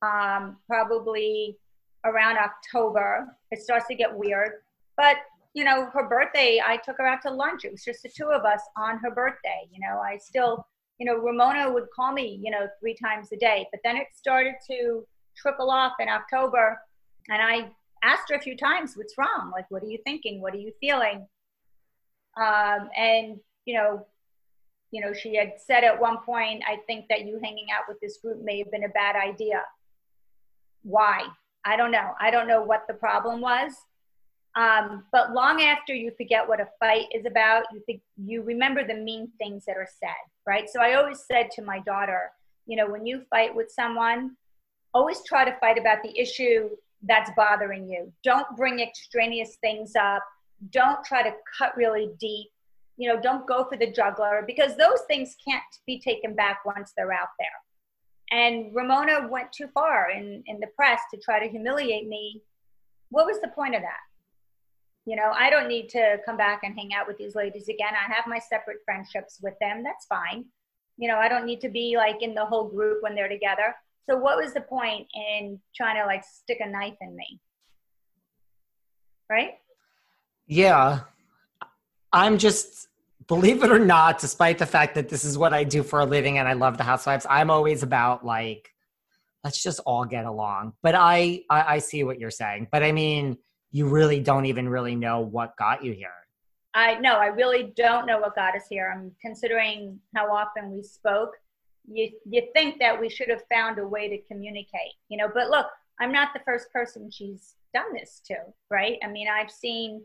um, 0.02 0.58
probably 0.68 1.58
around 2.06 2.38
October. 2.38 3.28
It 3.52 3.62
starts 3.62 3.88
to 3.88 3.96
get 3.96 4.14
weird. 4.14 4.62
But 4.98 5.18
you 5.54 5.64
know, 5.64 5.90
her 5.94 6.08
birthday, 6.08 6.62
I 6.66 6.78
took 6.78 6.98
her 6.98 7.06
out 7.06 7.22
to 7.24 7.32
lunch. 7.32 7.66
It 7.66 7.72
was 7.72 7.84
just 7.84 8.04
the 8.04 8.10
two 8.10 8.28
of 8.28 8.46
us 8.46 8.62
on 8.78 9.00
her 9.00 9.12
birthday. 9.12 9.68
You 9.72 9.82
know, 9.82 10.00
I 10.00 10.18
still, 10.18 10.66
you 10.98 11.06
know, 11.06 11.18
Ramona 11.18 11.72
would 11.72 11.88
call 11.94 12.14
me, 12.14 12.40
you 12.42 12.52
know, 12.52 12.68
three 12.80 12.96
times 12.96 13.30
a 13.34 13.38
day. 13.38 13.68
But 13.72 13.82
then 13.84 13.98
it 13.98 14.08
started 14.14 14.54
to 14.70 15.06
trickle 15.36 15.70
off 15.70 15.94
in 16.00 16.08
October. 16.08 16.80
And 17.30 17.41
I 17.41 17.72
asked 18.03 18.30
her 18.30 18.36
a 18.36 18.41
few 18.41 18.57
times, 18.57 18.95
what's 18.95 19.17
wrong? 19.17 19.51
Like, 19.53 19.65
what 19.69 19.84
are 19.84 19.88
you 19.88 19.99
thinking? 20.03 20.41
What 20.41 20.53
are 20.53 20.57
you 20.57 20.72
feeling? 20.80 21.28
Um, 22.38 22.89
and, 22.97 23.39
you 23.65 23.76
know, 23.76 24.05
you 24.91 25.01
know, 25.01 25.13
she 25.13 25.36
had 25.36 25.53
said 25.57 25.84
at 25.84 25.99
one 25.99 26.17
point, 26.26 26.63
I 26.67 26.78
think 26.88 27.05
that 27.09 27.26
you 27.26 27.39
hanging 27.41 27.67
out 27.74 27.84
with 27.88 27.99
this 28.01 28.17
group 28.17 28.43
may 28.43 28.57
have 28.59 28.72
been 28.72 28.84
a 28.84 28.89
bad 28.89 29.15
idea. 29.15 29.61
Why? 30.84 31.26
I 31.63 31.78
don't 31.78 31.91
know. 31.91 32.11
I 32.19 32.32
don't 32.32 32.47
know 32.47 32.61
what 32.61 32.84
the 32.88 32.93
problem 32.95 33.39
was. 33.39 33.74
Um, 34.55 35.05
but 35.13 35.32
long 35.32 35.61
after 35.61 35.93
you 35.93 36.11
forget 36.17 36.47
what 36.47 36.59
a 36.59 36.67
fight 36.80 37.05
is 37.13 37.26
about, 37.26 37.63
you 37.72 37.82
think 37.86 38.01
you 38.17 38.41
remember 38.41 38.86
the 38.86 38.95
mean 38.95 39.30
things 39.38 39.63
that 39.65 39.78
are 39.78 39.88
said, 39.99 40.09
right? 40.45 40.69
So 40.69 40.82
I 40.82 40.95
always 40.95 41.24
said 41.26 41.51
to 41.51 41.61
my 41.61 41.80
daughter, 41.80 42.32
you 42.65 42.76
know, 42.76 42.89
when 42.89 43.05
you 43.05 43.22
fight 43.30 43.55
with 43.55 43.72
someone, 43.72 44.36
always 44.93 45.22
try 45.26 45.45
to 45.45 45.57
fight 45.59 45.78
about 45.78 46.03
the 46.03 46.17
issue 46.19 46.69
that's 47.04 47.32
bothering 47.36 47.89
you. 47.89 48.12
Don't 48.24 48.47
bring 48.56 48.80
extraneous 48.80 49.58
things 49.62 49.93
up. 49.95 50.24
Don't 50.72 51.04
try 51.04 51.24
to 51.24 51.34
cut 51.58 51.76
really 51.76 52.10
deep. 52.20 52.49
You 52.97 53.10
know, 53.10 53.20
don't 53.20 53.47
go 53.47 53.66
for 53.70 53.78
the 53.78 53.91
juggler 53.91 54.43
because 54.45 54.78
those 54.78 55.02
things 55.08 55.36
can't 55.43 55.64
be 55.88 55.99
taken 55.99 56.36
back 56.36 56.60
once 56.66 56.93
they're 56.95 57.14
out 57.14 57.30
there. 57.39 58.38
And 58.39 58.74
Ramona 58.76 59.28
went 59.30 59.52
too 59.52 59.68
far 59.74 60.12
in, 60.12 60.43
in 60.45 60.60
the 60.60 60.68
press 60.76 60.99
to 61.14 61.20
try 61.20 61.43
to 61.43 61.49
humiliate 61.49 62.08
me. 62.08 62.41
What 63.10 63.26
was 63.26 63.41
the 63.41 63.49
point 63.49 63.76
of 63.76 63.82
that? 63.82 63.99
you 65.06 65.16
know 65.16 65.32
i 65.36 65.49
don't 65.49 65.68
need 65.68 65.89
to 65.89 66.18
come 66.26 66.38
back 66.38 66.62
and 66.64 66.76
hang 66.76 66.93
out 66.93 67.08
with 67.08 67.18
these 67.18 67.36
ladies 67.36 67.68
again 67.68 67.93
i 67.93 68.12
have 68.12 68.26
my 68.28 68.39
separate 68.39 68.78
friendships 68.86 69.39
with 69.41 69.54
them 69.60 69.84
that's 69.84 70.06
fine 70.06 70.45
you 70.97 71.08
know 71.08 71.18
i 71.18 71.28
don't 71.28 71.45
need 71.45 71.62
to 71.62 71.70
be 71.70 71.95
like 71.97 72.22
in 72.22 72.34
the 72.34 72.45
whole 72.45 72.70
group 72.70 73.02
when 73.02 73.16
they're 73.16 73.30
together 73.30 73.76
so 74.10 74.18
what 74.18 74.38
was 74.38 74.54
the 74.54 74.62
point 74.62 75.08
in 75.16 75.60
trying 75.76 76.02
to 76.02 76.06
like 76.06 76.24
stick 76.24 76.60
a 76.60 76.70
knife 76.70 76.95
in 77.02 77.16
me 77.16 77.39
right 79.30 79.54
yeah 80.47 81.02
i'm 82.12 82.38
just 82.38 82.88
believe 83.28 83.64
it 83.64 83.72
or 83.72 83.80
not 83.80 84.20
despite 84.20 84.58
the 84.58 84.66
fact 84.66 84.95
that 84.95 85.10
this 85.10 85.24
is 85.24 85.38
what 85.38 85.54
i 85.54 85.64
do 85.64 85.84
for 85.84 85.99
a 85.99 86.06
living 86.06 86.38
and 86.38 86.47
i 86.47 86.54
love 86.54 86.78
the 86.78 86.84
housewives 86.84 87.26
i'm 87.30 87.49
always 87.49 87.84
about 87.84 88.26
like 88.26 88.70
let's 89.43 89.62
just 89.62 89.80
all 89.86 90.06
get 90.06 90.26
along 90.26 90.74
but 90.82 90.95
i, 90.95 91.43
I, 91.49 91.76
I 91.76 91.78
see 91.80 92.04
what 92.04 92.20
you're 92.20 92.32
saying 92.32 92.68
but 92.72 92.84
i 92.84 92.91
mean 92.91 93.38
you 93.72 93.88
really 93.88 94.20
don't 94.20 94.45
even 94.45 94.68
really 94.68 94.95
know 94.95 95.22
what 95.22 95.56
got 95.58 95.84
you 95.84 95.93
here. 95.93 96.10
I 96.74 96.95
know, 96.99 97.16
I 97.16 97.28
really 97.28 97.74
don't 97.76 98.06
know 98.06 98.20
what 98.20 98.36
got 98.36 98.56
us 98.56 98.64
here. 98.70 98.93
I'm 98.95 99.12
considering 99.22 99.99
how 100.16 100.34
often 100.34 100.72
we 100.72 100.84
spoke. 100.84 101.32
You, 101.88 102.10
you 102.30 102.48
think 102.54 102.80
that 102.80 103.00
we 103.00 103.10
should 103.10 103.30
have 103.30 103.44
found 103.52 103.80
a 103.80 103.88
way 103.88 104.08
to 104.08 104.18
communicate, 104.28 104.94
you 105.10 105.18
know, 105.18 105.30
but 105.34 105.50
look, 105.50 105.68
I'm 106.00 106.12
not 106.12 106.30
the 106.34 106.42
first 106.46 106.72
person 106.72 107.10
she's 107.12 107.56
done 107.74 107.94
this 107.94 108.22
to, 108.28 108.36
right? 108.70 108.98
I 109.04 109.08
mean, 109.08 109.28
I've 109.28 109.52
seen, 109.52 110.04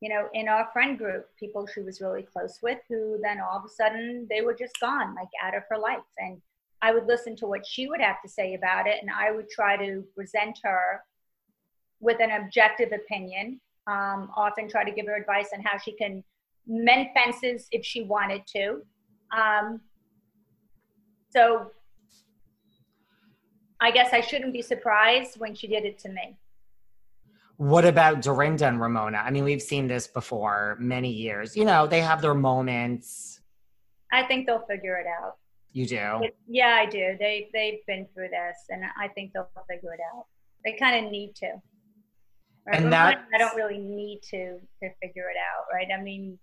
you 0.00 0.08
know, 0.08 0.28
in 0.34 0.48
our 0.48 0.68
friend 0.72 0.98
group, 0.98 1.26
people 1.38 1.66
she 1.66 1.80
was 1.80 2.00
really 2.00 2.22
close 2.22 2.58
with 2.62 2.78
who 2.88 3.18
then 3.22 3.40
all 3.40 3.58
of 3.58 3.64
a 3.64 3.68
sudden 3.68 4.26
they 4.30 4.42
were 4.42 4.54
just 4.54 4.78
gone, 4.80 5.14
like 5.14 5.28
out 5.42 5.56
of 5.56 5.62
her 5.70 5.78
life. 5.78 5.98
And 6.18 6.40
I 6.82 6.92
would 6.92 7.06
listen 7.06 7.36
to 7.36 7.46
what 7.46 7.66
she 7.66 7.88
would 7.88 8.00
have 8.00 8.22
to 8.22 8.28
say 8.28 8.54
about 8.54 8.86
it, 8.86 8.98
and 9.00 9.10
I 9.10 9.32
would 9.32 9.48
try 9.50 9.76
to 9.76 10.04
present 10.14 10.58
her 10.62 11.02
with 12.00 12.20
an 12.20 12.30
objective 12.30 12.92
opinion. 12.92 13.60
Um, 13.86 14.30
often 14.36 14.68
try 14.68 14.84
to 14.84 14.92
give 14.92 15.06
her 15.06 15.16
advice 15.16 15.48
on 15.54 15.62
how 15.62 15.78
she 15.78 15.92
can 15.92 16.22
mend 16.66 17.08
fences 17.14 17.66
if 17.72 17.84
she 17.84 18.02
wanted 18.02 18.42
to. 18.48 18.82
Um, 19.36 19.80
so 21.30 21.72
I 23.80 23.90
guess 23.90 24.12
I 24.12 24.20
shouldn't 24.20 24.52
be 24.52 24.62
surprised 24.62 25.38
when 25.38 25.54
she 25.54 25.66
did 25.66 25.84
it 25.84 25.98
to 26.00 26.08
me. 26.08 26.36
What 27.58 27.84
about 27.84 28.22
Dorinda 28.22 28.68
and 28.68 28.80
Ramona? 28.80 29.18
I 29.18 29.30
mean, 29.30 29.44
we've 29.44 29.62
seen 29.62 29.88
this 29.88 30.06
before 30.06 30.76
many 30.80 31.10
years. 31.10 31.56
You 31.56 31.64
know, 31.64 31.86
they 31.86 32.00
have 32.00 32.22
their 32.22 32.34
moments. 32.34 33.40
I 34.12 34.22
think 34.22 34.46
they'll 34.46 34.64
figure 34.66 34.96
it 34.96 35.06
out. 35.06 35.36
You 35.72 35.86
do? 35.86 36.20
It, 36.22 36.36
yeah, 36.48 36.76
I 36.80 36.86
do. 36.86 37.16
They 37.18 37.50
they've 37.52 37.84
been 37.86 38.06
through 38.14 38.28
this, 38.28 38.56
and 38.70 38.82
I 39.00 39.08
think 39.08 39.32
they'll 39.32 39.50
figure 39.68 39.92
it 39.92 40.00
out. 40.14 40.26
They 40.64 40.72
kind 40.72 41.04
of 41.04 41.12
need 41.12 41.34
to. 41.36 41.52
Right? 42.66 42.80
And 42.80 42.92
that 42.92 43.26
I 43.34 43.38
don't 43.38 43.56
really 43.56 43.78
need 43.78 44.20
to 44.30 44.58
to 44.82 44.90
figure 45.02 45.28
it 45.28 45.36
out, 45.36 45.66
right? 45.72 45.88
I 45.96 46.02
mean, 46.02 46.38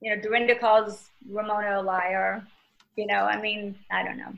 you 0.00 0.14
know, 0.14 0.20
Dorinda 0.20 0.58
calls 0.58 1.08
Ramona 1.28 1.80
a 1.80 1.82
liar. 1.82 2.46
You 2.98 3.06
know, 3.06 3.26
I 3.26 3.40
mean, 3.40 3.76
I 3.92 4.02
don't 4.02 4.18
know. 4.18 4.32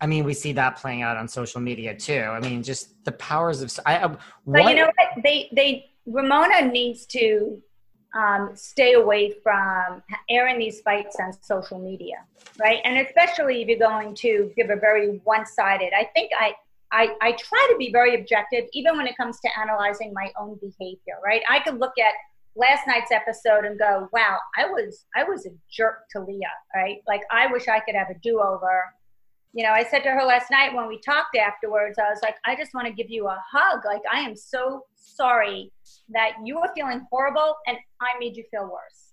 I 0.00 0.06
mean, 0.06 0.24
we 0.24 0.32
see 0.32 0.52
that 0.54 0.76
playing 0.76 1.02
out 1.02 1.18
on 1.18 1.28
social 1.28 1.60
media 1.60 1.94
too. 1.94 2.20
I 2.20 2.40
mean, 2.40 2.62
just 2.62 3.04
the 3.04 3.12
powers 3.12 3.60
of. 3.60 3.70
I, 3.84 3.98
I, 3.98 4.16
but 4.46 4.64
you 4.64 4.76
know 4.76 4.86
what? 4.86 5.22
They 5.22 5.50
they 5.52 5.90
Ramona 6.06 6.62
needs 6.62 7.04
to 7.06 7.60
um, 8.18 8.52
stay 8.54 8.94
away 8.94 9.34
from 9.42 10.02
airing 10.30 10.58
these 10.58 10.80
fights 10.80 11.16
on 11.20 11.34
social 11.34 11.78
media, 11.78 12.24
right? 12.58 12.78
And 12.82 13.06
especially 13.06 13.60
if 13.60 13.68
you're 13.68 13.78
going 13.78 14.14
to 14.16 14.50
give 14.56 14.70
a 14.70 14.76
very 14.76 15.20
one-sided. 15.24 15.92
I 15.94 16.04
think 16.14 16.30
I 16.40 16.54
I, 16.90 17.14
I 17.20 17.32
try 17.32 17.68
to 17.72 17.76
be 17.76 17.92
very 17.92 18.18
objective, 18.18 18.64
even 18.72 18.96
when 18.96 19.06
it 19.06 19.18
comes 19.18 19.38
to 19.40 19.48
analyzing 19.60 20.14
my 20.14 20.32
own 20.40 20.58
behavior, 20.62 21.16
right? 21.22 21.42
I 21.50 21.58
could 21.60 21.78
look 21.78 21.98
at 21.98 22.14
last 22.56 22.86
night's 22.86 23.10
episode 23.10 23.64
and 23.64 23.78
go, 23.78 24.08
wow, 24.12 24.38
I 24.56 24.66
was 24.66 25.06
I 25.16 25.24
was 25.24 25.46
a 25.46 25.50
jerk 25.70 26.04
to 26.12 26.20
Leah, 26.20 26.46
right? 26.74 26.98
Like 27.06 27.22
I 27.30 27.46
wish 27.48 27.68
I 27.68 27.80
could 27.80 27.94
have 27.94 28.10
a 28.10 28.18
do-over. 28.22 28.84
You 29.52 29.64
know, 29.64 29.70
I 29.70 29.84
said 29.84 30.00
to 30.00 30.10
her 30.10 30.24
last 30.24 30.50
night 30.50 30.74
when 30.74 30.88
we 30.88 31.00
talked 31.00 31.36
afterwards, 31.36 31.98
I 31.98 32.10
was 32.10 32.20
like, 32.22 32.36
I 32.44 32.56
just 32.56 32.74
want 32.74 32.88
to 32.88 32.92
give 32.92 33.08
you 33.08 33.28
a 33.28 33.42
hug. 33.52 33.80
Like 33.84 34.02
I 34.12 34.20
am 34.20 34.34
so 34.34 34.84
sorry 34.96 35.72
that 36.08 36.32
you 36.44 36.56
were 36.56 36.70
feeling 36.74 37.06
horrible 37.10 37.56
and 37.66 37.76
I 38.00 38.18
made 38.18 38.36
you 38.36 38.44
feel 38.50 38.64
worse. 38.64 39.12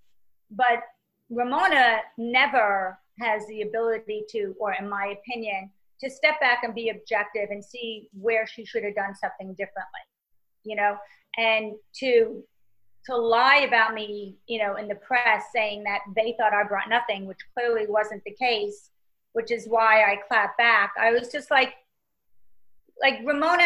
But 0.50 0.82
Ramona 1.30 2.00
never 2.18 3.00
has 3.20 3.46
the 3.48 3.62
ability 3.62 4.26
to, 4.32 4.56
or 4.60 4.74
in 4.74 4.90
my 4.90 5.16
opinion, 5.20 5.70
to 6.02 6.10
step 6.10 6.40
back 6.40 6.64
and 6.64 6.74
be 6.74 6.90
objective 6.90 7.50
and 7.52 7.64
see 7.64 8.10
where 8.12 8.48
she 8.48 8.66
should 8.66 8.84
have 8.84 8.96
done 8.96 9.14
something 9.16 9.50
differently, 9.54 10.02
you 10.64 10.76
know, 10.76 10.98
and 11.38 11.74
to 11.96 12.44
to 13.06 13.16
lie 13.16 13.66
about 13.68 13.94
me, 13.94 14.38
you 14.48 14.60
know, 14.60 14.76
in 14.76 14.88
the 14.88 14.96
press 14.96 15.46
saying 15.54 15.84
that 15.84 16.02
they 16.16 16.36
thought 16.38 16.54
I 16.54 16.64
brought 16.64 16.90
nothing, 16.90 17.26
which 17.26 17.40
clearly 17.56 17.88
wasn't 17.88 18.24
the 18.24 18.32
case, 18.32 18.90
which 19.34 19.52
is 19.52 19.66
why 19.68 20.04
I 20.04 20.18
clapped 20.28 20.58
back. 20.58 20.94
I 21.00 21.12
was 21.12 21.30
just 21.30 21.50
like, 21.50 21.74
like 23.02 23.20
Ramona, 23.26 23.64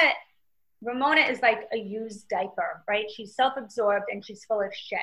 Ramona 0.82 1.22
is 1.22 1.42
like 1.42 1.68
a 1.74 1.78
used 1.78 2.30
diaper, 2.30 2.84
right? 2.88 3.10
She's 3.12 3.36
self-absorbed 3.36 4.06
and 4.10 4.26
she's 4.26 4.46
full 4.46 4.62
of 4.62 4.74
shit. 4.74 5.00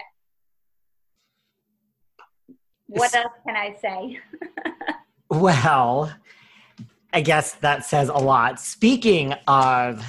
What 2.87 3.15
else 3.15 3.33
can 3.47 3.57
I 3.57 3.77
say? 3.81 4.19
well, 5.31 6.13
I 7.13 7.21
guess 7.21 7.53
that 7.55 7.85
says 7.85 8.09
a 8.09 8.15
lot. 8.15 8.61
Speaking 8.61 9.35
of 9.47 10.05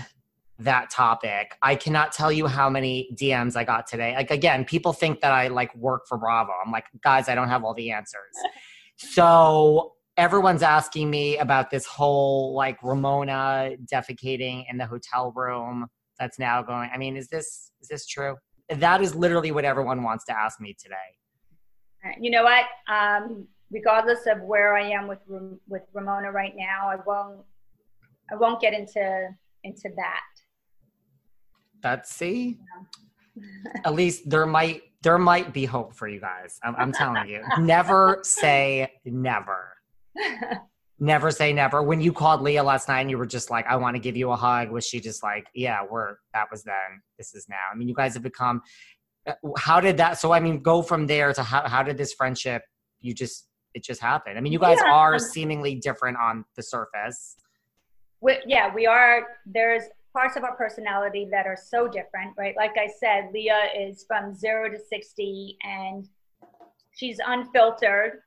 that 0.64 0.90
topic. 0.90 1.56
I 1.62 1.76
cannot 1.76 2.12
tell 2.12 2.32
you 2.32 2.48
how 2.48 2.70
many 2.70 3.10
DMs 3.16 3.56
I 3.56 3.64
got 3.64 3.88
today. 3.88 4.16
Like 4.16 4.32
again, 4.32 4.66
people 4.66 4.94
think 4.94 5.22
that 5.22 5.32
I 5.32 5.48
like 5.48 5.76
work 5.76 6.08
for 6.08 6.18
Bravo. 6.18 6.52
I'm 6.66 6.72
like, 6.72 6.86
guys, 7.04 7.30
I 7.30 7.36
don't 7.36 7.50
have 7.50 7.64
all 7.64 7.74
the 7.74 7.92
answers. 7.92 8.36
so 8.96 9.94
everyone's 10.18 10.64
asking 10.64 11.10
me 11.10 11.38
about 11.38 11.72
this 11.72 11.86
whole 11.86 12.54
like 12.54 12.78
Ramona 12.84 13.72
defecating 13.92 14.66
in 14.70 14.78
the 14.78 14.86
hotel 14.86 15.32
room 15.36 15.88
that's 16.20 16.40
now 16.40 16.62
going. 16.62 16.90
I 16.94 16.98
mean, 16.98 17.18
is 17.18 17.28
this 17.28 17.72
is 17.82 17.88
this 17.88 18.06
true? 18.06 18.36
That 18.70 19.02
is 19.02 19.16
literally 19.16 19.52
what 19.52 19.66
everyone 19.66 20.04
wants 20.04 20.26
to 20.26 20.38
ask 20.38 20.60
me 20.60 20.76
today. 20.82 22.16
You 22.20 22.32
know 22.32 22.44
what? 22.44 22.66
Um, 22.92 23.48
regardless 23.72 24.26
of 24.28 24.42
where 24.42 24.76
I 24.76 24.90
am 24.92 25.08
with 25.08 25.20
with 25.68 25.84
Ramona 25.94 26.32
right 26.32 26.54
now, 26.56 26.90
I 26.90 26.98
won't 27.06 27.42
I 28.32 28.36
won't 28.36 28.62
get 28.62 28.74
into 28.74 29.30
into 29.64 29.90
that. 29.96 30.22
Betsy, 31.84 32.58
at 33.86 33.94
least 33.94 34.30
there 34.30 34.46
might 34.46 34.82
there 35.04 35.18
might 35.18 35.54
be 35.54 35.66
hope 35.66 35.94
for 35.94 36.08
you 36.08 36.20
guys. 36.20 36.60
I'm, 36.64 36.76
I'm 36.78 36.92
telling 36.94 37.28
you. 37.28 37.44
never 37.60 38.20
say 38.24 38.90
never. 39.06 39.74
never 41.00 41.30
say 41.30 41.52
never. 41.52 41.84
When 41.84 42.00
you 42.00 42.14
called 42.14 42.42
Leah 42.42 42.64
last 42.64 42.88
night 42.88 43.02
and 43.02 43.12
you 43.12 43.18
were 43.18 43.26
just 43.26 43.50
like, 43.52 43.68
I 43.68 43.76
want 43.76 43.96
to 43.98 44.00
give 44.00 44.16
you 44.16 44.32
a 44.32 44.36
hug, 44.36 44.72
was 44.72 44.88
she 44.88 45.02
just 45.02 45.22
like, 45.22 45.46
Yeah, 45.54 45.82
we're 45.90 46.16
that 46.34 46.46
was 46.50 46.64
then, 46.64 47.02
this 47.18 47.36
is 47.36 47.48
now. 47.50 47.56
I 47.72 47.76
mean, 47.76 47.90
you 47.90 47.96
guys 47.96 48.14
have 48.14 48.24
become 48.24 48.62
uh, 49.28 49.34
how 49.58 49.80
did 49.80 49.98
that 49.98 50.20
so 50.20 50.32
I 50.32 50.40
mean 50.40 50.62
go 50.62 50.82
from 50.82 51.08
there 51.08 51.34
to 51.34 51.44
how 51.44 51.68
how 51.68 51.82
did 51.82 51.98
this 51.98 52.14
friendship 52.14 52.62
you 53.00 53.14
just 53.14 53.48
it 53.74 53.84
just 53.84 54.02
happened? 54.02 54.38
I 54.38 54.42
mean, 54.42 54.54
you 54.54 54.60
guys 54.60 54.78
yeah. 54.84 54.92
are 54.92 55.20
seemingly 55.20 55.76
different 55.76 56.18
on 56.18 56.46
the 56.56 56.64
surface. 56.64 57.36
We, 58.22 58.38
yeah, 58.46 58.74
we 58.74 58.86
are. 58.86 59.28
There's 59.46 59.84
parts 60.14 60.38
of 60.38 60.44
our 60.44 60.56
personality 60.56 61.28
that 61.32 61.48
are 61.48 61.58
so 61.58 61.88
different, 61.88 62.34
right? 62.38 62.56
Like 62.56 62.78
I 62.78 62.88
said, 63.00 63.32
Leah 63.34 63.70
is 63.78 64.06
from 64.08 64.34
zero 64.34 64.70
to 64.70 64.78
60 64.78 65.58
and 65.64 66.08
she's 66.96 67.20
unfiltered. 67.26 68.20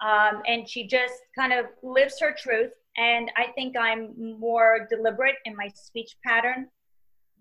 Um, 0.00 0.42
and 0.46 0.68
she 0.68 0.86
just 0.86 1.14
kind 1.36 1.52
of 1.52 1.66
lives 1.82 2.20
her 2.20 2.34
truth. 2.38 2.70
And 2.96 3.30
I 3.36 3.46
think 3.54 3.76
I'm 3.76 4.38
more 4.38 4.86
deliberate 4.88 5.36
in 5.44 5.56
my 5.56 5.68
speech 5.74 6.16
pattern. 6.24 6.68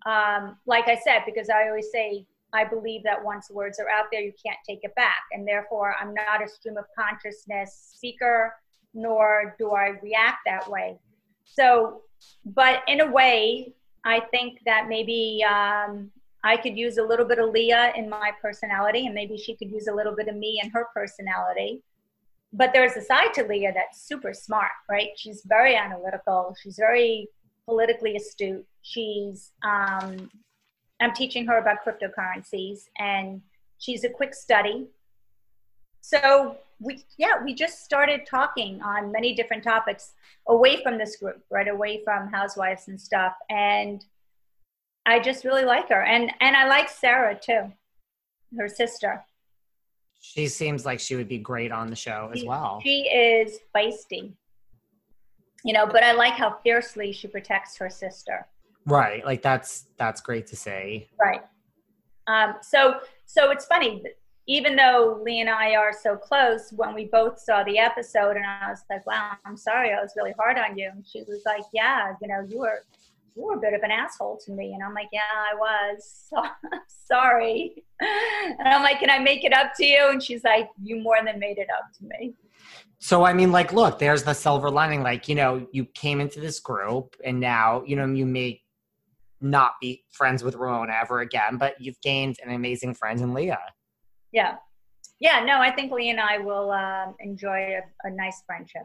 Um, 0.05 0.57
like 0.65 0.87
I 0.87 0.95
said, 0.95 1.21
because 1.25 1.49
I 1.49 1.67
always 1.67 1.87
say, 1.91 2.25
I 2.53 2.63
believe 2.63 3.03
that 3.03 3.23
once 3.23 3.49
words 3.51 3.79
are 3.79 3.89
out 3.89 4.05
there, 4.11 4.21
you 4.21 4.33
can't 4.43 4.59
take 4.67 4.79
it 4.83 4.95
back. 4.95 5.23
And 5.31 5.47
therefore, 5.47 5.95
I'm 5.99 6.13
not 6.13 6.43
a 6.43 6.47
stream 6.47 6.77
of 6.77 6.85
consciousness 6.97 7.91
speaker, 7.93 8.53
nor 8.93 9.55
do 9.59 9.71
I 9.71 9.93
react 10.01 10.39
that 10.45 10.69
way. 10.69 10.97
So 11.45 12.01
but 12.45 12.83
in 12.87 13.01
a 13.01 13.11
way, 13.11 13.73
I 14.03 14.19
think 14.31 14.59
that 14.65 14.87
maybe 14.87 15.43
um, 15.47 16.11
I 16.43 16.57
could 16.57 16.77
use 16.77 16.97
a 16.97 17.03
little 17.03 17.25
bit 17.25 17.39
of 17.39 17.49
Leah 17.49 17.93
in 17.95 18.09
my 18.09 18.31
personality, 18.41 19.05
and 19.05 19.15
maybe 19.15 19.37
she 19.37 19.55
could 19.55 19.71
use 19.71 19.87
a 19.87 19.93
little 19.93 20.15
bit 20.15 20.27
of 20.27 20.35
me 20.35 20.61
in 20.63 20.69
her 20.71 20.87
personality. 20.93 21.81
But 22.53 22.71
there's 22.71 22.95
a 22.95 23.01
side 23.01 23.33
to 23.33 23.43
Leah 23.43 23.73
that's 23.73 24.03
super 24.03 24.33
smart, 24.33 24.71
right? 24.89 25.09
She's 25.17 25.41
very 25.45 25.75
analytical. 25.75 26.55
She's 26.61 26.77
very 26.77 27.27
politically 27.65 28.15
astute. 28.15 28.65
She's, 28.83 29.51
um, 29.63 30.29
I'm 31.01 31.13
teaching 31.13 31.45
her 31.47 31.57
about 31.57 31.77
cryptocurrencies, 31.85 32.83
and 32.99 33.41
she's 33.79 34.03
a 34.03 34.09
quick 34.09 34.35
study. 34.35 34.87
So 36.01 36.57
we 36.79 37.03
yeah 37.17 37.43
we 37.43 37.53
just 37.53 37.83
started 37.83 38.21
talking 38.29 38.81
on 38.81 39.11
many 39.11 39.33
different 39.33 39.63
topics 39.63 40.13
away 40.47 40.83
from 40.83 40.97
this 40.97 41.15
group 41.15 41.41
right 41.49 41.67
away 41.67 42.01
from 42.03 42.27
housewives 42.31 42.87
and 42.87 42.99
stuff. 42.99 43.33
And 43.49 44.05
i 45.05 45.19
just 45.19 45.45
really 45.45 45.65
like 45.65 45.89
her. 45.89 46.03
And 46.03 46.31
and 46.41 46.55
i 46.55 46.67
like 46.67 46.89
sarah 46.89 47.37
too 47.39 47.71
her 48.57 48.67
sister. 48.67 49.23
She 50.21 50.47
seems 50.47 50.85
like 50.85 50.99
she 50.99 51.15
would 51.15 51.27
be 51.27 51.37
great 51.37 51.71
on 51.71 51.89
the 51.89 51.95
show 51.95 52.31
as 52.33 52.43
well. 52.43 52.79
she 52.83 53.01
is 53.09 53.59
feisty 53.75 54.33
you 55.63 55.73
know 55.73 55.85
but 55.85 56.03
i 56.03 56.11
like 56.13 56.33
how 56.33 56.57
fiercely 56.63 57.11
she 57.11 57.27
protects 57.27 57.77
her 57.77 57.89
sister. 57.89 58.47
Right 58.85 59.25
like 59.25 59.41
that's 59.41 59.87
that's 59.97 60.21
great 60.21 60.45
to 60.47 60.55
say 60.55 61.09
right. 61.19 61.41
Um 62.27 62.55
so 62.61 62.99
so 63.25 63.51
it's 63.51 63.65
funny 63.65 64.03
even 64.47 64.75
though 64.75 65.19
Lee 65.23 65.41
and 65.41 65.49
I 65.49 65.75
are 65.75 65.91
so 65.91 66.15
close, 66.15 66.71
when 66.71 66.93
we 66.93 67.05
both 67.05 67.39
saw 67.39 67.63
the 67.63 67.79
episode, 67.79 68.35
and 68.35 68.45
I 68.45 68.69
was 68.69 68.83
like, 68.89 69.05
"Wow, 69.05 69.31
I'm 69.45 69.57
sorry, 69.57 69.91
I 69.91 70.01
was 70.01 70.13
really 70.15 70.33
hard 70.37 70.57
on 70.57 70.77
you," 70.77 70.89
and 70.89 71.05
she 71.05 71.23
was 71.23 71.41
like, 71.45 71.63
"Yeah, 71.73 72.13
you 72.21 72.27
know, 72.27 72.45
you 72.47 72.59
were 72.59 72.83
you 73.35 73.43
were 73.43 73.55
a 73.55 73.59
bit 73.59 73.73
of 73.73 73.81
an 73.81 73.91
asshole 73.91 74.39
to 74.45 74.51
me," 74.51 74.73
and 74.73 74.83
I'm 74.83 74.93
like, 74.93 75.09
"Yeah, 75.11 75.21
I 75.23 75.55
was. 75.55 76.29
So, 76.35 76.43
sorry." 77.07 77.83
And 77.99 78.67
I'm 78.67 78.83
like, 78.83 78.99
"Can 78.99 79.09
I 79.09 79.19
make 79.19 79.43
it 79.43 79.53
up 79.53 79.73
to 79.77 79.85
you?" 79.85 80.09
And 80.09 80.21
she's 80.21 80.43
like, 80.43 80.69
"You 80.81 80.97
more 81.01 81.17
than 81.23 81.39
made 81.39 81.57
it 81.57 81.69
up 81.69 81.91
to 81.99 82.05
me." 82.05 82.33
So 82.99 83.23
I 83.23 83.33
mean, 83.33 83.51
like, 83.51 83.73
look, 83.73 83.99
there's 83.99 84.23
the 84.23 84.33
silver 84.33 84.69
lining. 84.69 85.01
Like, 85.01 85.27
you 85.27 85.35
know, 85.35 85.67
you 85.71 85.85
came 85.85 86.21
into 86.21 86.39
this 86.39 86.59
group, 86.59 87.15
and 87.23 87.39
now 87.39 87.83
you 87.85 87.95
know 87.95 88.05
you 88.05 88.25
may 88.25 88.61
not 89.41 89.73
be 89.81 90.03
friends 90.11 90.43
with 90.43 90.55
Ramona 90.55 90.93
ever 91.01 91.21
again, 91.21 91.57
but 91.57 91.79
you've 91.79 91.99
gained 92.01 92.37
an 92.43 92.51
amazing 92.51 92.93
friend 92.93 93.19
in 93.21 93.33
Leah 93.33 93.59
yeah. 94.35 94.55
Yeah 95.19 95.43
no 95.45 95.59
i 95.59 95.71
think 95.71 95.91
lee 95.91 96.09
and 96.09 96.19
i 96.19 96.37
will 96.37 96.71
um, 96.71 97.15
enjoy 97.19 97.79
a, 97.79 98.07
a, 98.07 98.11
nice 98.11 98.43
friendship. 98.45 98.83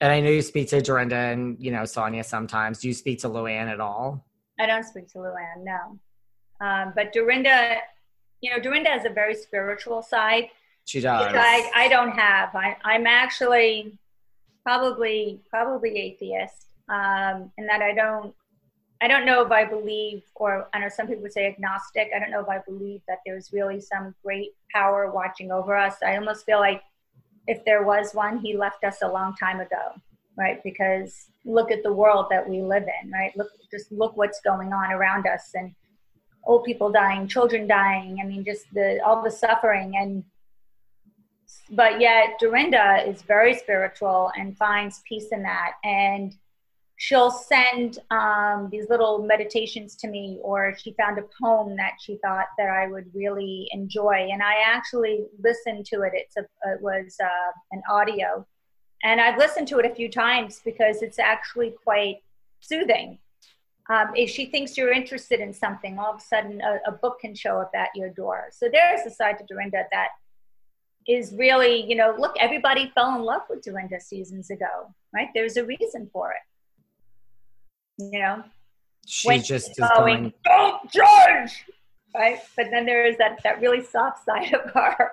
And 0.00 0.12
i 0.12 0.20
know 0.20 0.30
you 0.30 0.42
speak 0.42 0.68
to 0.70 0.82
dorinda 0.82 1.16
and 1.16 1.56
you 1.64 1.70
know 1.70 1.82
sonja 1.82 2.24
sometimes. 2.24 2.80
Do 2.80 2.88
you 2.88 2.94
speak 2.94 3.20
to 3.20 3.28
luann 3.28 3.68
at 3.68 3.80
all? 3.80 4.24
I 4.58 4.66
don't 4.66 4.84
speak 4.84 5.08
to 5.12 5.18
luann 5.18 5.64
no. 5.72 5.98
Um, 6.66 6.92
but 6.96 7.12
dorinda 7.12 7.76
you 8.40 8.50
know 8.50 8.58
dorinda 8.58 8.90
has 8.90 9.04
a 9.04 9.10
very 9.10 9.34
spiritual 9.34 10.02
side. 10.02 10.48
She 10.86 11.00
does. 11.00 11.32
I, 11.36 11.70
I 11.76 11.88
don't 11.88 12.12
have. 12.18 12.54
I, 12.54 12.76
i'm 12.84 13.06
actually 13.06 13.96
probably 14.64 15.40
probably 15.48 15.98
atheist 15.98 16.66
um, 16.88 17.50
and 17.56 17.68
that 17.68 17.80
i 17.80 17.94
don't 17.94 18.34
I 19.02 19.08
don't 19.08 19.24
know 19.24 19.42
if 19.42 19.50
I 19.50 19.64
believe, 19.64 20.22
or 20.34 20.68
I 20.74 20.78
know 20.78 20.90
some 20.90 21.06
people 21.06 21.22
would 21.22 21.32
say 21.32 21.46
agnostic. 21.46 22.10
I 22.14 22.18
don't 22.18 22.30
know 22.30 22.40
if 22.40 22.48
I 22.48 22.58
believe 22.58 23.00
that 23.08 23.18
there's 23.24 23.52
really 23.52 23.80
some 23.80 24.14
great 24.22 24.50
power 24.72 25.10
watching 25.10 25.50
over 25.50 25.74
us. 25.74 25.96
I 26.04 26.16
almost 26.16 26.44
feel 26.44 26.58
like 26.58 26.82
if 27.46 27.64
there 27.64 27.82
was 27.82 28.12
one, 28.12 28.38
he 28.38 28.56
left 28.56 28.84
us 28.84 28.98
a 29.02 29.08
long 29.08 29.34
time 29.36 29.60
ago, 29.60 29.94
right? 30.36 30.62
Because 30.62 31.30
look 31.46 31.70
at 31.70 31.82
the 31.82 31.92
world 31.92 32.26
that 32.30 32.46
we 32.46 32.60
live 32.60 32.84
in, 33.02 33.10
right? 33.10 33.34
Look, 33.36 33.48
just 33.70 33.90
look 33.90 34.16
what's 34.18 34.40
going 34.42 34.72
on 34.74 34.92
around 34.92 35.26
us, 35.26 35.50
and 35.54 35.74
old 36.44 36.64
people 36.64 36.92
dying, 36.92 37.26
children 37.26 37.66
dying. 37.66 38.18
I 38.22 38.26
mean, 38.26 38.44
just 38.44 38.66
the 38.74 39.00
all 39.04 39.22
the 39.22 39.30
suffering, 39.30 39.96
and 39.96 40.24
but 41.70 42.00
yet 42.00 42.38
Dorinda 42.38 43.04
is 43.08 43.22
very 43.22 43.54
spiritual 43.54 44.30
and 44.36 44.56
finds 44.58 45.00
peace 45.08 45.28
in 45.32 45.42
that. 45.42 45.72
And 45.84 46.34
she'll 47.00 47.30
send 47.30 47.98
um, 48.10 48.68
these 48.70 48.90
little 48.90 49.22
meditations 49.22 49.96
to 49.96 50.06
me, 50.06 50.38
or 50.42 50.76
she 50.76 50.92
found 51.00 51.18
a 51.18 51.24
poem 51.42 51.74
that 51.74 51.92
she 51.98 52.18
thought 52.22 52.44
that 52.58 52.68
I 52.68 52.88
would 52.88 53.06
really 53.14 53.68
enjoy, 53.72 54.28
and 54.30 54.42
I 54.42 54.56
actually 54.62 55.24
listened 55.42 55.86
to 55.86 56.02
it. 56.02 56.12
It's 56.12 56.36
a, 56.36 56.42
it 56.70 56.82
was 56.82 57.16
uh, 57.18 57.52
an 57.72 57.82
audio, 57.90 58.46
and 59.02 59.18
I've 59.18 59.38
listened 59.38 59.66
to 59.68 59.78
it 59.78 59.90
a 59.90 59.94
few 59.94 60.10
times 60.10 60.60
because 60.62 61.00
it's 61.00 61.18
actually 61.18 61.72
quite 61.82 62.16
soothing. 62.60 63.18
Um, 63.88 64.08
if 64.14 64.28
she 64.28 64.44
thinks 64.44 64.76
you're 64.76 64.92
interested 64.92 65.40
in 65.40 65.54
something, 65.54 65.98
all 65.98 66.12
of 66.12 66.20
a 66.20 66.22
sudden 66.22 66.60
a, 66.60 66.80
a 66.86 66.92
book 66.92 67.20
can 67.20 67.34
show 67.34 67.58
up 67.60 67.70
at 67.74 67.88
your 67.94 68.10
door. 68.10 68.48
So 68.52 68.68
there's 68.70 69.06
a 69.06 69.10
side 69.10 69.38
to 69.38 69.44
Dorinda 69.48 69.84
that 69.90 70.08
is 71.08 71.32
really, 71.32 71.82
you 71.88 71.96
know, 71.96 72.14
look, 72.18 72.36
everybody 72.38 72.92
fell 72.94 73.16
in 73.16 73.22
love 73.22 73.40
with 73.48 73.62
Dorinda 73.62 73.98
seasons 74.00 74.50
ago, 74.50 74.94
right? 75.14 75.28
There's 75.34 75.56
a 75.56 75.64
reason 75.64 76.10
for 76.12 76.32
it. 76.32 76.49
You 78.00 78.18
know, 78.18 78.44
she 79.06 79.28
when 79.28 79.42
just 79.42 79.70
is 79.70 79.88
going, 79.96 80.22
going, 80.22 80.32
don't 80.44 80.90
judge, 80.90 81.64
right? 82.14 82.40
But 82.56 82.66
then 82.70 82.86
there 82.86 83.04
is 83.04 83.16
that 83.18 83.40
that 83.44 83.60
really 83.60 83.84
soft 83.84 84.24
side 84.24 84.54
of 84.54 84.70
her. 84.72 85.12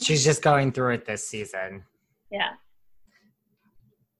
She's 0.00 0.24
just 0.24 0.42
going 0.42 0.72
through 0.72 0.94
it 0.94 1.06
this 1.06 1.26
season. 1.26 1.84
Yeah. 2.30 2.50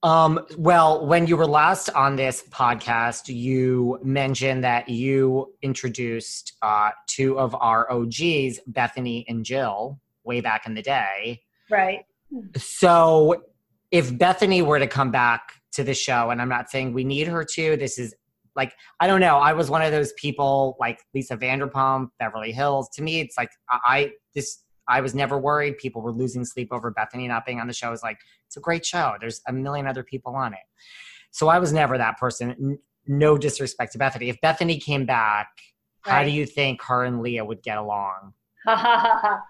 Um, 0.02 0.46
well, 0.56 1.06
when 1.06 1.26
you 1.26 1.36
were 1.36 1.46
last 1.46 1.90
on 1.90 2.16
this 2.16 2.42
podcast, 2.50 3.34
you 3.34 3.98
mentioned 4.02 4.64
that 4.64 4.88
you 4.88 5.54
introduced 5.60 6.54
uh, 6.62 6.90
two 7.06 7.38
of 7.38 7.54
our 7.54 7.90
OGs, 7.92 8.60
Bethenny 8.72 9.24
and 9.28 9.44
Jill, 9.44 10.00
way 10.24 10.40
back 10.40 10.64
in 10.66 10.74
the 10.74 10.80
day. 10.80 11.42
Right. 11.70 12.04
So, 12.56 13.44
if 13.90 14.10
Bethenny 14.10 14.64
were 14.64 14.78
to 14.78 14.86
come 14.86 15.10
back 15.10 15.59
to 15.72 15.84
the 15.84 15.94
show, 15.94 16.30
and 16.30 16.40
I'm 16.40 16.48
not 16.48 16.70
saying 16.70 16.92
we 16.92 17.04
need 17.04 17.28
her 17.28 17.44
to, 17.44 17.76
this 17.76 17.98
is 17.98 18.14
like 18.56 18.74
I 18.98 19.06
don't 19.06 19.20
know. 19.20 19.38
I 19.38 19.52
was 19.52 19.70
one 19.70 19.82
of 19.82 19.92
those 19.92 20.12
people 20.14 20.76
like 20.80 21.00
Lisa 21.14 21.36
Vanderpump, 21.36 22.10
Beverly 22.18 22.50
Hills. 22.52 22.88
To 22.94 23.02
me, 23.02 23.20
it's 23.20 23.38
like 23.38 23.50
I 23.70 24.12
this 24.34 24.64
I 24.88 25.00
was 25.00 25.14
never 25.14 25.38
worried. 25.38 25.78
People 25.78 26.02
were 26.02 26.12
losing 26.12 26.44
sleep 26.44 26.68
over 26.72 26.92
Bethenny 26.92 27.28
not 27.28 27.46
being 27.46 27.60
on 27.60 27.68
the 27.68 27.72
show. 27.72 27.86
I 27.86 27.90
was 27.90 28.02
like, 28.02 28.18
it's 28.46 28.56
a 28.56 28.60
great 28.60 28.84
show. 28.84 29.14
There's 29.20 29.40
a 29.46 29.52
million 29.52 29.86
other 29.86 30.02
people 30.02 30.34
on 30.34 30.52
it. 30.52 30.58
So 31.30 31.46
I 31.48 31.60
was 31.60 31.72
never 31.72 31.96
that 31.96 32.18
person. 32.18 32.78
No 33.06 33.38
disrespect 33.38 33.92
to 33.92 33.98
Bethenny. 33.98 34.28
If 34.28 34.40
Bethenny 34.40 34.82
came 34.82 35.06
back, 35.06 35.48
right. 36.06 36.12
how 36.12 36.24
do 36.24 36.30
you 36.30 36.44
think 36.44 36.82
her 36.82 37.04
and 37.04 37.22
Leah 37.22 37.44
would 37.44 37.62
get 37.62 37.78
along? 37.78 38.34
um, 38.66 39.40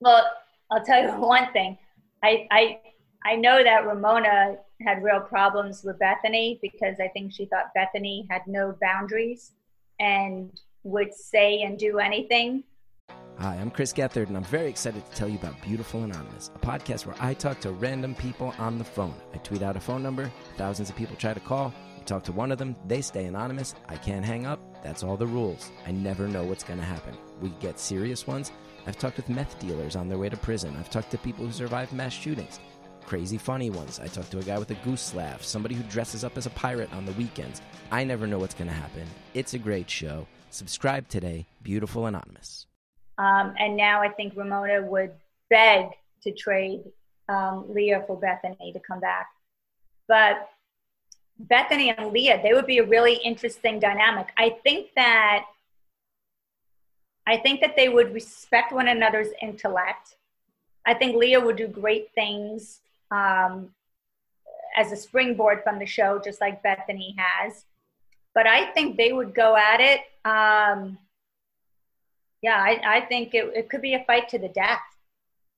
well, 0.00 0.30
I'll 0.70 0.84
tell 0.84 1.02
you 1.02 1.10
one 1.20 1.52
thing. 1.52 1.76
I, 2.22 2.46
I, 2.52 2.78
I 3.24 3.36
know 3.36 3.62
that 3.62 3.86
Ramona 3.86 4.56
had 4.80 5.02
real 5.02 5.20
problems 5.20 5.84
with 5.84 5.98
Bethenny 6.00 6.60
because 6.60 6.96
I 6.98 7.06
think 7.08 7.32
she 7.32 7.46
thought 7.46 7.70
Bethenny 7.76 8.26
had 8.28 8.42
no 8.48 8.76
boundaries 8.80 9.52
and 10.00 10.50
would 10.82 11.14
say 11.14 11.62
and 11.62 11.78
do 11.78 12.00
anything. 12.00 12.64
Hi, 13.38 13.54
I'm 13.54 13.70
Chris 13.70 13.92
Gethard, 13.92 14.26
and 14.26 14.36
I'm 14.36 14.44
very 14.44 14.68
excited 14.68 15.08
to 15.08 15.16
tell 15.16 15.28
you 15.28 15.38
about 15.38 15.60
Beautiful 15.62 16.02
Anonymous, 16.02 16.50
a 16.54 16.58
podcast 16.58 17.06
where 17.06 17.16
I 17.20 17.32
talk 17.34 17.60
to 17.60 17.70
random 17.70 18.16
people 18.16 18.54
on 18.58 18.76
the 18.76 18.84
phone. 18.84 19.14
I 19.32 19.38
tweet 19.38 19.62
out 19.62 19.76
a 19.76 19.80
phone 19.80 20.02
number, 20.02 20.30
thousands 20.56 20.90
of 20.90 20.96
people 20.96 21.14
try 21.16 21.32
to 21.32 21.40
call. 21.40 21.72
I 22.00 22.02
talk 22.02 22.24
to 22.24 22.32
one 22.32 22.50
of 22.50 22.58
them, 22.58 22.74
they 22.88 23.00
stay 23.00 23.26
anonymous. 23.26 23.76
I 23.88 23.96
can't 23.96 24.24
hang 24.24 24.46
up. 24.46 24.60
That's 24.82 25.04
all 25.04 25.16
the 25.16 25.26
rules. 25.26 25.70
I 25.86 25.92
never 25.92 26.26
know 26.26 26.42
what's 26.42 26.64
going 26.64 26.80
to 26.80 26.84
happen. 26.84 27.16
We 27.40 27.50
get 27.60 27.78
serious 27.78 28.26
ones. 28.26 28.50
I've 28.84 28.98
talked 28.98 29.16
with 29.16 29.28
meth 29.28 29.60
dealers 29.60 29.94
on 29.94 30.08
their 30.08 30.18
way 30.18 30.28
to 30.28 30.36
prison. 30.36 30.76
I've 30.76 30.90
talked 30.90 31.12
to 31.12 31.18
people 31.18 31.46
who 31.46 31.52
survived 31.52 31.92
mass 31.92 32.12
shootings. 32.12 32.58
Crazy 33.06 33.38
funny 33.38 33.70
ones. 33.70 34.00
I 34.00 34.06
talked 34.06 34.30
to 34.30 34.38
a 34.38 34.42
guy 34.42 34.58
with 34.58 34.70
a 34.70 34.74
goose 34.76 35.14
laugh, 35.14 35.42
somebody 35.42 35.74
who 35.74 35.82
dresses 35.84 36.24
up 36.24 36.36
as 36.36 36.46
a 36.46 36.50
pirate 36.50 36.92
on 36.92 37.04
the 37.04 37.12
weekends. 37.12 37.60
I 37.90 38.04
never 38.04 38.26
know 38.26 38.38
what's 38.38 38.54
going 38.54 38.68
to 38.68 38.74
happen. 38.74 39.06
It's 39.34 39.54
a 39.54 39.58
great 39.58 39.90
show. 39.90 40.26
Subscribe 40.50 41.08
today, 41.08 41.46
Beautiful 41.62 42.06
Anonymous. 42.06 42.66
Um, 43.18 43.54
and 43.58 43.76
now 43.76 44.00
I 44.00 44.08
think 44.08 44.34
Ramona 44.36 44.82
would 44.82 45.12
beg 45.50 45.86
to 46.22 46.32
trade 46.32 46.82
um, 47.28 47.66
Leah 47.68 48.04
for 48.06 48.18
Bethenny 48.18 48.72
to 48.72 48.80
come 48.80 49.00
back. 49.00 49.28
But 50.08 50.48
Bethenny 51.46 51.94
and 51.96 52.12
Leah, 52.12 52.40
they 52.42 52.52
would 52.52 52.66
be 52.66 52.78
a 52.78 52.84
really 52.84 53.14
interesting 53.14 53.78
dynamic. 53.78 54.28
I 54.36 54.56
think 54.62 54.90
that 54.96 55.46
I 57.26 57.36
think 57.36 57.60
that 57.60 57.76
they 57.76 57.88
would 57.88 58.12
respect 58.12 58.72
one 58.72 58.88
another's 58.88 59.28
intellect. 59.40 60.16
I 60.84 60.94
think 60.94 61.14
Leah 61.14 61.40
would 61.40 61.56
do 61.56 61.68
great 61.68 62.10
things 62.14 62.80
um, 63.12 63.70
as 64.76 64.90
a 64.90 64.96
springboard 64.96 65.62
from 65.62 65.78
the 65.78 65.86
show, 65.86 66.20
just 66.24 66.40
like 66.40 66.62
Bethenny 66.62 67.14
has. 67.18 67.64
But 68.34 68.46
I 68.46 68.72
think 68.72 68.96
they 68.96 69.12
would 69.12 69.34
go 69.34 69.56
at 69.56 69.80
it. 69.80 70.00
Um, 70.24 70.98
yeah, 72.40 72.56
I, 72.56 72.96
I 72.96 73.00
think 73.02 73.34
it, 73.34 73.52
it 73.54 73.68
could 73.68 73.82
be 73.82 73.94
a 73.94 74.04
fight 74.04 74.28
to 74.30 74.38
the 74.38 74.48
death. 74.48 74.80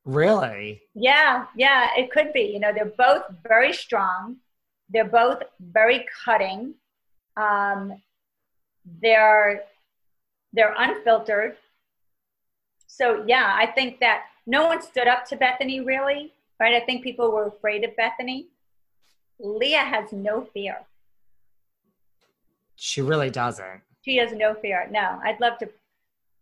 Really? 0.05 0.83
Yeah, 0.95 1.47
yeah, 1.57 1.91
it 1.97 2.11
could 2.11 2.33
be. 2.33 2.43
You 2.43 2.61
know, 2.61 2.73
they're 2.75 2.85
both 2.85 3.23
very 3.49 3.73
strong. 3.73 4.37
They're 4.91 5.05
both 5.05 5.43
very 5.61 6.05
cutting. 6.25 6.75
Um, 7.37 8.03
they're 9.01 9.63
they're 10.53 10.75
unfiltered. 10.77 11.57
So 12.87 13.25
yeah, 13.27 13.57
I 13.57 13.67
think 13.67 14.01
that 14.01 14.25
no 14.47 14.67
one 14.67 14.83
stood 14.83 15.09
up 15.09 15.27
to 15.29 15.37
Bethenny 15.37 15.85
really, 15.85 16.33
right? 16.61 16.75
I 16.75 16.85
think 16.85 17.03
people 17.03 17.31
were 17.31 17.47
afraid 17.47 17.85
of 17.85 17.91
Bethenny. 17.97 18.47
Leah 19.39 19.85
has 19.85 20.13
no 20.13 20.47
fear. 20.53 20.77
She 22.77 23.03
really 23.03 23.31
doesn't. 23.31 23.83
She 24.03 24.17
has 24.17 24.33
no 24.33 24.55
fear. 24.55 24.89
No, 24.91 25.21
I'd 25.25 25.41
love 25.41 25.59
to 25.59 25.69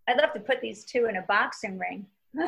I'd 0.08 0.16
love 0.16 0.32
to 0.32 0.40
put 0.40 0.60
these 0.60 0.84
two 0.84 1.06
in 1.06 1.16
a 1.16 1.22
boxing 1.22 1.78
ring. 1.78 2.06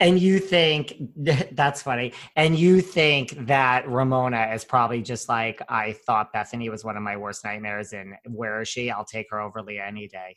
and 0.00 0.18
you 0.18 0.38
think 0.40 0.94
that's 1.52 1.82
funny. 1.82 2.12
And 2.34 2.58
you 2.58 2.80
think 2.80 3.46
that 3.46 3.88
Ramona 3.88 4.50
is 4.52 4.64
probably 4.64 5.02
just 5.02 5.28
like 5.28 5.62
I 5.68 5.92
thought 5.92 6.32
Bethenny 6.34 6.68
was 6.70 6.84
one 6.84 6.96
of 6.96 7.02
my 7.02 7.16
worst 7.16 7.44
nightmares. 7.44 7.92
And 7.92 8.14
where 8.26 8.60
is 8.60 8.68
she? 8.68 8.90
I'll 8.90 9.04
take 9.04 9.28
her 9.30 9.40
over 9.40 9.62
Leah 9.62 9.84
any 9.86 10.08
day. 10.08 10.36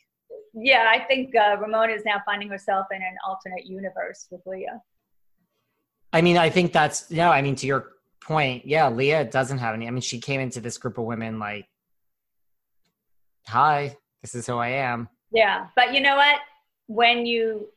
Yeah, 0.54 0.90
I 0.90 1.00
think 1.00 1.34
uh, 1.36 1.56
Ramona 1.60 1.92
is 1.92 2.04
now 2.04 2.22
finding 2.24 2.48
herself 2.48 2.86
in 2.90 3.02
an 3.02 3.16
alternate 3.26 3.66
universe 3.66 4.26
with 4.30 4.40
Leah. 4.46 4.80
I 6.16 6.22
mean, 6.22 6.38
I 6.38 6.48
think 6.48 6.72
that's 6.72 7.10
no. 7.10 7.30
I 7.30 7.42
mean, 7.42 7.56
to 7.56 7.66
your 7.66 7.92
point, 8.22 8.64
yeah, 8.64 8.88
Leah 8.88 9.24
doesn't 9.24 9.58
have 9.58 9.74
any. 9.74 9.86
I 9.86 9.90
mean, 9.90 10.00
she 10.00 10.18
came 10.18 10.40
into 10.40 10.62
this 10.62 10.78
group 10.78 10.96
of 10.96 11.04
women 11.04 11.38
like, 11.38 11.66
"Hi, 13.48 13.98
this 14.22 14.34
is 14.34 14.46
who 14.46 14.56
I 14.56 14.68
am." 14.68 15.10
Yeah, 15.30 15.66
but 15.76 15.92
you 15.92 16.00
know 16.00 16.16
what? 16.16 16.38
When 16.86 17.26
you, 17.26 17.68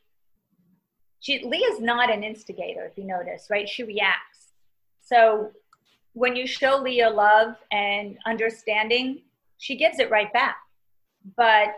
she 1.20 1.44
Leah's 1.44 1.80
not 1.80 2.10
an 2.10 2.24
instigator, 2.24 2.86
if 2.86 2.96
you 2.96 3.04
notice, 3.04 3.48
right? 3.50 3.68
She 3.68 3.82
reacts. 3.82 4.52
So 5.02 5.50
when 6.14 6.34
you 6.34 6.46
show 6.46 6.78
Leah 6.78 7.10
love 7.10 7.56
and 7.70 8.16
understanding, 8.24 9.20
she 9.58 9.76
gives 9.76 9.98
it 9.98 10.10
right 10.10 10.32
back. 10.32 10.56
But 11.36 11.74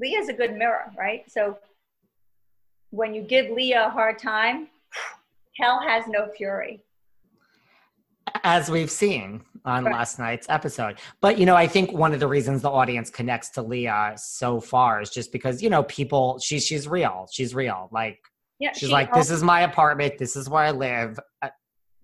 Leah's 0.00 0.28
a 0.28 0.34
good 0.34 0.54
mirror, 0.54 0.92
right? 0.98 1.24
So 1.30 1.56
when 2.90 3.14
you 3.14 3.22
give 3.22 3.48
Leah 3.48 3.86
a 3.86 3.90
hard 3.90 4.18
time, 4.18 4.68
hell 5.58 5.80
has 5.86 6.04
no 6.08 6.28
fury. 6.36 6.82
As 8.42 8.70
we've 8.70 8.90
seen 8.90 9.42
on 9.64 9.84
right. 9.84 9.94
last 9.94 10.18
night's 10.18 10.46
episode. 10.48 10.98
But, 11.20 11.38
you 11.38 11.46
know, 11.46 11.56
I 11.56 11.66
think 11.66 11.92
one 11.92 12.12
of 12.12 12.20
the 12.20 12.26
reasons 12.26 12.62
the 12.62 12.70
audience 12.70 13.10
connects 13.10 13.50
to 13.50 13.62
Leah 13.62 14.14
so 14.16 14.60
far 14.60 15.00
is 15.00 15.10
just 15.10 15.32
because, 15.32 15.62
you 15.62 15.70
know, 15.70 15.82
people, 15.84 16.38
she's, 16.38 16.64
she's 16.66 16.86
real. 16.88 17.28
She's 17.32 17.54
real. 17.54 17.88
Like, 17.92 18.18
yeah, 18.58 18.72
she's 18.72 18.88
she 18.88 18.92
like, 18.92 19.12
this 19.12 19.30
is 19.30 19.42
my 19.42 19.62
apartment. 19.62 20.18
This 20.18 20.36
is 20.36 20.48
where 20.48 20.64
I 20.64 20.70
live. 20.70 21.18
Uh, 21.42 21.48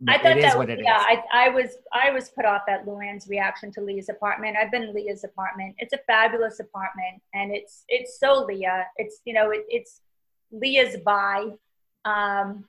I 0.08 0.18
thought 0.18 0.40
that 0.40 0.58
was, 0.58 0.68
yeah, 0.80 0.98
I, 0.98 1.22
I 1.32 1.48
was 1.50 1.76
I 1.92 2.10
was 2.10 2.28
put 2.30 2.44
off 2.44 2.62
at 2.68 2.84
Luann's 2.86 3.28
reaction 3.28 3.70
to 3.72 3.80
Leah's 3.80 4.08
apartment. 4.08 4.56
I've 4.60 4.72
been 4.72 4.82
in 4.82 4.92
Leah's 4.92 5.22
apartment. 5.22 5.76
It's 5.78 5.92
a 5.92 5.98
fabulous 6.08 6.58
apartment, 6.58 7.22
and 7.34 7.54
it's 7.54 7.84
it's 7.88 8.18
so 8.18 8.44
Leah. 8.44 8.86
It's 8.96 9.20
you 9.24 9.32
know 9.32 9.50
it, 9.50 9.64
it's 9.68 10.00
Leah's 10.50 10.96
vibe. 11.06 11.56
Um, 12.04 12.64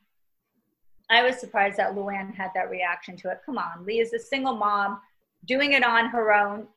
I 1.14 1.24
was 1.24 1.38
surprised 1.38 1.78
that 1.78 1.96
Luann 1.96 2.34
had 2.34 2.52
that 2.56 2.70
reaction 2.70 3.16
to 3.18 3.30
it. 3.30 3.40
Come 3.46 3.58
on, 3.58 3.86
Leah's 3.86 4.14
a 4.14 4.20
single 4.20 4.56
mom 4.56 5.00
doing 5.46 5.74
it 5.74 5.84
on 5.84 6.10
her 6.10 6.34
own. 6.34 6.68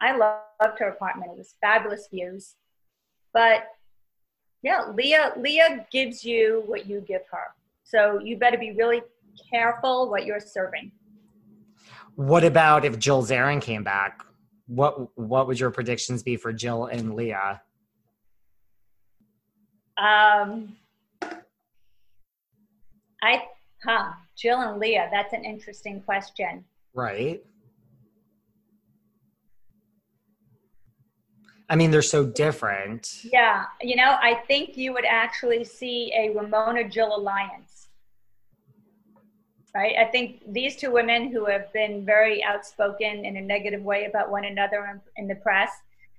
I 0.00 0.16
loved 0.16 0.78
her 0.78 0.88
apartment. 0.88 1.32
It 1.32 1.38
was 1.38 1.54
fabulous 1.60 2.08
views. 2.10 2.54
But 3.32 3.64
yeah, 4.62 4.90
Leah 4.94 5.32
Leah 5.36 5.86
gives 5.90 6.24
you 6.24 6.62
what 6.66 6.86
you 6.86 7.00
give 7.00 7.22
her. 7.30 7.54
So 7.84 8.20
you 8.20 8.36
better 8.36 8.58
be 8.58 8.72
really 8.72 9.02
careful 9.52 10.10
what 10.10 10.24
you're 10.24 10.40
serving. 10.40 10.92
What 12.14 12.44
about 12.44 12.84
if 12.84 12.98
Jill 12.98 13.22
Zarin 13.22 13.60
came 13.60 13.84
back? 13.84 14.24
What 14.66 15.16
what 15.16 15.46
would 15.46 15.58
your 15.58 15.70
predictions 15.70 16.22
be 16.22 16.36
for 16.36 16.52
Jill 16.52 16.86
and 16.86 17.14
Leah? 17.14 17.60
Um, 19.98 20.76
I, 23.22 23.44
huh, 23.84 24.12
Jill 24.36 24.60
and 24.60 24.80
Leah, 24.80 25.08
that's 25.12 25.32
an 25.32 25.44
interesting 25.44 26.00
question. 26.00 26.64
Right. 26.92 27.42
I 31.68 31.76
mean, 31.76 31.90
they're 31.90 32.02
so 32.02 32.26
different. 32.26 33.24
Yeah, 33.24 33.64
you 33.80 33.96
know, 33.96 34.18
I 34.20 34.42
think 34.46 34.76
you 34.76 34.92
would 34.92 35.06
actually 35.06 35.64
see 35.64 36.12
a 36.14 36.30
Ramona 36.30 36.88
Jill 36.88 37.16
alliance. 37.16 37.88
Right? 39.74 39.94
I 39.98 40.04
think 40.04 40.42
these 40.52 40.76
two 40.76 40.90
women 40.90 41.32
who 41.32 41.46
have 41.46 41.72
been 41.72 42.04
very 42.04 42.44
outspoken 42.44 43.24
in 43.24 43.38
a 43.38 43.40
negative 43.40 43.80
way 43.80 44.04
about 44.04 44.30
one 44.30 44.44
another 44.44 44.84
in, 45.16 45.22
in 45.22 45.28
the 45.28 45.36
press, 45.36 45.70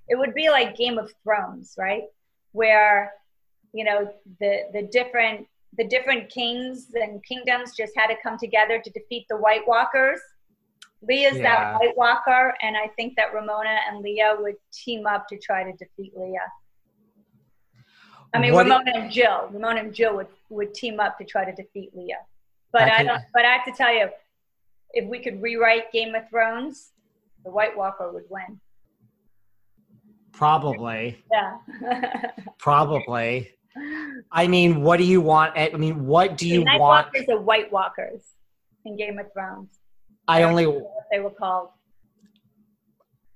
it 0.08 0.18
would 0.18 0.34
be 0.34 0.50
like 0.50 0.76
Game 0.76 0.98
of 0.98 1.14
Thrones, 1.24 1.76
right? 1.78 2.06
Where, 2.54 3.14
you 3.74 3.84
know, 3.84 4.12
the 4.40 4.62
the 4.74 4.82
different 4.92 5.46
the 5.78 5.88
different 5.88 6.30
kings 6.30 6.88
and 6.94 7.24
kingdoms 7.24 7.76
just 7.76 7.94
had 7.96 8.08
to 8.08 8.16
come 8.22 8.38
together 8.38 8.80
to 8.84 8.90
defeat 8.92 9.26
the 9.30 9.38
White 9.38 9.68
Walkers 9.68 10.20
Leah's 11.08 11.38
yeah. 11.38 11.44
that 11.44 11.80
White 11.80 11.98
Walker, 11.98 12.54
and 12.62 12.78
I 12.78 12.88
think 12.96 13.16
that 13.16 13.34
Ramona 13.34 13.78
and 13.90 14.02
Leah 14.02 14.36
would 14.40 14.56
team 14.72 15.06
up 15.06 15.28
to 15.30 15.38
try 15.38 15.64
to 15.64 15.72
defeat 15.74 16.14
Leah. 16.16 16.40
I 18.34 18.40
mean, 18.40 18.54
what 18.54 18.66
Ramona 18.66 18.92
and 18.96 19.12
Jill. 19.12 19.50
Ramona 19.52 19.82
and 19.82 19.94
Jill 19.94 20.16
would, 20.16 20.28
would 20.50 20.74
team 20.74 21.00
up 21.00 21.18
to 21.20 21.26
try 21.26 21.46
to 21.46 21.52
defeat 21.52 21.96
Leah. 21.96 22.22
But 22.72 22.84
I, 22.84 23.00
I 23.00 23.04
don't. 23.04 23.22
But 23.34 23.46
I 23.46 23.52
have 23.52 23.66
to 23.66 23.72
tell 23.72 23.94
you, 23.94 24.10
if 24.92 25.08
we 25.08 25.20
could 25.20 25.42
rewrite 25.42 25.92
Game 25.92 26.16
of 26.16 26.28
Thrones, 26.30 26.92
the 27.44 27.52
White 27.52 27.78
Walker 27.78 28.12
would 28.12 28.26
win. 28.30 28.60
Probably. 30.32 31.24
Yeah. 31.32 31.58
Probably. 32.58 33.52
I 34.32 34.48
mean, 34.48 34.82
what 34.82 34.98
do 34.98 35.04
you 35.04 35.22
want? 35.22 35.54
I 35.56 35.70
mean, 35.76 36.06
what 36.06 36.38
do 36.38 36.48
you 36.48 36.60
the 36.60 36.66
Night 36.66 36.80
want? 36.80 37.08
Walkers 37.08 37.30
are 37.30 37.40
White 37.40 37.72
Walkers 37.72 38.22
in 38.86 38.98
Game 38.98 39.20
of 39.20 39.32
Thrones. 39.34 39.70
I 40.28 40.44
only 40.44 40.68
what 40.68 41.06
they 41.12 41.20
were 41.20 41.32
called. 41.32 41.70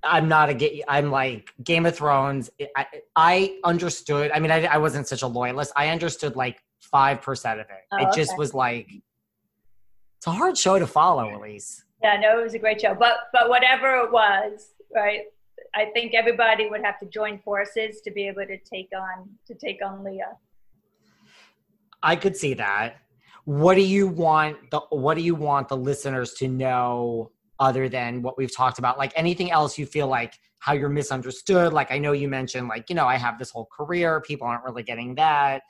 I'm 0.03 0.27
not 0.27 0.49
a 0.49 0.83
I'm 0.87 1.11
like 1.11 1.49
Game 1.63 1.85
of 1.85 1.95
Thrones. 1.95 2.49
I, 2.75 2.85
I 3.15 3.59
understood. 3.63 4.31
I 4.33 4.39
mean, 4.39 4.51
I, 4.51 4.65
I 4.65 4.77
wasn't 4.77 5.07
such 5.07 5.21
a 5.21 5.27
loyalist. 5.27 5.73
I 5.75 5.89
understood 5.89 6.35
like 6.35 6.61
five 6.79 7.21
percent 7.21 7.59
of 7.59 7.67
it. 7.69 7.83
Oh, 7.91 7.97
it 7.97 8.15
just 8.15 8.37
was 8.37 8.53
like 8.53 8.87
it's 10.17 10.27
a 10.27 10.31
hard 10.31 10.57
show 10.57 10.79
to 10.79 10.87
follow, 10.87 11.25
Elyse. 11.25 11.81
Yeah, 12.01 12.19
no, 12.19 12.39
it 12.39 12.43
was 12.43 12.53
a 12.53 12.59
great 12.59 12.79
show. 12.79 12.95
But 12.95 13.17
but 13.33 13.49
whatever 13.49 13.97
it 14.01 14.11
was, 14.11 14.69
right? 14.93 15.21
I 15.75 15.85
think 15.93 16.13
everybody 16.13 16.67
would 16.69 16.83
have 16.83 16.99
to 16.99 17.05
join 17.05 17.39
forces 17.39 18.01
to 18.01 18.11
be 18.11 18.27
able 18.27 18.45
to 18.45 18.57
take 18.57 18.89
on 18.95 19.29
to 19.47 19.53
take 19.53 19.79
on 19.85 20.03
Leah. 20.03 20.37
I 22.01 22.15
could 22.15 22.35
see 22.35 22.53
that. 22.55 22.97
What 23.45 23.75
do 23.75 23.81
you 23.81 24.07
want 24.07 24.71
the 24.71 24.79
what 24.89 25.15
do 25.15 25.21
you 25.21 25.35
want 25.35 25.69
the 25.69 25.77
listeners 25.77 26.33
to 26.35 26.47
know 26.47 27.31
other 27.59 27.89
than 27.89 28.21
what 28.21 28.37
we've 28.37 28.55
talked 28.55 28.79
about? 28.79 28.97
Like 28.97 29.13
anything 29.15 29.51
else 29.51 29.77
you 29.77 29.85
feel 29.85 30.07
like 30.07 30.33
how 30.59 30.73
you're 30.73 30.89
misunderstood? 30.89 31.73
Like 31.73 31.91
i 31.91 31.97
know 31.97 32.11
you 32.11 32.27
mentioned 32.27 32.67
like 32.67 32.89
you 32.89 32.95
know 32.95 33.05
i 33.05 33.15
have 33.15 33.39
this 33.39 33.51
whole 33.51 33.67
career. 33.75 34.21
People 34.21 34.47
aren't 34.47 34.63
really 34.63 34.83
getting 34.83 35.15
that. 35.15 35.61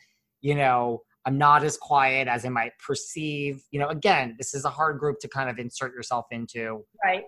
You 0.41 0.55
know 0.55 1.01
i'm 1.25 1.38
not 1.38 1.63
as 1.63 1.77
quiet 1.77 2.27
as 2.27 2.45
i 2.45 2.49
might 2.49 2.71
perceive. 2.85 3.63
You 3.71 3.79
know 3.79 3.89
again 3.89 4.35
this 4.38 4.53
is 4.53 4.65
a 4.65 4.69
hard 4.69 4.99
group 4.99 5.19
to 5.19 5.27
kind 5.27 5.49
of 5.49 5.59
insert 5.59 5.93
yourself 5.93 6.25
into. 6.31 6.85
Right 7.03 7.25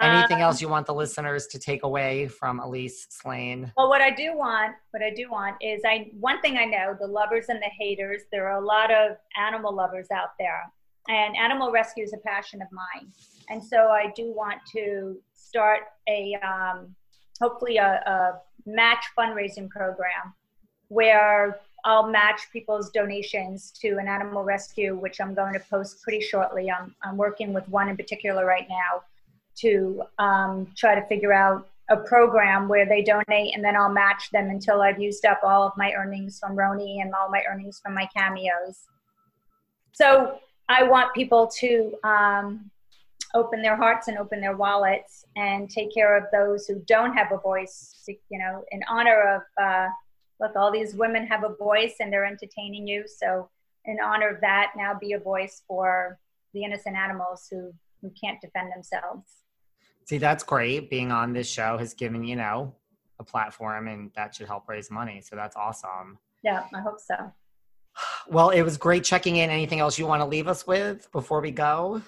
Anything 0.00 0.38
um, 0.38 0.42
else 0.42 0.62
you 0.62 0.68
want 0.68 0.86
the 0.86 0.94
listeners 0.94 1.46
to 1.48 1.58
take 1.58 1.82
away 1.82 2.26
from 2.26 2.58
Elyse 2.60 3.06
Slaine? 3.10 3.70
Well, 3.76 3.88
what 3.88 4.00
I 4.00 4.10
do 4.10 4.36
want, 4.36 4.74
what 4.92 5.02
I 5.02 5.10
do 5.10 5.30
want 5.30 5.56
is 5.60 5.82
I 5.84 6.10
one 6.18 6.40
thing 6.40 6.56
I 6.56 6.64
know, 6.64 6.96
the 6.98 7.06
lovers 7.06 7.46
and 7.48 7.60
the 7.60 7.70
haters, 7.78 8.22
there 8.32 8.48
are 8.48 8.62
a 8.62 8.64
lot 8.64 8.90
of 8.90 9.16
animal 9.36 9.74
lovers 9.74 10.06
out 10.10 10.30
there. 10.38 10.70
And 11.08 11.36
animal 11.36 11.70
rescue 11.70 12.04
is 12.04 12.12
a 12.12 12.18
passion 12.18 12.62
of 12.62 12.68
mine. 12.72 13.10
And 13.48 13.62
so 13.62 13.88
I 13.88 14.12
do 14.14 14.32
want 14.32 14.60
to 14.72 15.18
start 15.34 15.80
a 16.08 16.36
um, 16.42 16.94
hopefully 17.40 17.78
a, 17.78 18.02
a 18.06 18.40
match 18.66 19.04
fundraising 19.18 19.68
program 19.68 20.34
where 20.88 21.58
I'll 21.84 22.08
match 22.08 22.42
people's 22.52 22.90
donations 22.90 23.70
to 23.80 23.96
an 23.98 24.08
animal 24.08 24.44
rescue, 24.44 24.96
which 24.96 25.20
I'm 25.20 25.34
going 25.34 25.54
to 25.54 25.60
post 25.60 26.02
pretty 26.02 26.20
shortly. 26.20 26.70
I'm, 26.70 26.94
I'm 27.02 27.16
working 27.16 27.52
with 27.52 27.66
one 27.68 27.88
in 27.88 27.96
particular 27.96 28.44
right 28.44 28.66
now 28.68 29.02
to 29.60 30.02
um, 30.18 30.68
try 30.76 30.94
to 30.94 31.06
figure 31.06 31.32
out 31.32 31.68
a 31.90 31.96
program 31.96 32.68
where 32.68 32.86
they 32.86 33.02
donate 33.02 33.54
and 33.54 33.64
then 33.64 33.76
I'll 33.76 33.92
match 33.92 34.30
them 34.32 34.48
until 34.48 34.80
I've 34.80 35.00
used 35.00 35.26
up 35.26 35.40
all 35.42 35.66
of 35.66 35.72
my 35.76 35.92
earnings 35.92 36.38
from 36.38 36.56
RHONY 36.56 37.02
and 37.02 37.12
all 37.14 37.28
my 37.28 37.42
earnings 37.50 37.80
from 37.82 37.94
my 37.94 38.08
cameos. 38.16 38.86
So 39.92 40.38
I 40.68 40.84
want 40.84 41.12
people 41.14 41.50
to 41.58 41.92
um, 42.04 42.70
open 43.34 43.60
their 43.60 43.76
hearts 43.76 44.06
and 44.06 44.18
open 44.18 44.40
their 44.40 44.56
wallets 44.56 45.24
and 45.36 45.68
take 45.68 45.92
care 45.92 46.16
of 46.16 46.24
those 46.32 46.66
who 46.66 46.80
don't 46.86 47.12
have 47.12 47.32
a 47.32 47.38
voice, 47.38 47.94
you 48.06 48.38
know, 48.38 48.64
in 48.70 48.80
honor 48.88 49.42
of, 49.58 49.62
uh, 49.62 49.88
look, 50.40 50.54
all 50.54 50.70
these 50.70 50.94
women 50.94 51.26
have 51.26 51.42
a 51.42 51.56
voice 51.56 51.94
and 51.98 52.12
they're 52.12 52.24
entertaining 52.24 52.86
you. 52.86 53.04
So 53.06 53.50
in 53.84 53.98
honor 54.00 54.28
of 54.28 54.40
that, 54.42 54.72
now 54.76 54.94
be 54.98 55.12
a 55.12 55.18
voice 55.18 55.62
for 55.66 56.18
the 56.54 56.62
innocent 56.62 56.96
animals 56.96 57.48
who, 57.50 57.72
who 58.00 58.12
can't 58.22 58.40
defend 58.40 58.72
themselves. 58.72 59.39
See, 60.10 60.18
that's 60.18 60.42
great. 60.42 60.90
Being 60.90 61.12
on 61.12 61.32
this 61.32 61.48
show 61.48 61.78
has 61.78 61.94
given, 61.94 62.24
you 62.24 62.34
know, 62.34 62.74
a 63.20 63.22
platform 63.22 63.86
and 63.86 64.10
that 64.16 64.34
should 64.34 64.48
help 64.48 64.68
raise 64.68 64.90
money. 64.90 65.20
So 65.20 65.36
that's 65.36 65.54
awesome. 65.54 66.18
Yeah, 66.42 66.64
I 66.74 66.80
hope 66.80 66.98
so. 66.98 67.32
Well, 68.26 68.50
it 68.50 68.62
was 68.62 68.76
great 68.76 69.04
checking 69.04 69.36
in. 69.36 69.50
Anything 69.50 69.78
else 69.78 70.00
you 70.00 70.08
want 70.08 70.20
to 70.20 70.26
leave 70.26 70.48
us 70.48 70.66
with 70.66 71.08
before 71.12 71.40
we 71.40 71.52
go? 71.52 72.02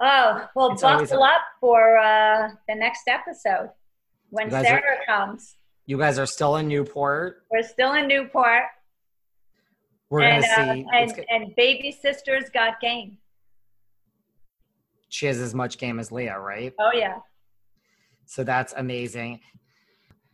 Oh, 0.00 0.46
well, 0.54 0.70
it's 0.74 0.82
buckle 0.82 1.24
a- 1.24 1.26
up 1.26 1.40
for 1.58 1.98
uh, 1.98 2.50
the 2.68 2.76
next 2.76 3.08
episode 3.08 3.70
when 4.30 4.48
Sarah 4.48 4.80
are, 4.80 5.04
comes. 5.04 5.56
You 5.86 5.98
guys 5.98 6.20
are 6.20 6.26
still 6.26 6.54
in 6.58 6.68
Newport. 6.68 7.38
We're 7.50 7.64
still 7.64 7.94
in 7.94 8.06
Newport. 8.06 8.62
We're 10.08 10.20
and, 10.20 10.44
gonna 10.44 10.70
uh, 10.70 10.74
see. 10.74 10.86
and, 10.92 11.24
and 11.30 11.56
baby 11.56 11.90
sisters 11.90 12.44
got 12.54 12.80
game 12.80 13.18
she 15.14 15.26
has 15.26 15.40
as 15.40 15.54
much 15.54 15.78
game 15.78 16.00
as 16.00 16.10
Leah, 16.10 16.40
right? 16.40 16.72
Oh 16.80 16.90
yeah. 16.92 17.18
So 18.26 18.42
that's 18.42 18.74
amazing. 18.76 19.40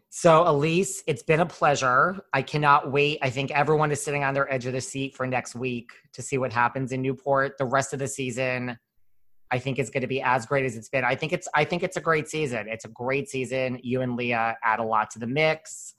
So 0.08 0.44
Elyse, 0.44 1.02
it's 1.06 1.22
been 1.22 1.40
a 1.40 1.46
pleasure. 1.46 2.18
I 2.32 2.40
cannot 2.40 2.90
wait. 2.90 3.18
I 3.20 3.28
think 3.28 3.50
everyone 3.50 3.92
is 3.92 4.02
sitting 4.02 4.24
on 4.24 4.32
their 4.32 4.50
edge 4.52 4.64
of 4.64 4.72
the 4.72 4.80
seat 4.80 5.14
for 5.14 5.26
next 5.26 5.54
week 5.54 5.90
to 6.14 6.22
see 6.22 6.38
what 6.38 6.50
happens 6.50 6.92
in 6.92 7.02
Newport. 7.02 7.58
The 7.58 7.66
rest 7.66 7.92
of 7.92 7.98
the 7.98 8.08
season, 8.08 8.78
I 9.50 9.58
think 9.58 9.78
it's 9.78 9.90
going 9.90 10.00
to 10.00 10.06
be 10.06 10.22
as 10.22 10.46
great 10.46 10.64
as 10.64 10.76
it's 10.76 10.88
been. 10.88 11.04
I 11.04 11.14
think 11.14 11.34
it's 11.34 11.46
I 11.54 11.64
think 11.64 11.82
it's 11.82 11.98
a 11.98 12.00
great 12.00 12.28
season. 12.28 12.66
It's 12.66 12.86
a 12.86 12.88
great 12.88 13.28
season. 13.28 13.78
You 13.82 14.00
and 14.00 14.16
Leah 14.16 14.56
add 14.64 14.80
a 14.80 14.84
lot 14.84 15.10
to 15.10 15.18
the 15.18 15.26
mix. 15.26 15.94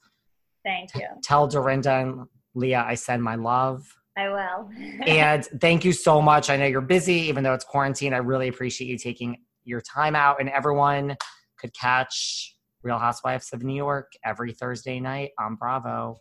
Thank 0.65 0.95
you. 0.95 1.07
Tell 1.21 1.47
Dorinda 1.47 1.93
and 1.93 2.25
Leah 2.55 2.83
I 2.87 2.95
send 2.95 3.21
my 3.21 3.35
love. 3.35 3.95
I 4.17 4.29
will. 4.29 4.69
and 5.07 5.45
thank 5.61 5.85
you 5.85 5.93
so 5.93 6.21
much. 6.21 6.49
I 6.49 6.57
know 6.57 6.65
you're 6.65 6.81
busy, 6.81 7.13
even 7.13 7.43
though 7.43 7.53
it's 7.53 7.65
quarantine. 7.65 8.13
I 8.13 8.17
really 8.17 8.47
appreciate 8.47 8.87
you 8.87 8.97
taking 8.97 9.37
your 9.63 9.81
time 9.81 10.15
out. 10.15 10.39
And 10.39 10.49
everyone 10.49 11.15
could 11.57 11.73
catch 11.73 12.55
Real 12.83 12.97
Housewives 12.97 13.53
of 13.53 13.63
New 13.63 13.75
York 13.75 14.11
every 14.25 14.53
Thursday 14.53 14.99
night 14.99 15.31
on 15.39 15.55
Bravo, 15.55 16.17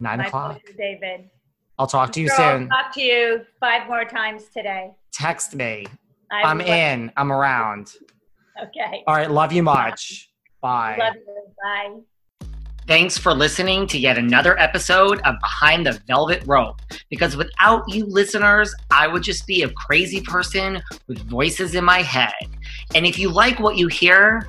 nine 0.00 0.18
My 0.18 0.26
o'clock. 0.26 0.60
David. 0.76 1.30
I'll 1.78 1.86
talk 1.86 2.12
to 2.12 2.20
you 2.20 2.28
soon. 2.28 2.68
Talk 2.68 2.92
to 2.94 3.02
you 3.02 3.40
five 3.58 3.86
more 3.88 4.04
times 4.04 4.44
today. 4.54 4.90
Text 5.12 5.54
me. 5.54 5.86
I 6.30 6.50
am 6.50 6.60
in. 6.60 7.12
I'm 7.16 7.32
around. 7.32 7.92
Okay. 8.62 9.04
All 9.06 9.14
right. 9.14 9.30
Love 9.30 9.52
you 9.54 9.62
much. 9.62 10.28
Bye. 10.60 10.96
Love 10.98 11.14
you. 11.14 11.42
Bye. 11.62 12.00
Thanks 12.90 13.16
for 13.16 13.32
listening 13.32 13.86
to 13.86 14.00
yet 14.00 14.18
another 14.18 14.58
episode 14.58 15.20
of 15.20 15.36
Behind 15.40 15.86
the 15.86 15.92
Velvet 16.08 16.42
Rope. 16.44 16.82
Because 17.08 17.36
without 17.36 17.88
you 17.88 18.04
listeners, 18.04 18.74
I 18.90 19.06
would 19.06 19.22
just 19.22 19.46
be 19.46 19.62
a 19.62 19.70
crazy 19.70 20.20
person 20.22 20.82
with 21.06 21.20
voices 21.28 21.76
in 21.76 21.84
my 21.84 22.02
head. 22.02 22.32
And 22.96 23.06
if 23.06 23.16
you 23.16 23.30
like 23.30 23.60
what 23.60 23.76
you 23.76 23.86
hear, 23.86 24.48